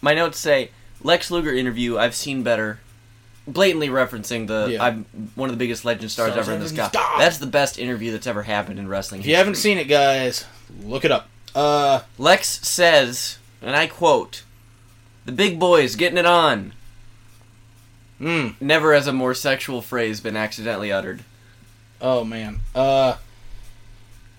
[0.00, 0.70] my notes say
[1.02, 1.98] Lex Luger interview.
[1.98, 2.80] I've seen better.
[3.48, 4.82] Blatantly referencing the Yeah.
[4.82, 5.04] I'm
[5.36, 6.86] one of the biggest legend stars Stars ever in this guy.
[6.86, 7.18] in this guy.
[7.18, 9.20] That's the best interview that's ever happened in wrestling.
[9.20, 10.44] If you haven't seen it, guys,
[10.82, 11.28] look it up.
[11.54, 14.42] Uh, Lex says, and I quote,
[15.24, 16.72] "The big boy's getting it on."
[18.20, 21.22] mm, Never has a more sexual phrase been accidentally uttered.
[22.00, 22.60] oh man.
[22.74, 23.16] Uh,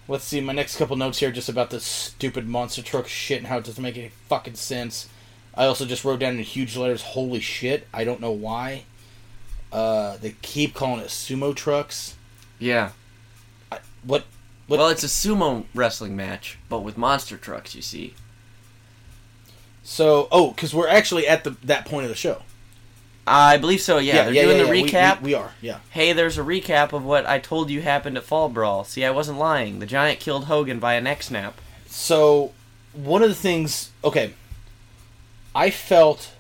[0.08, 0.42] let's see.
[0.42, 3.66] My next couple notes here just about this stupid monster truck shit and how it
[3.66, 5.08] doesn't make any fucking sense.
[5.56, 8.84] I also just wrote down in huge letters, "Holy shit!" I don't know why.
[9.72, 12.16] Uh, they keep calling it sumo trucks.
[12.60, 12.92] Yeah.
[14.04, 14.24] What?
[14.68, 14.80] What?
[14.80, 17.76] Well, it's a sumo wrestling match, but with monster trucks.
[17.76, 18.14] You see.
[19.90, 22.42] So, oh, because we're actually at the that point of the show.
[23.26, 24.00] I believe so.
[24.00, 24.70] Yeah, they're doing the yeah.
[24.72, 25.22] We- recap.
[25.22, 25.80] We, we are, yeah.
[25.92, 28.84] Hey, there's a recap of what I told you happened at Fall Brawl.
[28.84, 29.80] See, I wasn't lying.
[29.80, 31.60] The Giant killed Hogan by a neck snap.
[31.88, 32.52] So,
[32.92, 34.34] one of the things, okay,
[35.56, 36.32] I felt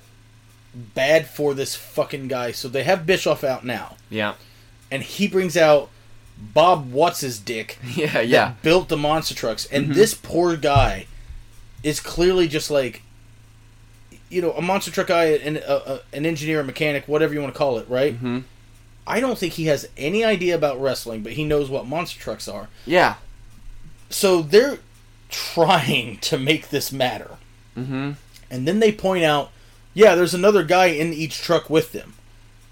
[0.75, 2.51] bad for this fucking guy.
[2.51, 4.33] So they have Bischoff out now, Yeah.
[4.91, 5.89] and he brings out
[6.37, 8.53] Bob What's his dick Yeah, that yeah.
[8.61, 9.93] built the monster trucks, and Mhm.
[9.93, 11.07] this poor guy
[11.81, 13.01] is clearly just like,
[14.29, 17.53] you know, a monster truck guy, an, a, an engineer, a mechanic, whatever you want
[17.53, 18.13] to call it, right?
[18.15, 18.39] hmm
[19.09, 22.45] I don't think he has any idea about wrestling, but he knows what monster trucks
[22.49, 22.67] are.
[22.85, 23.15] Yeah.
[24.09, 24.79] So they're
[25.29, 27.37] trying to make this matter.
[27.75, 28.11] hmm
[28.51, 29.51] And then they point out,
[29.93, 32.13] yeah, there's another guy in each truck with them.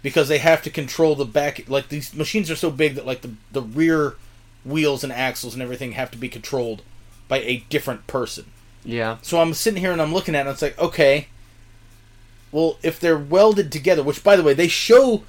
[0.02, 3.22] Because they have to control the back like these machines are so big that like
[3.22, 4.14] the the rear
[4.64, 6.84] wheels and axles and everything have to be controlled
[7.27, 8.45] by a different person.
[8.84, 9.18] Yeah.
[9.23, 11.27] So I'm sitting here and I'm looking at it and it's like, okay.
[12.56, 15.23] Well, if they're welded together, which by the way, they show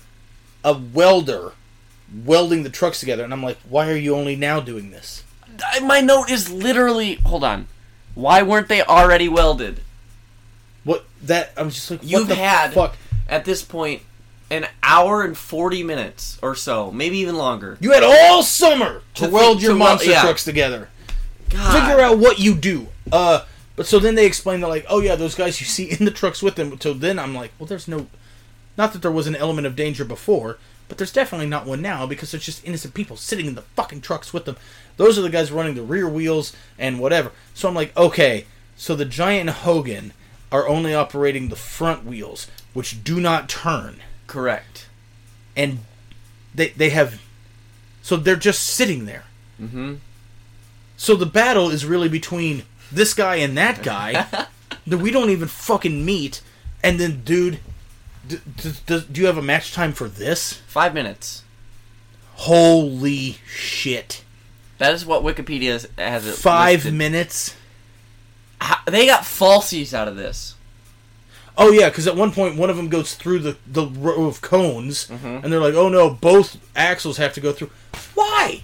[0.63, 1.55] a welder
[2.25, 5.25] welding the trucks together and I'm like, why are you only now doing this?
[5.83, 7.17] My note is literally.
[7.27, 7.67] Hold on.
[8.15, 9.81] Why weren't they already welded?
[10.85, 12.97] What that I'm just like You've the had fuck?
[13.29, 14.03] at this point
[14.49, 17.77] an hour and forty minutes or so, maybe even longer.
[17.81, 20.23] You had all summer to, To weld your to monster yeah.
[20.23, 20.91] trucks together.
[21.51, 21.73] God.
[21.73, 22.87] Figure out what you do.
[23.11, 23.45] Uh,
[23.77, 26.11] but so then they explain that like, oh yeah, those guys you see in the
[26.11, 26.79] trucks with them.
[26.81, 28.07] So then I'm like, well, there's no,
[28.77, 30.59] not that there was an element of danger before,
[30.89, 34.01] but there's definitely not one now because there's just innocent people sitting in the fucking
[34.01, 34.57] trucks with them.
[34.97, 37.33] Those are the guys running the rear wheels and whatever.
[37.55, 38.47] So I'm like, okay,
[38.77, 40.13] so the Giant Hogan
[40.53, 44.87] are only operating the front wheels, which do not turn, Correct.
[45.57, 45.81] and
[46.55, 47.21] they they have,
[48.01, 49.25] so they're just sitting there.
[49.61, 49.97] Mm-hmm.
[50.97, 52.63] So the battle is really between
[52.93, 54.27] this guy and that guy
[54.87, 56.41] that we don't even fucking meet,
[56.83, 57.59] and then, dude,
[58.29, 60.55] d- d- d- do you have a match time for this?
[60.67, 61.43] Five minutes.
[62.35, 64.23] Holy shit!
[64.79, 66.35] That is what Wikipedia has- it.
[66.35, 66.95] Five listed.
[66.95, 67.57] minutes.
[68.61, 70.55] How- They got falsies out of this.
[71.59, 74.43] Oh yeah, because at one point one of them goes through the the row of
[74.43, 75.27] cones, mm-hmm.
[75.27, 77.71] and they're like, "Oh no, both axles have to go through."
[78.15, 78.63] Why?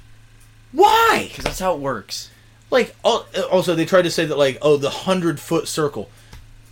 [0.72, 1.26] Why?
[1.28, 2.28] Because that's how it works.
[2.72, 6.08] Like, also they tried to say that like, oh, the hundred foot circle.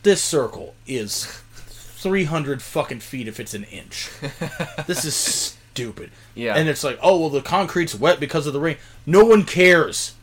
[0.02, 1.26] This circle is
[1.66, 4.08] three hundred fucking feet if it's an inch.
[4.86, 6.10] this is stupid.
[6.34, 6.54] Yeah.
[6.54, 8.78] And it's like, oh well, the concrete's wet because of the rain.
[9.04, 10.14] No one cares.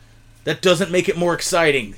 [0.42, 1.94] That doesn't make it more exciting.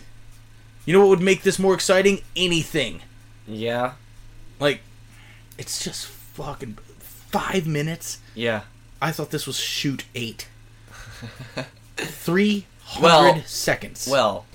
[0.85, 2.21] You know what would make this more exciting?
[2.37, 3.01] Anything.
[3.49, 3.95] Yeah.
[4.59, 4.83] Like,
[5.57, 8.19] it's just fucking five minutes.
[8.35, 8.63] Yeah.
[9.01, 10.49] I thought this was shoot eight.
[11.97, 13.03] Three hundred
[13.37, 14.09] Well- seconds.
[14.11, 14.47] Well,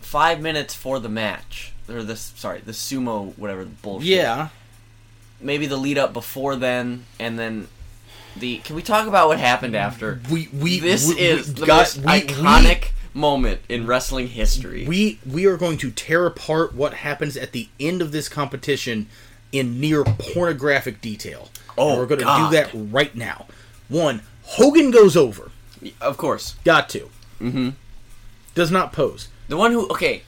[0.00, 1.72] five minutes for the match.
[1.88, 4.08] Or this, sorry, the sumo, whatever the bullshit.
[4.08, 4.48] yeah.
[5.40, 7.68] Maybe the lead up before then, and then
[8.36, 8.58] the.
[8.58, 10.20] Can we talk about what happened after?
[10.30, 14.86] We we This we, we is the got- most we- iconic moment in wrestling history.
[14.86, 18.28] We, we we are going to tear apart what happens at the end of this
[18.28, 19.08] competition
[19.52, 21.50] in near pornographic detail.
[21.78, 23.46] Oh, And we're going to do that right now.
[23.88, 25.50] One, Hogan goes over.
[26.00, 26.56] Of course.
[26.64, 27.10] Got to.
[27.40, 27.70] Mm-hmm.
[28.54, 29.28] Does not pose.
[29.48, 29.88] The one who.
[29.88, 30.22] Okay,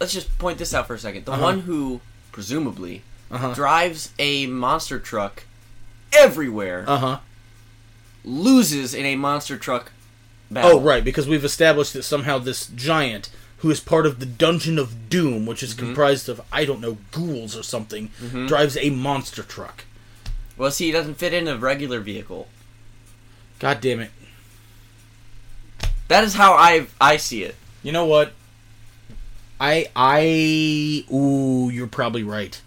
[0.00, 1.24] let's just point this out for a second.
[1.26, 1.42] The Uh-huh.
[1.42, 2.00] one who,
[2.32, 3.52] presumably, Uh-huh.
[3.54, 5.44] drives a monster truck
[6.12, 7.18] everywhere, Uh huh.
[8.24, 9.92] loses in a monster truck
[10.50, 10.78] battle.
[10.78, 14.78] Oh, right, because we've established that somehow this giant, who is part of the Dungeon
[14.78, 15.86] of Doom, which is Mm-hmm.
[15.86, 18.10] comprised of, I don't know, ghouls or something,
[18.46, 19.84] drives a monster truck.
[20.56, 22.48] Well, see, he doesn't fit in a regular vehicle.
[23.58, 24.10] God damn it.
[26.14, 27.56] That is how I I see it.
[27.82, 28.34] You know what?
[29.58, 32.62] I, I, ooh, you're probably right.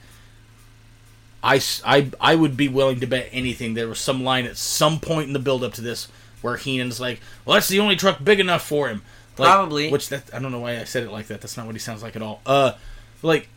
[1.42, 5.00] I, I, I would be willing to bet anything there was some line at some
[5.00, 6.10] point in the build up to this
[6.42, 9.02] where Heenan's like, well, that's the only truck big enough for him.
[9.38, 9.92] Like, Probably.
[9.92, 11.40] Which, that, I don't know why I said it like that.
[11.40, 12.42] That's not what he sounds like at all.
[12.46, 12.74] Uh,
[13.22, 13.48] like,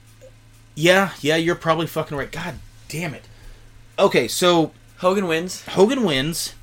[0.76, 2.30] yeah, yeah, you're probably fucking right.
[2.30, 2.54] God
[2.88, 3.24] damn it.
[3.98, 5.64] Okay, so Hogan wins.
[5.66, 6.54] Hogan wins,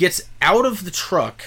[0.00, 1.44] gets out of the truck.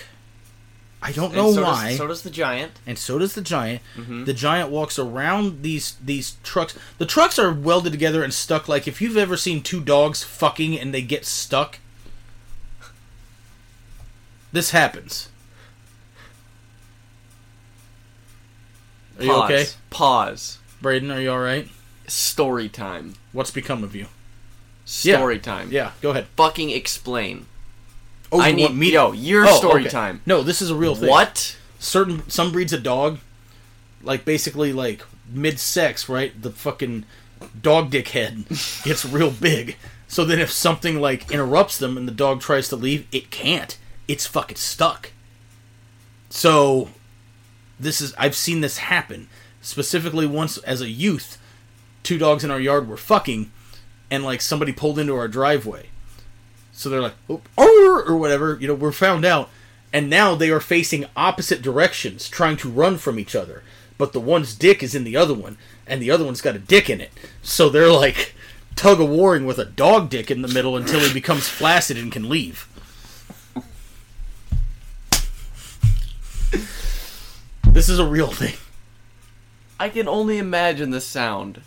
[1.01, 2.71] I don't know and so why Does, so does the giant.
[2.87, 3.81] and so does the giant.
[3.97, 4.23] Mm-hmm.
[4.23, 6.77] The giant walks around these these trucks.
[6.97, 10.79] The trucks are welded together and stuck like if you've ever seen two dogs fucking
[10.79, 11.79] and they get stuck.
[14.53, 15.27] This happens.
[19.19, 20.59] Are you okay, Pause.
[20.81, 21.11] Braden?
[21.11, 21.67] Are you all right?
[22.07, 23.15] Story time.
[23.31, 24.07] What's become of you?
[25.01, 25.17] Yeah.
[25.17, 25.71] Story time.
[25.71, 26.27] Yeah, go ahead.
[26.37, 27.45] Fucking explain.
[28.33, 28.91] Oh, I need me?
[28.91, 29.89] yo your Oh, story okay.
[29.89, 30.21] time.
[30.25, 31.09] No, this is a real thing.
[31.09, 31.57] What?
[31.79, 33.19] certain some breeds of dog,
[34.01, 36.39] like basically like mid sex, right?
[36.41, 37.03] The fucking
[37.61, 38.45] dog dick head
[38.83, 39.75] gets real big.
[40.07, 43.77] So then if something like interrupts them and the dog tries to leave, it can't.
[44.07, 45.11] It's fucking stuck.
[46.29, 46.89] So
[47.79, 49.27] this is I've seen this happen.
[49.61, 51.37] Specifically once as a youth,
[52.01, 53.51] two dogs in our yard were fucking
[54.09, 55.87] and like somebody pulled into our driveway.
[56.73, 57.41] So they're like, "Oh,
[58.07, 59.49] or whatever, you know, we're found out.
[59.91, 63.63] And now they are facing opposite directions, trying to run from each other.
[63.97, 66.59] But the one's dick is in the other one, and the other one's got a
[66.59, 67.11] dick in it.
[67.43, 68.33] So they're like
[68.75, 72.11] tug of warring with a dog dick in the middle until he becomes flaccid and
[72.11, 72.67] can leave.
[77.63, 78.55] This is a real thing.
[79.79, 81.61] I can only imagine the sound.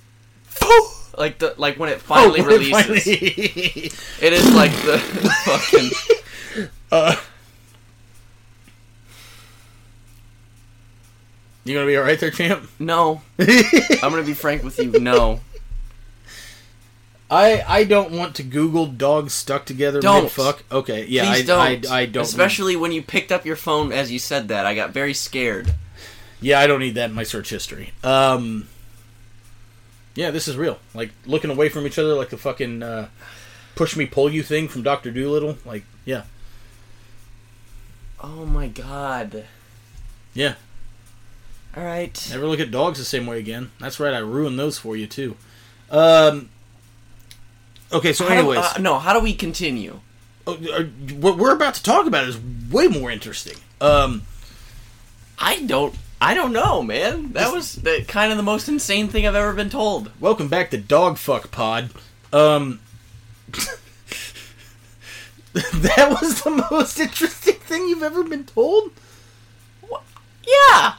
[1.16, 2.70] Like the like when it finally Oh, releases.
[2.72, 3.90] finally-
[4.20, 4.98] It is like the
[5.44, 7.16] fucking Uh,
[11.64, 12.68] you gonna be alright there, champ?
[12.78, 13.22] No.
[13.38, 15.40] I'm gonna be frank with you, no.
[17.28, 20.30] I I don't want to Google dogs stuck together Don't.
[20.30, 20.62] fuck.
[20.70, 21.90] Okay, yeah, Please I, don't.
[21.90, 22.22] I I don't.
[22.22, 24.64] Especially when you picked up your phone as you said that.
[24.64, 25.74] I got very scared.
[26.40, 27.92] Yeah, I don't need that in my search history.
[28.04, 28.68] Um,
[30.16, 30.78] yeah, this is real.
[30.94, 33.08] Like looking away from each other, like the fucking uh,
[33.76, 35.58] push me pull you thing from Doctor Dolittle.
[35.64, 36.24] Like, yeah,
[38.20, 39.44] Oh my god.
[40.34, 40.54] yeah.
[41.76, 42.28] Alright.
[42.30, 43.70] Never look at dogs the same way again.
[43.78, 44.14] That's right.
[44.14, 45.36] I ruined those for you too.
[45.90, 46.48] Um.
[47.92, 50.00] Okay, so How do- anyways, uh, no, how do we continue?
[50.46, 50.82] uh, uh,
[51.20, 52.38] what we're about to talk about is
[52.70, 53.56] way more interesting.
[53.80, 54.22] Um.
[55.38, 57.32] I don't I don't know, man.
[57.32, 60.10] That was the, kind of the most insane thing I've ever been told.
[60.18, 61.90] Welcome back to Dog Fuck Pod.
[62.32, 62.80] Um,
[65.52, 68.92] that was the most interesting thing you've ever been told.
[69.82, 70.94] Yeah.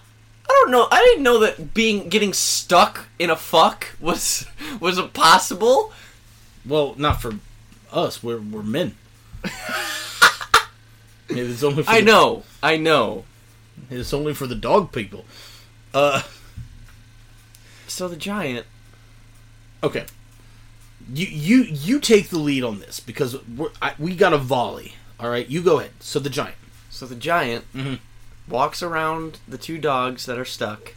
[0.49, 0.87] I don't know.
[0.91, 4.45] I didn't know that being getting stuck in a fuck was
[4.79, 5.91] was possible.
[6.65, 7.39] Well, not for
[7.91, 8.23] us.
[8.23, 8.95] We're we're men.
[11.29, 12.43] it's only for I know.
[12.63, 13.25] I know.
[13.89, 15.25] It's only for the dog people.
[15.93, 16.21] Uh,
[17.87, 18.65] So the giant.
[19.81, 20.05] okay.
[21.13, 24.95] You you you take the lead on this because we're, I, we got a volley.
[25.19, 25.91] All right, you go ahead.
[26.01, 26.57] So the giant.
[26.89, 27.99] So the giant Mhm.
[28.47, 30.93] walks around the two dogs that are stuck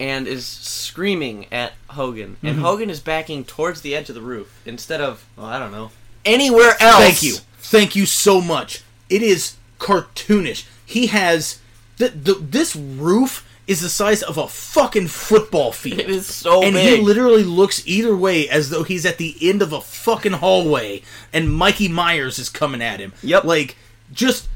[0.00, 2.36] and is screaming at Hogan.
[2.42, 2.62] And Mhm.
[2.62, 5.92] Hogan is backing towards the edge of the roof instead of, well, I don't know,
[6.24, 6.98] anywhere else.
[7.04, 7.36] Thank you.
[7.58, 8.80] Thank you so much.
[9.08, 10.64] It is cartoonish.
[10.90, 11.60] He has
[11.98, 16.00] the, the this roof is the size of a fucking football field.
[16.00, 16.98] It is so and big.
[16.98, 21.02] he literally looks either way as though he's at the end of a fucking hallway
[21.32, 23.12] and Mikey Myers is coming at him.
[23.22, 23.44] Yep.
[23.44, 23.76] Like
[24.12, 24.48] just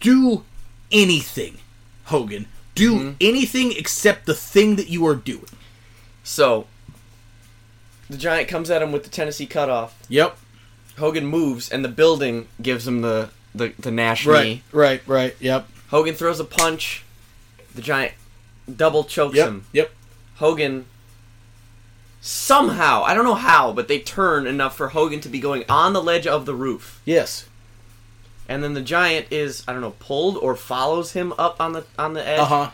[0.00, 0.42] do
[0.90, 1.58] anything,
[2.06, 2.46] Hogan.
[2.74, 3.10] Do Mm-hmm.
[3.20, 5.44] anything except the thing that you are doing.
[6.24, 6.66] so,
[8.08, 9.96] the giant comes at him with the Tennessee cutoff.
[10.08, 10.36] Yep.
[10.98, 14.44] Hogan moves, and the building gives him the, the, the Nash Right.
[14.44, 14.62] knee.
[14.72, 15.02] Right.
[15.06, 15.34] Right.
[15.40, 15.68] Yep.
[15.88, 17.02] Hogan throws a punch.
[17.74, 18.12] The giant
[18.74, 19.48] double chokes Yep.
[19.48, 19.64] him.
[19.72, 19.90] Yep.
[20.36, 20.86] Hogan
[22.20, 25.92] somehow, I don't know how, but they turn enough for Hogan to be going on
[25.92, 27.00] the ledge of the roof.
[27.04, 27.46] Yes.
[28.48, 31.84] And then the giant is, I don't know, pulled or follows him up on the
[31.98, 32.70] on the edge Uh huh.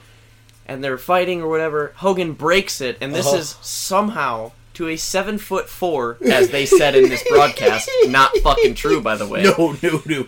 [0.66, 1.92] and they're fighting or whatever.
[1.96, 3.36] Hogan breaks it and this Uh-huh.
[3.36, 7.88] is somehow to a seven foot four, as they said in this broadcast.
[8.08, 9.42] Not fucking true, by the way.
[9.42, 9.76] No.
[9.82, 10.02] No.
[10.06, 10.26] No.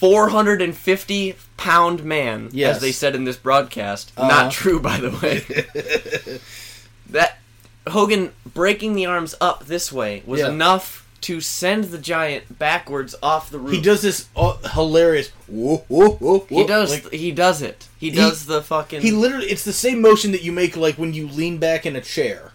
[0.00, 2.76] 450 pound man, Yes.
[2.76, 4.12] as they said in this broadcast.
[4.16, 4.28] Uh-huh.
[4.28, 6.40] Not true, by the way.
[7.10, 7.38] that
[7.86, 10.48] Hogan breaking the arms up this way was Yeah.
[10.48, 13.74] enough to send the giant backwards off the roof.
[13.74, 15.28] He does this uh, hilarious.
[15.46, 16.90] Whoa, whoa, whoa, whoa, He does.
[16.90, 17.88] like- he does it.
[17.98, 19.02] He does the fucking.
[19.02, 19.48] he literally.
[19.50, 22.52] It's the same motion that you make like when you lean back in a chair,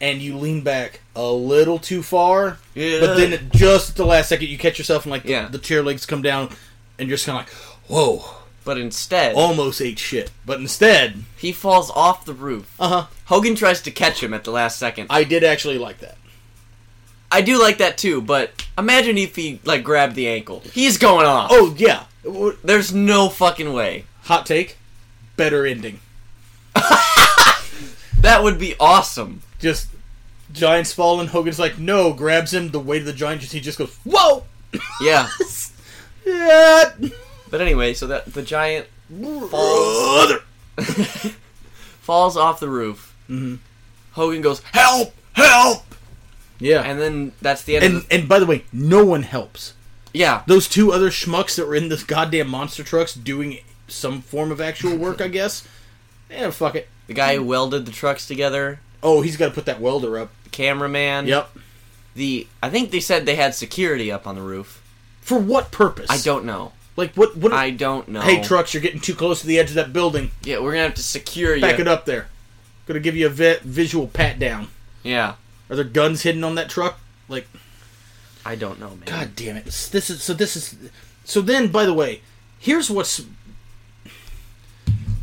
[0.00, 2.58] and you lean back a little too far.
[2.74, 3.00] Yeah.
[3.00, 5.48] But then just at the last second, you catch yourself and like the, Yeah.
[5.48, 6.48] the chair legs come down,
[6.98, 7.54] and you're just kind of like,
[7.88, 8.24] whoa,
[8.64, 10.30] but instead, almost ate shit.
[10.44, 12.74] But instead, he falls off the roof.
[12.78, 13.06] uh huh.
[13.26, 15.08] Hogan tries to catch him at the last second.
[15.10, 16.16] I, did actually like that.
[17.30, 20.62] I do like that too, but imagine if he like grabbed the ankle.
[20.72, 21.50] He's going off.
[21.52, 22.04] Oh yeah.
[22.64, 24.04] There's no fucking way.
[24.22, 24.78] Hot take.
[25.36, 26.00] Better ending.
[28.20, 29.42] That would be awesome.
[29.58, 29.88] Just
[30.52, 31.28] Giants falling.
[31.28, 32.70] Hogan's like, no, grabs him.
[32.70, 34.44] The weight of the giant, just he just goes, whoa.
[35.00, 35.28] Yeah.
[36.28, 36.92] Yeah.
[37.50, 40.40] But anyway, so that the giant Brother.
[42.02, 43.14] falls off the roof.
[43.28, 43.56] Mm-hmm.
[44.12, 45.14] Hogan goes, "Help!
[45.32, 45.84] Help!"
[46.58, 46.82] Yeah.
[46.82, 47.84] And then that's the end.
[47.84, 49.74] And of the, and by the way, no one helps.
[50.12, 54.50] yeah, Those two other schmucks that were in this goddamn monster trucks doing some form
[54.50, 55.66] of actual work, I guess.
[56.30, 56.88] Yeah, fuck it.
[57.06, 60.30] the guy who welded the trucks together, Oh, he's got to put that welder up.
[60.44, 61.26] the cameraman.
[61.26, 61.48] Yep.
[62.16, 64.82] The I think they said they had security up on the roof.
[65.28, 66.06] For what purpose?
[66.08, 66.72] I don't know.
[66.96, 67.36] like what.
[67.36, 67.52] What?
[67.52, 68.22] I don't know.
[68.22, 70.30] Hey, trucks, you're getting too close to the edge of that building.
[70.42, 71.60] Yeah, we're gonna have to secure you.
[71.60, 72.28] Back it up there.
[72.86, 74.68] Gonna give you a vi- visual pat down.
[75.02, 75.34] Yeah,
[75.68, 76.98] Are there guns hidden on that truck?
[77.28, 77.46] Like,
[78.44, 79.02] I don't know, man.
[79.04, 79.66] God damn it!
[79.66, 80.32] This is so.
[80.32, 80.74] This is
[81.24, 81.42] so.
[81.42, 82.22] Then, by the way,
[82.58, 83.20] here's what's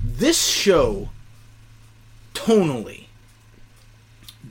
[0.04, 1.10] this show
[2.36, 3.06] tonally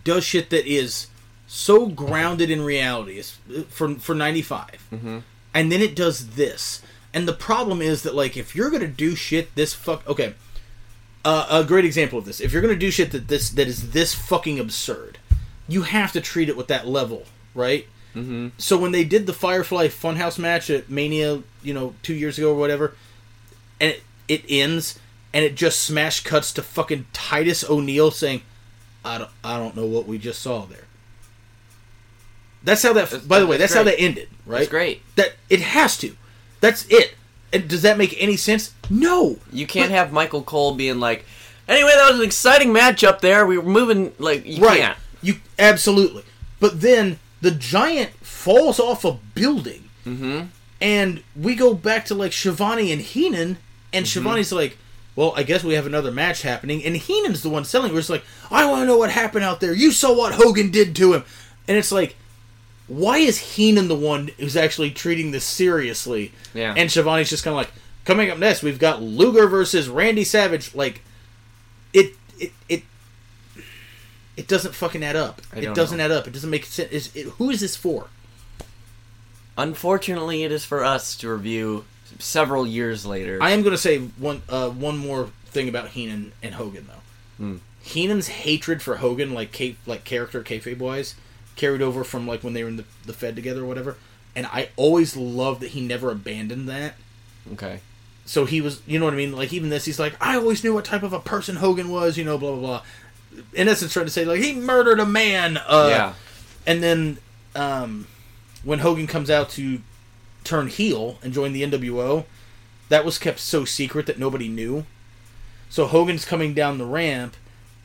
[0.03, 1.07] does shit that is
[1.47, 5.19] so grounded in reality is for for 95 Mm-hmm.
[5.55, 6.83] And then it does this
[7.15, 10.35] and the problem is that like if you're gonna do shit this fuck okay
[11.25, 13.93] uh, a great example of this if you're gonna do shit that this that is
[13.93, 15.19] this fucking absurd
[15.69, 17.25] you have to treat it with that level
[17.55, 18.51] right Mm-hmm.
[18.59, 22.53] so when they did the Firefly Funhouse match at Mania, you know, two years ago
[22.53, 22.95] or whatever,
[23.81, 25.01] and it, it ends,
[25.33, 28.43] and it just smash cuts to fucking Titus O'Neil saying,
[29.05, 30.84] "I don't, I don't know what we just saw there."
[32.65, 33.11] That's how that.
[33.11, 34.59] That's- by the way, that's that's how that ended, right?
[34.59, 35.03] That's great.
[35.17, 36.17] That it has to.
[36.61, 37.15] That's it.
[37.53, 38.73] And does that make any sense?
[38.91, 39.39] No.
[39.53, 41.25] You can't But- have Michael Cole being like,
[41.69, 43.47] "Anyway, that was an exciting match up there.
[43.47, 44.81] We were moving like you right.
[44.81, 46.25] can't." You absolutely.
[46.59, 50.47] But then the giant falls off a building, Mm-hmm.
[50.81, 53.59] and we go back to like Schiavone and Heenan,
[53.93, 54.11] and Mm-hmm.
[54.11, 54.77] Schiavone's like,
[55.17, 57.93] "Well, I guess we have another match happening," and Heenan's the one selling.
[57.93, 59.75] Where it's like, "I want to know what happened out there.
[59.75, 61.25] You saw what Hogan did to him,"
[61.69, 62.17] and it's like,
[62.87, 66.33] why is Heenan the one who's actually treating this seriously?
[66.53, 66.75] Yeah.
[66.77, 67.73] And Schiavone's just kind of like,
[68.05, 70.75] coming up next, we've got Luger versus Randy Savage.
[70.75, 71.03] Like,
[71.93, 72.83] it, it, it,
[74.37, 75.41] it doesn't fucking add up.
[75.55, 76.05] It doesn't know.
[76.05, 76.27] add up.
[76.27, 77.15] It doesn't make sense.
[77.15, 78.09] It, who is this for?
[79.57, 81.85] Unfortunately, it is for us to review
[82.19, 83.39] several years later.
[83.41, 87.45] I am going to say one, uh, one more thing about Heenan and Hogan though.
[87.45, 87.57] Hmm.
[87.81, 91.15] Heenan's hatred for Hogan, like like character kayfabe wise,
[91.57, 93.97] carried over from like when they were in the, the Fed together or whatever.
[94.37, 96.95] And I always loved that he never abandoned that.
[97.53, 97.81] Okay.
[98.27, 99.33] So he was, you know what I mean?
[99.33, 102.17] Like even this, he's like, I always knew what type of a person Hogan was,
[102.17, 102.83] you know, blah blah blah.
[103.53, 105.57] In essence, trying to say like he murdered a man.
[105.57, 106.15] Uh, yeah.
[106.67, 107.19] And then
[107.55, 108.07] um,
[108.63, 109.81] when Hogan comes out to
[110.43, 112.25] turn heel and join the NWO,
[112.89, 114.87] that was kept so secret that nobody knew.
[115.69, 117.37] So Hogan's coming down the ramp,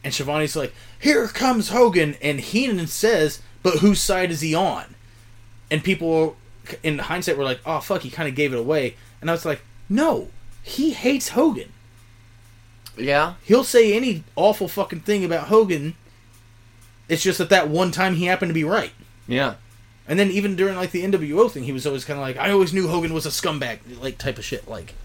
[0.04, 4.96] and Schiavone's like, "Here comes Hogan," and Heenan says, "But whose side is he on?"
[5.72, 6.36] And people,
[6.84, 9.46] in hindsight, were like, "Oh fuck, he kind of gave it away." And I was
[9.46, 10.30] like, "No,
[10.64, 11.72] he hates Hogan.
[12.98, 13.36] Yeah.
[13.44, 15.96] He'll say any awful fucking thing about Hogan.
[17.08, 18.92] It's just that that one time he happened to be right."
[19.28, 19.56] Yeah.
[20.08, 22.50] And then even during like the NWO thing, he was always kind of like, I
[22.50, 24.68] always knew Hogan was a scumbag, like type of shit.
[24.68, 24.96] Like,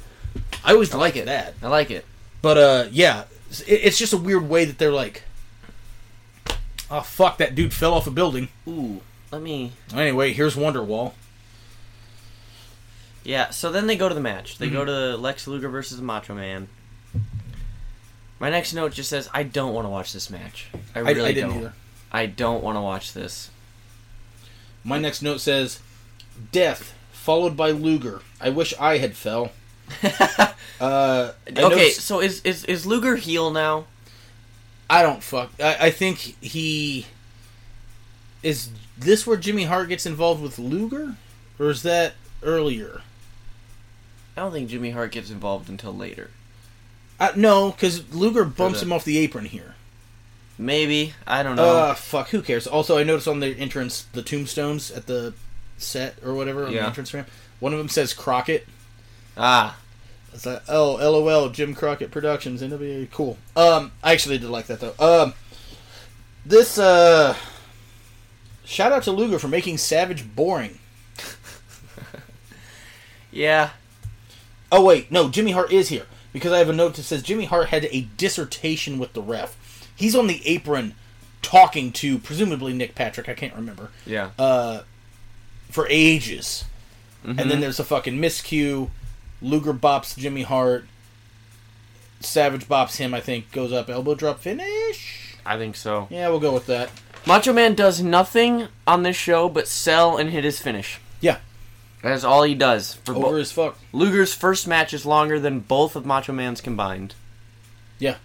[0.64, 1.26] I always I like it.
[1.26, 1.54] that.
[1.62, 2.06] I like it.
[2.40, 3.24] But uh, yeah,
[3.66, 5.22] it's just a weird way that they're like,
[6.96, 8.48] oh fuck, that dude fell off a building.
[8.68, 9.00] Ooh.
[9.32, 9.72] Let me.
[9.94, 11.12] Anyway, here's Wonderwall.
[13.24, 13.50] Yeah.
[13.50, 14.58] So then they go to the match.
[14.58, 14.74] They Mm-hmm.
[14.74, 16.68] go to Lex Luger versus Macho Man.
[18.38, 20.68] My next note just says I don't want to watch this match.
[20.94, 21.58] I I, really I didn't don't.
[21.58, 21.72] either.
[22.12, 23.50] I don't want to watch this.
[24.84, 25.80] My next note says,
[26.52, 28.20] "Death followed by Luger.
[28.40, 29.52] I wish I had fell."
[30.02, 30.50] uh,
[30.80, 33.86] I okay, noticed- so is is is Luger heel now?
[34.94, 35.50] I don't fuck.
[35.58, 37.06] I, I think he
[38.44, 38.70] is.
[38.96, 41.16] This where Jimmy Hart gets involved with Luger,
[41.58, 42.14] or is that
[42.44, 43.02] earlier?
[44.36, 46.30] I don't think Jimmy Hart gets involved until later.
[47.18, 49.74] Uh, no, because Luger bumps him off the apron here.
[50.58, 51.76] Maybe I don't know.
[51.76, 52.28] Uh, fuck.
[52.28, 52.68] Who cares?
[52.68, 55.34] Also, I noticed on the entrance the tombstones at the
[55.76, 57.28] set or whatever on the entrance ramp.
[57.58, 58.66] One of them says Crockett.
[59.36, 59.76] ah,
[60.34, 63.38] It's like, oh, LOL, Jim Crockett Productions, NWA, cool.
[63.56, 64.94] Um, I actually did like that though.
[64.98, 65.34] Um,
[66.44, 67.36] this uh,
[68.64, 70.78] shout out to Luger for making Savage boring.
[73.30, 73.70] yeah.
[74.72, 77.44] Oh wait, no, Jimmy Hart is here because I have a note that says Jimmy
[77.44, 79.56] Hart had a dissertation with the ref.
[79.94, 80.94] He's on the apron
[81.42, 83.28] talking to presumably Nick Patrick.
[83.28, 83.90] I can't remember.
[84.06, 84.30] Yeah.
[84.38, 84.82] Uh,
[85.70, 86.64] for ages,
[87.22, 87.48] and Mm-hmm.
[87.48, 88.90] then there's a fucking miscue.
[89.42, 90.86] Luger bops Jimmy Hart.
[92.20, 93.12] Savage bops him.
[93.14, 95.36] I think goes up elbow drop finish.
[95.44, 96.08] I think so.
[96.10, 96.90] Yeah, we'll go with that.
[97.26, 100.98] Macho Man does nothing on this show but sell and hit his finish.
[101.20, 101.38] Yeah,
[102.02, 102.94] That's all he does.
[103.04, 103.78] For over bo- as fuck.
[103.92, 107.14] Luger's first match is longer than both of Macho Man's combined.
[107.98, 108.16] Yeah,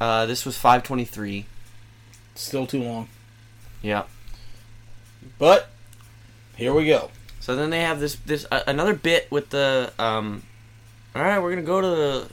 [0.00, 1.44] Uh, this was 523.
[2.34, 3.08] still too long,
[3.82, 4.04] Yeah.
[5.38, 5.68] but
[6.56, 7.10] here we go.
[7.42, 10.44] So then they have this this uh, another bit with the um.
[11.14, 12.28] All right, we're gonna go to the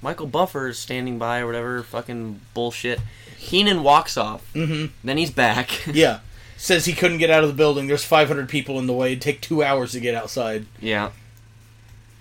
[0.00, 3.00] Michael Buffer is standing by or whatever fucking bullshit.
[3.38, 4.48] Heenan walks off.
[4.54, 4.92] Mm-hmm.
[5.02, 5.68] Then he's back.
[5.92, 6.20] Yeah,
[6.56, 7.88] says he couldn't get out of the building.
[7.88, 9.08] There's 500 people in the way.
[9.12, 10.66] It'd take two hours to get outside.
[10.80, 11.10] yeah.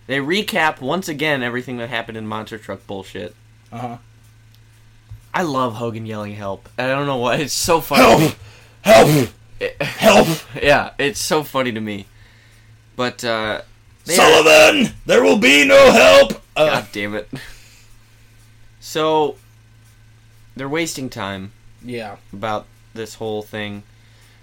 [0.08, 3.36] They recap once again everything that happened in Monster Truck bullshit.
[3.72, 3.98] Uh huh.
[5.32, 6.68] I love Hogan yelling help.
[6.78, 7.36] I don't know why.
[7.38, 8.34] It's so funny.
[8.82, 9.30] Help!
[9.62, 9.82] Help!
[9.82, 10.28] Help!
[10.62, 12.08] yeah, it's so funny to me.
[13.02, 13.62] But uh
[14.06, 16.34] they Sullivan, there will be no help.
[16.56, 17.28] Uh, God damn it.
[18.80, 19.38] So
[20.56, 21.52] they're wasting time
[21.84, 23.82] yeah, about this whole thing.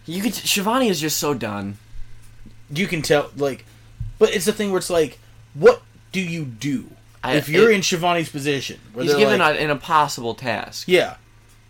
[0.07, 1.77] You could Schiavone is just so done.
[2.69, 3.31] you can tell.
[3.37, 3.65] Like,
[4.19, 5.19] but it's the thing where it's like,
[5.55, 6.91] what do you do
[7.23, 8.81] I- if you're it- in Schiavone's position?
[8.93, 10.89] Where He's given like, an impossible task.
[10.89, 11.17] yeah,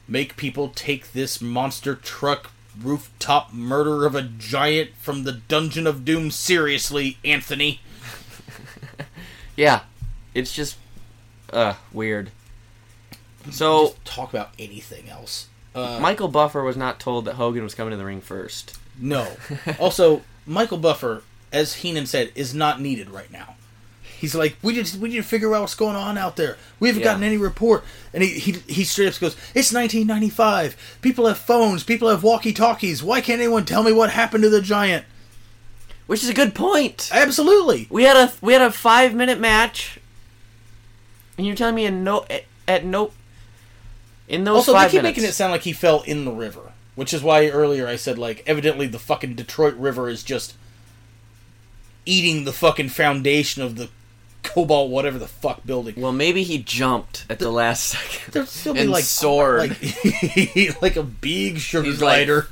[0.06, 2.50] make people take this monster truck
[2.82, 7.80] rooftop murder of a giant from the Dungeon of Doom seriously, Anthony.
[9.58, 9.80] Yeah.
[10.34, 10.76] It's just
[11.52, 12.30] uh weird.
[13.50, 15.48] So Just talk about anything else.
[15.74, 18.78] Uh, Michael Buffer was not told that Hogan was coming to the ring first.
[18.98, 19.26] No.
[19.78, 21.22] also, Michael Buffer,
[21.52, 23.56] as Heenan said, is not needed right now.
[24.18, 26.56] He's like, we just we need to figure out what's going on out there.
[26.80, 27.08] We haven't Yeah.
[27.12, 27.84] gotten any report.
[28.12, 30.76] And he, he he straight up goes, It's nineteen ninety five.
[31.02, 33.02] People have phones, people have walkie talkies.
[33.02, 35.04] Why can't anyone tell me what happened to the giant?
[36.06, 37.10] Which is a good point.
[37.12, 37.86] Absolutely.
[37.90, 40.00] We had a we had a five minute match,
[41.36, 43.12] and you're telling me in no at, at no
[44.26, 45.16] in those Also, they keep minutes.
[45.18, 46.72] making it sound like he fell in the river.
[46.96, 50.54] Which is why earlier I said like evidently the fucking Detroit River is just
[52.04, 53.88] eating the fucking foundation of the
[54.48, 55.94] Cobo whatever the fuck building.
[55.96, 58.32] well, maybe he jumped at the last second.
[58.32, 59.70] There'd still be and like soared.
[59.70, 62.48] like, like a big sugar He's like- glider.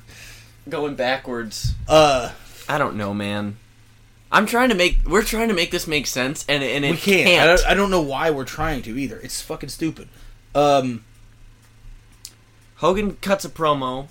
[0.69, 1.75] going backwards.
[1.89, 2.33] uh,
[2.69, 3.57] I don't know, man.
[4.33, 4.99] I'm trying to make.
[5.07, 7.27] We're trying to make this make sense, and and it we can't.
[7.29, 7.43] can't.
[7.43, 9.19] I, don't, I don't know why we're trying to either.
[9.21, 10.09] It's fucking stupid.
[10.55, 11.05] Um,
[12.77, 14.09] Hogan cuts a promo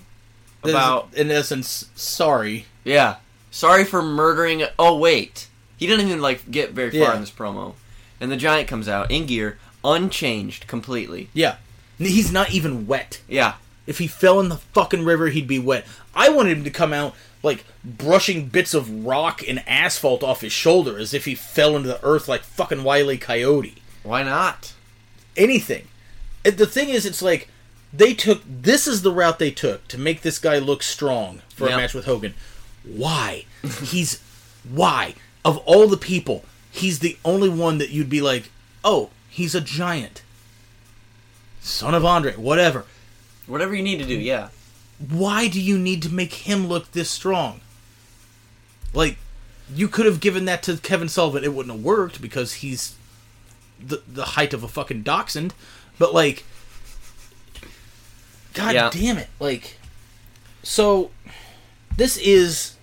[0.62, 2.64] about in essence, sorry.
[2.84, 3.16] yeah.
[3.50, 4.64] Sorry for murdering.
[4.78, 7.14] Oh wait, he didn't even like get very far Yeah.
[7.14, 7.74] in this promo,
[8.20, 11.28] and the giant comes out in gear, unchanged completely.
[11.34, 11.56] Yeah,
[11.98, 13.20] he's not even wet.
[13.28, 13.54] Yeah,
[13.86, 15.86] If he fell in the fucking river, he'd be wet.
[16.14, 20.52] I wanted him to come out like brushing bits of rock and asphalt off his
[20.52, 23.16] shoulder as if he fell into the earth like fucking Wile E.
[23.18, 23.76] Coyote.
[24.02, 24.72] why not?
[25.36, 25.86] Anything.
[26.42, 27.48] The thing is, it's like
[27.92, 31.68] they took this is the route they took to make this guy look strong for
[31.68, 31.74] Yeah.
[31.74, 32.34] a match with Hogan.
[32.84, 33.44] Why?
[33.84, 34.20] he's
[34.68, 35.14] why
[35.46, 38.50] of all the people, he's the only one that you'd be like,
[38.84, 40.22] oh, he's a giant,
[41.60, 42.84] son of Andre, whatever.
[43.46, 44.14] Whatever you need to do.
[44.18, 44.48] Yeah.
[44.98, 47.60] why do you need to make him look this strong?
[48.92, 49.18] Like,
[49.72, 51.44] you could have given that to Kevin Sullivan.
[51.44, 52.94] It wouldn't have worked because he's
[53.78, 55.54] the the height of a fucking dachshund.
[55.98, 56.44] But like,
[58.54, 58.90] god Yeah.
[58.92, 59.28] damn it!
[59.38, 59.78] Like,
[60.62, 61.10] so
[61.96, 62.76] this is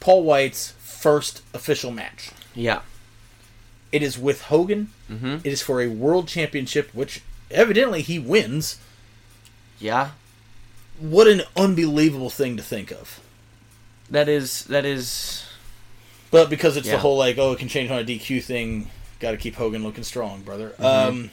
[0.00, 0.72] Paul White's
[1.06, 2.30] first official match.
[2.52, 2.80] Yeah.
[3.92, 4.90] It is with Hogan.
[5.08, 5.40] Mhm.
[5.44, 8.78] It is for a world championship, which evidently he wins.
[9.78, 10.10] Yeah.
[10.98, 13.20] What an unbelievable thing to think of.
[14.10, 15.44] That is that is
[16.32, 16.94] But because it's Yeah.
[16.94, 19.84] the whole like, oh, it can change on a DQ thing, got to keep Hogan
[19.84, 20.70] looking strong, brother.
[20.70, 20.84] Mm-hmm.
[21.08, 21.30] Um,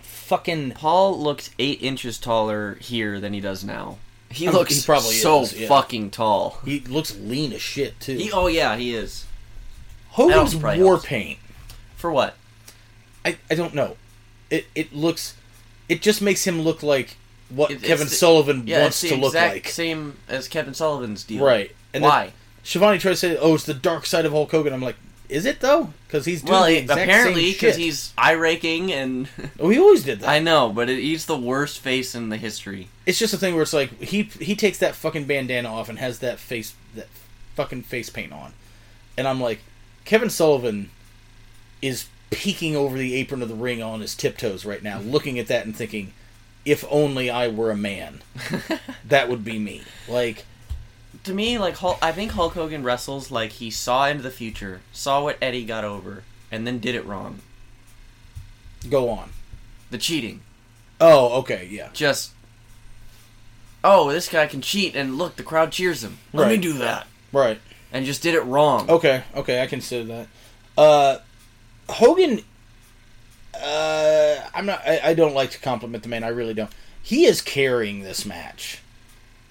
[0.00, 3.98] fucking Paul looked eight inches taller here than he does now.
[4.34, 5.68] He I mean, looks he probably so is, yeah.
[5.68, 6.58] fucking tall.
[6.64, 8.16] he looks lean as shit too.
[8.16, 9.26] He, oh yeah, he is.
[10.10, 11.06] Hogan's war helps.
[11.06, 11.38] paint.
[11.96, 12.34] For what?
[13.24, 13.96] I I don't know.
[14.50, 15.34] It it looks,
[15.88, 17.16] it just makes him look like
[17.48, 19.68] what It- Kevin the- Sullivan Yeah, wants to look like.
[19.68, 21.44] same as Kevin Sullivan's deal.
[21.44, 21.74] Right.
[21.92, 22.32] And Why?
[22.62, 24.72] Schiavone tries to say, oh, it's the dark side of Hulk Hogan.
[24.72, 24.96] I'm like,
[25.28, 25.92] is it though?
[26.06, 29.28] Because he's doing well, the exact apparently because he's eye raking and
[29.58, 30.28] Oh, he always did that.
[30.36, 32.88] I know, but it, he's the worst face in the history.
[33.06, 35.98] It's just a thing where it's like he he takes that fucking bandana off and
[35.98, 37.08] has that face that
[37.54, 38.52] fucking face paint on,
[39.16, 39.60] and I'm like,
[40.04, 40.90] Kevin Sullivan
[41.82, 45.10] is peeking over the apron of the ring on his tiptoes right now, mm-hmm.
[45.10, 46.12] looking at that and thinking,
[46.64, 48.22] if only I were a man,
[49.04, 49.82] that would be me.
[50.08, 50.44] Like,
[51.24, 54.80] To me, like Hulk, I think Hulk Hogan wrestles like he saw into the future,
[54.92, 57.40] saw what Eddie got over, and then did it wrong.
[58.88, 59.30] go on.
[59.90, 60.40] The cheating.
[61.00, 61.90] Oh, okay, yeah.
[61.92, 62.33] Just
[63.84, 66.18] oh, this guy can cheat, and look, the crowd cheers him.
[66.32, 67.60] Let me do that, Right.
[67.92, 68.88] and just did it wrong.
[68.90, 70.26] Okay, okay, I consider that.
[70.76, 71.18] Uh,
[71.88, 72.40] Hogan,
[73.54, 74.80] uh, I'm not.
[74.86, 76.24] I, I don't like to compliment the man.
[76.24, 76.70] I really don't.
[77.02, 78.80] He is carrying this match.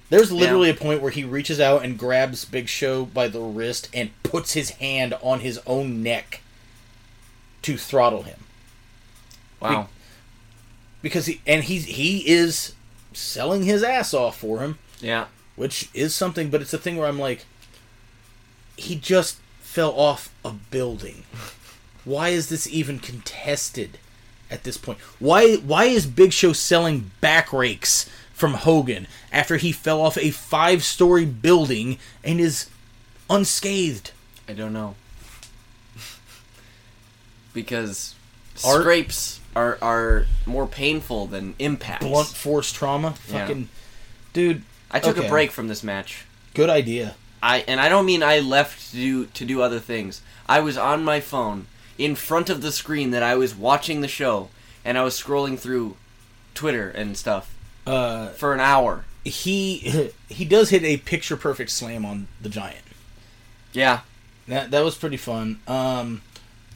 [0.10, 3.90] There's literally a point where he reaches out and grabs Big Show by the wrist
[3.94, 6.42] and puts his hand on his own neck
[7.64, 8.40] to throttle him
[9.60, 9.88] Wow.
[11.02, 12.73] because he and he's he is
[13.18, 14.80] selling his ass off for him.
[15.00, 15.26] Yeah.
[15.56, 17.46] which is something, but it's a thing where I'm like,
[18.78, 21.24] he just fell off a building.
[22.06, 23.98] Why is this even contested
[24.50, 25.00] at this point?
[25.20, 30.32] Why why is Big Show selling back rakes from Hogan after he fell off a
[30.32, 32.70] five story building and is
[33.30, 34.12] unscathed?
[34.48, 34.96] I don't know.
[37.54, 38.16] because
[38.66, 42.06] Art- scrapes are are more painful than impacts.
[42.06, 43.16] Blunt force trauma?
[43.28, 43.40] Yeah.
[43.40, 43.70] Fucking
[44.34, 45.28] dude, I took okay.
[45.28, 46.26] a break from this match.
[46.54, 47.16] good idea.
[47.42, 50.22] I and I don't mean I left to do to do other things.
[50.48, 51.68] I was on my phone
[51.98, 54.50] in front of the screen that I was watching the show
[54.86, 55.96] and I was scrolling through
[56.56, 57.54] Twitter and stuff
[57.86, 59.06] Uh for an hour.
[59.26, 62.86] he he does hit a picture perfect slam on the giant.
[63.74, 64.02] Yeah.
[64.48, 65.60] That that was pretty fun.
[65.68, 66.22] Um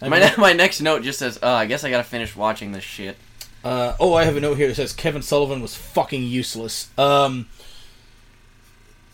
[0.01, 2.35] I My mean- my next note just says, "Uh, I guess I got to finish
[2.35, 3.17] watching this shit."
[3.63, 6.89] Uh, oh, I have a note here that says Kevin Sullivan was fucking useless.
[6.97, 7.47] Um,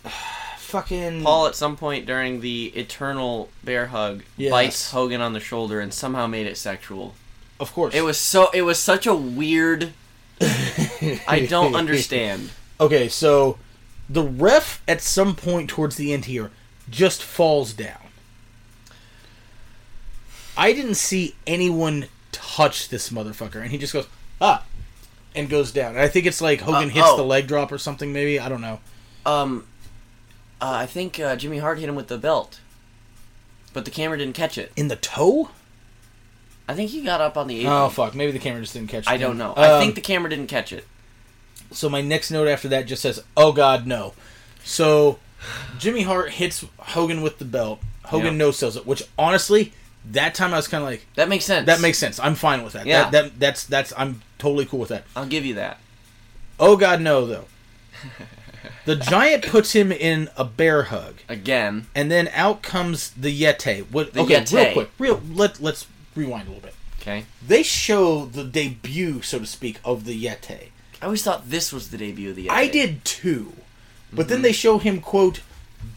[0.58, 4.52] fucking Paul at some point during the eternal bear hug Yes.
[4.52, 7.16] bites Hogan on the shoulder and somehow made it sexual.
[7.60, 9.94] Of course, It was so it was such a weird
[11.28, 12.50] I don't understand.
[12.80, 13.58] Okay, so
[14.10, 16.52] the ref at some point towards the end here
[16.90, 18.00] just falls down.
[20.58, 24.08] I didn't see anyone touch this motherfucker, and he just goes
[24.42, 24.64] ah,
[25.36, 25.92] and goes down.
[25.92, 27.18] And I think it's like Hogan Uh, hits oh.
[27.18, 28.14] the leg drop or something.
[28.14, 28.80] Maybe I don't know.
[29.26, 29.66] Um
[30.62, 32.60] uh, I think uh, Jimmy Hart hit him with the belt.
[33.74, 34.72] But the camera didn't catch it.
[34.76, 35.50] In the toe?
[36.70, 37.74] I think he got up on the apron.
[37.74, 38.16] Oh fuck!
[38.16, 39.08] Maybe the camera just didn't catch.
[39.08, 39.54] I don't know.
[39.58, 40.86] I Um, think the camera didn't catch it.
[41.72, 44.14] So my next note after that just says, "Oh God, no."
[44.64, 45.20] So
[45.80, 48.38] Jimmy Hart hits Hogan with the belt, Hogan Yeah.
[48.38, 49.74] no sells it, which honestly,
[50.12, 51.66] that time I was kind of like, That makes sense.
[51.68, 52.20] that makes sense.
[52.20, 52.86] I'm fine with that.
[52.86, 53.10] Yeah.
[53.10, 55.04] That, that that's that's I'm totally cool with that.
[55.16, 55.80] I'll give you that.
[56.60, 57.46] Oh God, no though.
[58.86, 61.88] The giant puts him in a bear hug, Again.
[61.96, 63.90] and then out comes the Yeti.
[63.90, 64.14] What?
[64.14, 64.54] The okay, Yeti.
[64.56, 65.22] real quick, real.
[65.32, 66.76] Let Let's rewind a little bit.
[67.02, 67.26] Okay.
[67.46, 70.70] They show the debut, so to speak, of the Yeti.
[71.02, 72.50] I always thought this was the debut of the.
[72.50, 73.54] I did too,
[74.12, 74.30] but Mm-hmm.
[74.30, 75.40] then they show him quote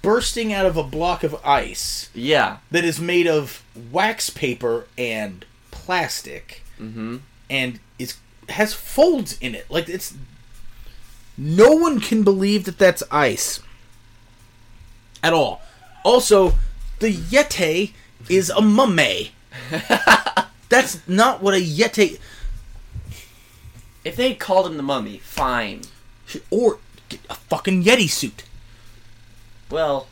[0.03, 2.59] bursting out of a block of ice Yeah.
[2.71, 7.17] that is made of wax paper and plastic, Mm-hmm.
[7.49, 8.17] and is
[8.51, 9.65] has folds in it.
[9.71, 10.15] Like it's
[11.39, 13.61] no one can believe that that's ice
[15.23, 15.61] at all.
[16.05, 16.53] Also,
[17.01, 17.93] the Yeti
[18.29, 19.33] is a mummy.
[20.69, 22.19] that's not what a Yeti
[24.05, 25.83] If they called him the Mummy, fine.
[26.51, 28.45] or get a fucking Yeti suit.
[29.71, 30.07] Well,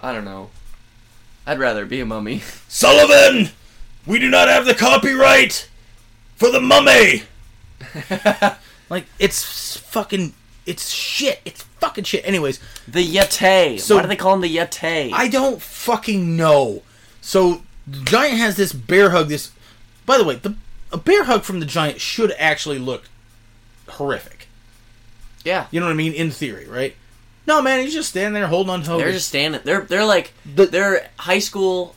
[0.00, 0.50] I don't know.
[1.46, 2.40] I'd rather be a mummy.
[2.68, 3.50] Sullivan,
[4.06, 5.68] we do not have the copyright
[6.36, 7.22] for the mummy.
[8.90, 10.34] Like it's fucking
[10.66, 11.38] it's shit.
[11.44, 12.26] It's fucking shit.
[12.26, 12.58] Anyways,
[12.88, 13.78] The Yeti.
[13.78, 15.10] So- Why do they call him the Yeti?
[15.12, 16.82] I don't fucking know.
[17.20, 19.28] So the giant has this bear hug.
[19.28, 19.52] This,
[20.06, 20.56] by the way, the
[20.92, 23.04] a bear hug from the giant should actually look
[23.88, 24.48] horrific.
[25.44, 25.68] yeah.
[25.70, 26.12] You know what I mean?
[26.12, 26.96] In theory, right?
[27.50, 29.04] No, man, he's just standing there holding on to Hogan.
[29.06, 29.60] They're just standing.
[29.64, 31.96] They're they're like The- they're high school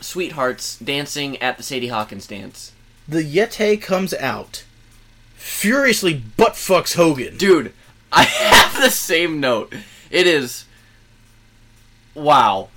[0.00, 2.72] sweethearts dancing at the Sadie Hawkins dance.
[3.06, 4.64] the Yeti comes out,
[5.34, 7.36] furiously butt fucks Hogan.
[7.36, 7.72] Dude,
[8.12, 9.74] I have the same note.
[10.10, 10.64] It is.
[12.14, 12.68] Wow.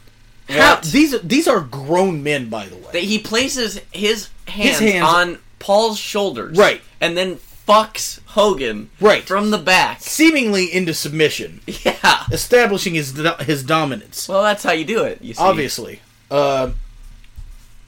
[0.49, 2.89] How- these are these are grown men, by the way.
[2.93, 6.81] that he places his hands, hands- on Paul's shoulders, Right.
[7.01, 9.24] and then fucks Hogan, Right.
[9.28, 10.02] from the back.
[10.02, 12.26] seemingly into submission, Yeah.
[12.32, 14.28] establishing his his dominance.
[14.28, 15.20] Well, that's how you do it.
[15.22, 15.42] You see.
[15.42, 16.72] Obviously, uh,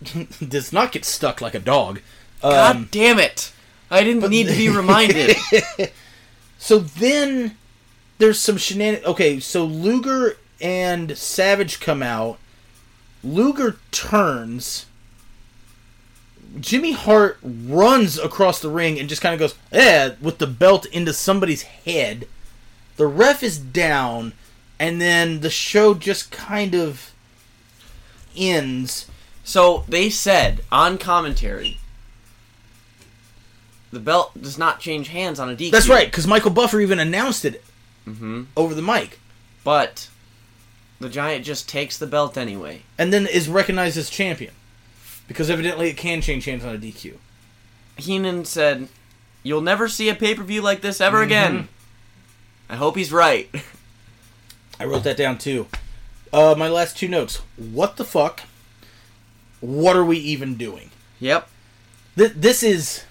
[0.47, 2.01] does not get stuck like a dog.
[2.41, 3.51] God Um, damn it!
[3.89, 5.35] I didn't need to be reminded.
[6.59, 7.57] so then
[8.19, 9.05] there's some shenanigans.
[9.07, 12.37] Okay, so Luger and Savage come out.
[13.23, 14.85] Luger turns.
[16.59, 20.85] Jimmy Hart runs across the ring and just kind of goes, eh, with the belt
[20.87, 22.27] into somebody's head.
[22.97, 24.33] The ref is down,
[24.79, 27.11] and then the show just kind of
[28.35, 29.07] ends.
[29.43, 31.77] so they said on commentary,
[33.91, 35.71] the belt does not change hands on a DQ.
[35.71, 37.63] That's right, because Michael Buffer even announced it
[38.05, 39.19] hmm over the mic,
[39.63, 40.07] But
[40.99, 42.81] the giant just takes the belt anyway.
[42.97, 44.53] and then is recognized as champion.
[45.27, 47.15] Because evidently it can change hands on a DQ.
[47.97, 48.87] Heenan said,
[49.43, 51.25] "You'll never see a pay per view like this ever Mm-hmm.
[51.25, 51.67] again."
[52.69, 53.49] I hope he's right.
[54.79, 55.67] I wrote that down too.
[56.33, 57.37] Uh, my last two notes.
[57.55, 58.41] What the fuck?
[59.59, 60.91] What are we even doing?
[61.19, 61.47] yep.
[62.17, 63.03] Th- this is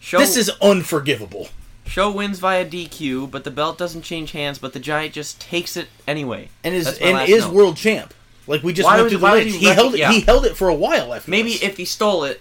[0.00, 1.48] Show this is unforgivable.
[1.86, 4.58] show wins via DQ, but the belt doesn't change hands.
[4.58, 6.48] But the giant just takes it anyway.
[6.62, 7.54] And is and is note.
[7.54, 8.12] world champ.
[8.46, 9.56] Like we just Why went would- through the list.
[9.56, 10.00] he rec- held it.
[10.00, 10.12] yeah.
[10.12, 11.30] He held it for a while after.
[11.30, 12.40] Maybe if he stole it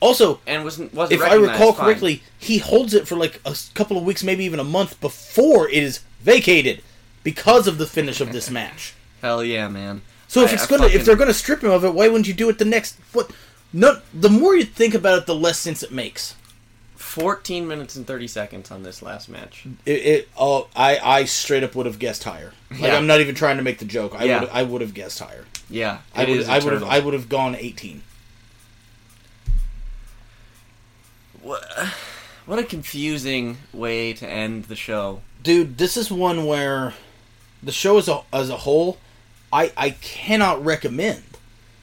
[0.00, 1.84] also, and wasn't wasn't if I recall fine.
[1.86, 5.68] correctly, he holds it for like a couple of weeks, maybe even a month before
[5.68, 6.82] it is vacated
[7.22, 8.94] because of the finish of this match.
[9.20, 10.00] Hell yeah, man.
[10.26, 12.28] So if I- it's I gonna, if they're gonna strip him of it, why wouldn't
[12.28, 12.96] you do it the next?
[13.12, 13.30] What?
[13.72, 14.00] No.
[14.14, 16.34] The more you think about it, the less sense it makes.
[17.10, 19.66] 14 minutes and 30 seconds on this last match.
[19.84, 19.90] It.
[19.90, 20.98] it oh, I.
[21.02, 22.52] I straight up would have guessed higher.
[22.70, 22.96] Like Yeah.
[22.96, 24.14] I'm not even trying to make the joke.
[24.14, 24.40] I Yeah.
[24.40, 24.50] would.
[24.50, 25.44] I would have guessed higher.
[25.68, 26.48] Yeah, I would.
[26.48, 26.84] I would have.
[26.84, 28.02] I would have gone 18.
[31.42, 31.64] What,
[32.46, 35.22] what a confusing way to end the show.
[35.42, 36.94] Dude, this is one where
[37.60, 38.98] the show as a as a whole,
[39.52, 41.24] I I cannot recommend.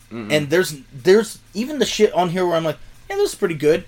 [0.10, 2.78] And there's there's even the shit on here where I'm like,
[3.10, 3.84] yeah, this is pretty good.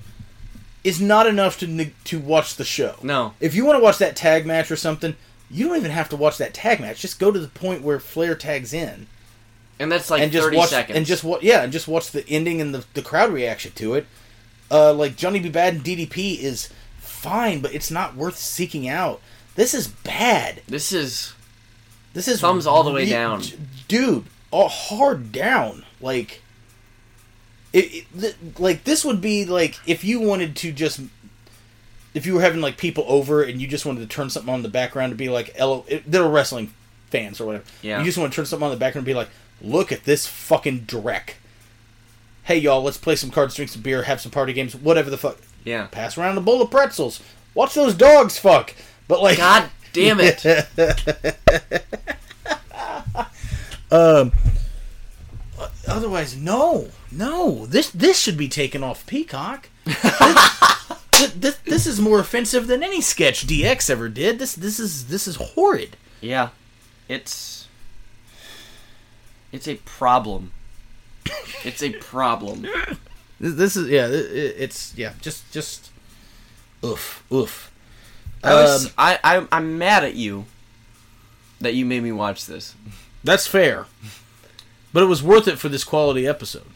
[0.84, 2.96] Is not enough to to watch the show.
[3.04, 3.34] No.
[3.40, 5.16] If you want to watch that tag match or something,
[5.52, 7.00] you don't even have to watch that tag match.
[7.02, 9.08] Just go to the point where Flair tags in
[9.78, 10.96] And that's like and just 30 watch seconds.
[10.98, 13.96] and just what yeah, and just watch the ending and the the crowd reaction to
[13.96, 14.06] it.
[14.72, 15.50] Uh, like Johnny B.
[15.50, 16.70] Badd and DDP is
[17.00, 19.20] fine, but it's not worth seeking out.
[19.56, 20.62] This is bad.
[20.68, 21.34] This is
[22.14, 23.42] This is Thumbs all the way down.
[23.90, 24.26] dude.
[24.52, 25.84] All hard down.
[26.02, 26.42] Like,
[27.74, 28.06] it,
[28.60, 31.00] like this would be like if you wanted to just,
[32.14, 34.60] if you were having like people over and you just wanted to turn something on
[34.60, 36.74] in the background to be like, L- they're wrestling
[37.10, 37.64] fans or whatever.
[37.82, 38.00] Yeah.
[38.00, 39.30] You just want to turn something on in the background and be like,
[39.62, 41.32] look at this fucking dreck.
[42.44, 45.18] Hey y'all, let's play some cards, drink some beer, have some party games, whatever the
[45.18, 45.38] fuck.
[45.64, 45.86] yeah.
[45.88, 47.22] Pass around a bowl of pretzels.
[47.54, 48.74] Watch those dogs fuck.
[49.08, 50.44] But like, God damn it.
[53.92, 54.32] Um.
[55.88, 57.66] Otherwise, no, no.
[57.66, 59.70] This this should be taken off Peacock.
[59.86, 64.40] this, this, this is more offensive than any sketch DX ever did.
[64.40, 65.98] This this is this is horrid.
[66.22, 66.50] Yeah,
[67.08, 67.68] it's
[69.52, 70.52] it's a problem.
[71.64, 72.68] it's a problem.
[73.42, 74.06] This, this is yeah.
[74.08, 75.14] It, it's yeah.
[75.22, 75.92] Just just
[76.84, 77.72] oof oof.
[78.44, 80.44] I was Um, I, I I'm mad at you
[81.62, 82.76] that you made me watch this.
[83.24, 83.86] That's fair,
[84.92, 86.68] but it was worth it for this quality episode.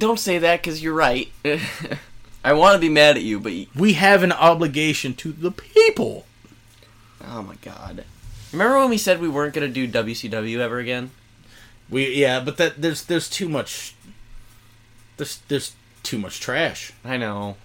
[0.00, 1.30] Don't say that because you're right.
[2.44, 5.50] I want to be mad at you, but you, We have an obligation to the
[5.50, 6.24] people.
[7.24, 8.04] oh my god.
[8.50, 11.10] Remember when we said we weren't gonna do WCW ever again?
[11.90, 13.94] We yeah, but that there's there's too much.
[15.18, 16.92] There's there's too much trash.
[17.04, 17.56] I know.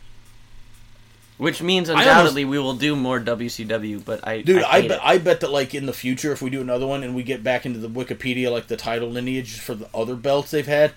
[1.37, 4.91] Which means almost- undoubtedly we will do more WCW, but I Dude, I, I, bet
[4.91, 4.99] it.
[5.03, 7.43] I bet that like in the future, if we do another one and we get
[7.43, 10.93] back into the Wikipedia like the title lineage for the other belts they've had,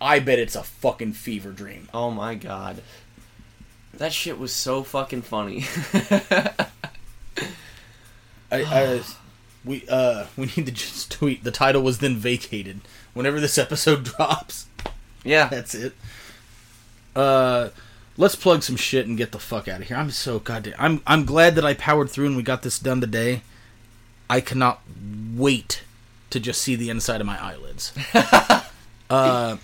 [0.00, 1.88] I bet it's a fucking fever dream.
[1.94, 2.82] Oh my god.
[3.94, 5.64] That shit was so fucking funny.
[8.52, 9.00] I, I
[9.64, 12.80] we uh we need to just tweet the title was then vacated
[13.14, 14.66] whenever this episode drops.
[15.24, 15.48] yeah.
[15.48, 15.94] That's it.
[17.14, 17.70] Uh,
[18.18, 19.96] let's plug some shit and get the fuck out of here.
[19.96, 20.74] I'm so goddamn.
[20.78, 23.42] I'm I'm glad that I powered through and we got this done today.
[24.28, 24.82] I cannot
[25.34, 25.82] wait
[26.30, 27.92] to just see the inside of my eyelids.
[29.10, 29.56] uh,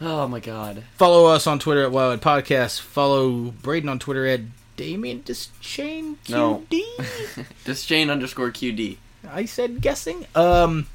[0.00, 0.84] Oh my god.
[0.96, 2.80] follow us on Twitter at Wildwood Podcast.
[2.80, 4.40] Follow Braden on Twitter at
[4.76, 6.64] Damien Dischain No.
[6.70, 7.44] QD.
[7.64, 8.96] This Jane underscore QD.
[9.30, 10.24] I said guessing.
[10.34, 10.86] Um,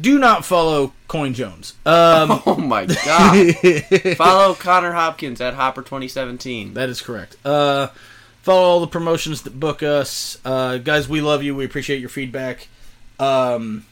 [0.00, 1.74] do not follow Coin Jones.
[1.84, 2.42] Um.
[2.46, 3.56] Oh my god.
[4.16, 6.74] Follow Connor Hopkins at Hopper2017.
[6.74, 7.36] That is correct.
[7.44, 7.88] Uh,
[8.42, 11.08] follow all the promotions that book us, uh, guys.
[11.08, 11.54] We love you.
[11.56, 12.68] We appreciate your feedback.
[13.18, 13.84] Um,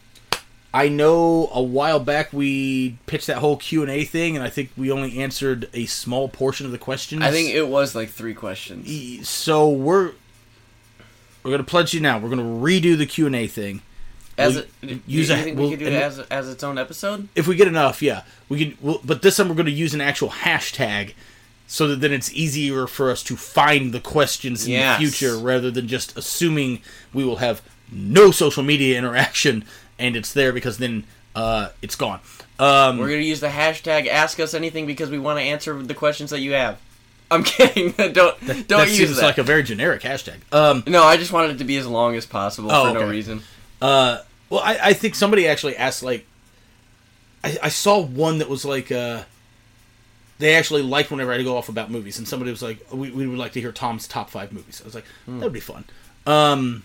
[0.79, 4.49] I know a while back we pitched that whole Q and A thing, and I
[4.51, 7.23] think we only answered a small portion of the questions.
[7.23, 9.29] I think it was like three questions.
[9.29, 9.69] So.
[9.71, 10.13] We're
[11.43, 12.19] we're gonna pledge you now.
[12.19, 13.83] We're gonna redo the Q and A thing.
[14.37, 16.79] As We'll a, use a- think we'll- we could do it as, as its own
[16.79, 17.29] episode?
[17.35, 18.79] if we get enough, yeah, we can.
[18.81, 21.15] We'll, but this time we're going to use an actual hashtag,
[21.67, 25.01] so that then it's easier for us to find the questions in Yes.
[25.01, 26.83] the future, rather than just assuming
[27.13, 29.65] we will have no social media interaction
[29.99, 31.05] and it's there because then
[31.35, 32.21] uh, it's gone.
[32.59, 35.95] Um, We're gonna use the hashtag Ask Us Anything because we want to answer the
[35.95, 36.79] questions that you have.
[37.31, 37.93] I'm kidding.
[38.13, 39.23] don't don't that use seems that.
[39.23, 40.37] like a very generic hashtag.
[40.53, 43.01] Um, no, I just wanted it to be as long as possible Oh, for no
[43.01, 43.11] okay.
[43.11, 43.43] reason.
[43.81, 44.19] Uh,
[44.51, 46.27] well, I, I think somebody actually asked like,
[47.45, 49.23] I, I saw one that was like, uh,
[50.39, 53.27] they actually liked whenever I go off about movies, and somebody was like, we, we
[53.27, 54.81] would like to hear Tom's top five movies.
[54.83, 55.85] I was like, that would be fun.
[56.27, 56.83] Um,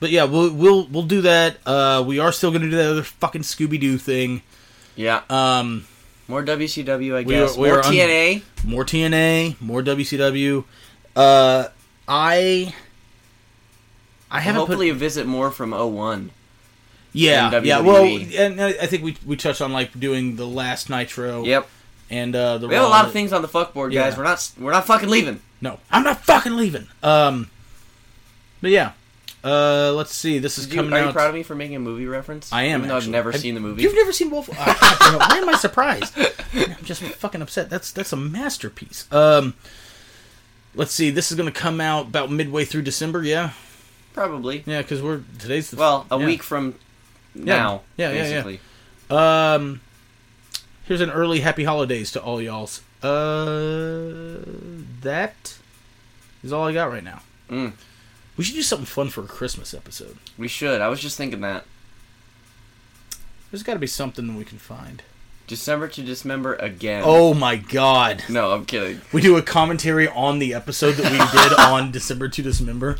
[0.00, 1.56] but yeah, we'll we'll we'll do that.
[1.66, 4.42] Uh, we are still going to do that other fucking Scooby Doo thing.
[4.96, 5.86] Yeah, Um,
[6.28, 7.56] more WCW, I We are- guess.
[7.56, 8.42] we more are un- TNA.
[8.64, 10.64] more TNA, more WCW.
[11.14, 11.68] Uh,
[12.08, 12.74] I.
[14.30, 16.30] I haven't put- Hopefully, a visit more from 01.
[17.12, 17.80] Yeah, yeah.
[17.80, 21.44] Well, and I I think we we touched on like doing the last Nitro.
[21.44, 21.66] Yep,
[22.10, 24.02] And uh, the we have a lot of things on the fuckboard, Yeah.
[24.10, 24.18] guys.
[24.18, 25.40] We're not we're not fucking leaving.
[25.62, 26.88] No, I'm not fucking leaving.
[27.02, 27.48] Um,
[28.60, 28.92] but yeah.
[29.46, 30.38] Uh, let's see.
[30.40, 31.06] This is Did you, coming are out.
[31.06, 32.52] you proud of me for making a movie reference?
[32.52, 32.80] I am.
[32.80, 33.82] Even though I've never Have- seen the movie.
[33.82, 34.48] You've never seen Wolf.
[34.50, 34.54] Oh,
[35.14, 36.18] it, why am I surprised?
[36.18, 37.70] I'm just fucking upset.
[37.70, 39.06] That's that's a masterpiece.
[39.12, 39.54] Um,
[40.74, 41.10] let's see.
[41.10, 43.22] This is going to come out about midway through December.
[43.22, 43.50] Yeah,
[44.14, 44.64] Probably.
[44.66, 44.82] yeah.
[44.82, 46.26] Because we're today's the Well, a yeah.
[46.26, 46.74] week from
[47.34, 47.82] now.
[47.96, 48.22] Yeah, yeah, yeah.
[48.42, 48.60] basically.
[49.16, 49.80] Um,
[50.86, 52.80] here's an early happy holidays to all y'all's.
[53.02, 54.40] Uh,
[55.02, 55.56] that
[56.42, 57.20] is all I got right now.
[57.48, 57.72] Mm.
[58.36, 60.18] We should do something fun for a Christmas episode.
[60.36, 60.80] We should.
[60.80, 61.64] I was just thinking that.
[63.50, 65.02] There's got to be something that we can find.
[65.46, 67.02] December to dismember again.
[67.06, 68.24] Oh my god.
[68.28, 69.00] No, I'm kidding.
[69.12, 72.98] We do a commentary on the episode that we did on December to Dismember.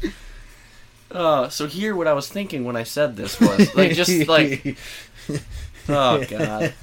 [1.11, 4.77] Uh, so here, what I was thinking when I said this was like just like,
[5.89, 6.75] oh god,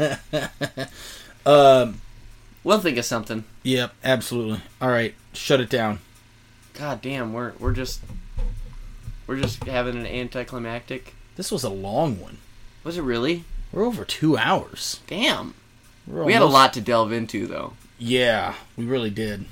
[1.45, 2.01] um,
[2.63, 3.43] we'll think of something.
[3.63, 4.61] yep, absolutely.
[4.81, 5.99] All right, shut it down.
[6.73, 8.01] God damn, we're we're just
[9.27, 11.15] we're just having an anticlimactic.
[11.35, 12.37] This was a long one.
[12.83, 13.45] Was it really?
[13.71, 14.99] We're over two hours.
[15.07, 15.55] Damn.
[16.05, 17.73] We had a lot to delve into though.
[17.97, 19.45] Yeah, we really did.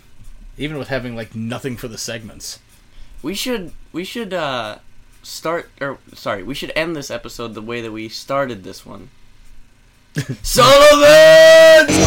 [0.57, 2.59] Even with having like nothing for the segments.
[3.23, 4.79] We should we should uh
[5.23, 9.09] start or sorry, we should end this episode the way that we started this one.
[10.43, 11.97] Sullivan's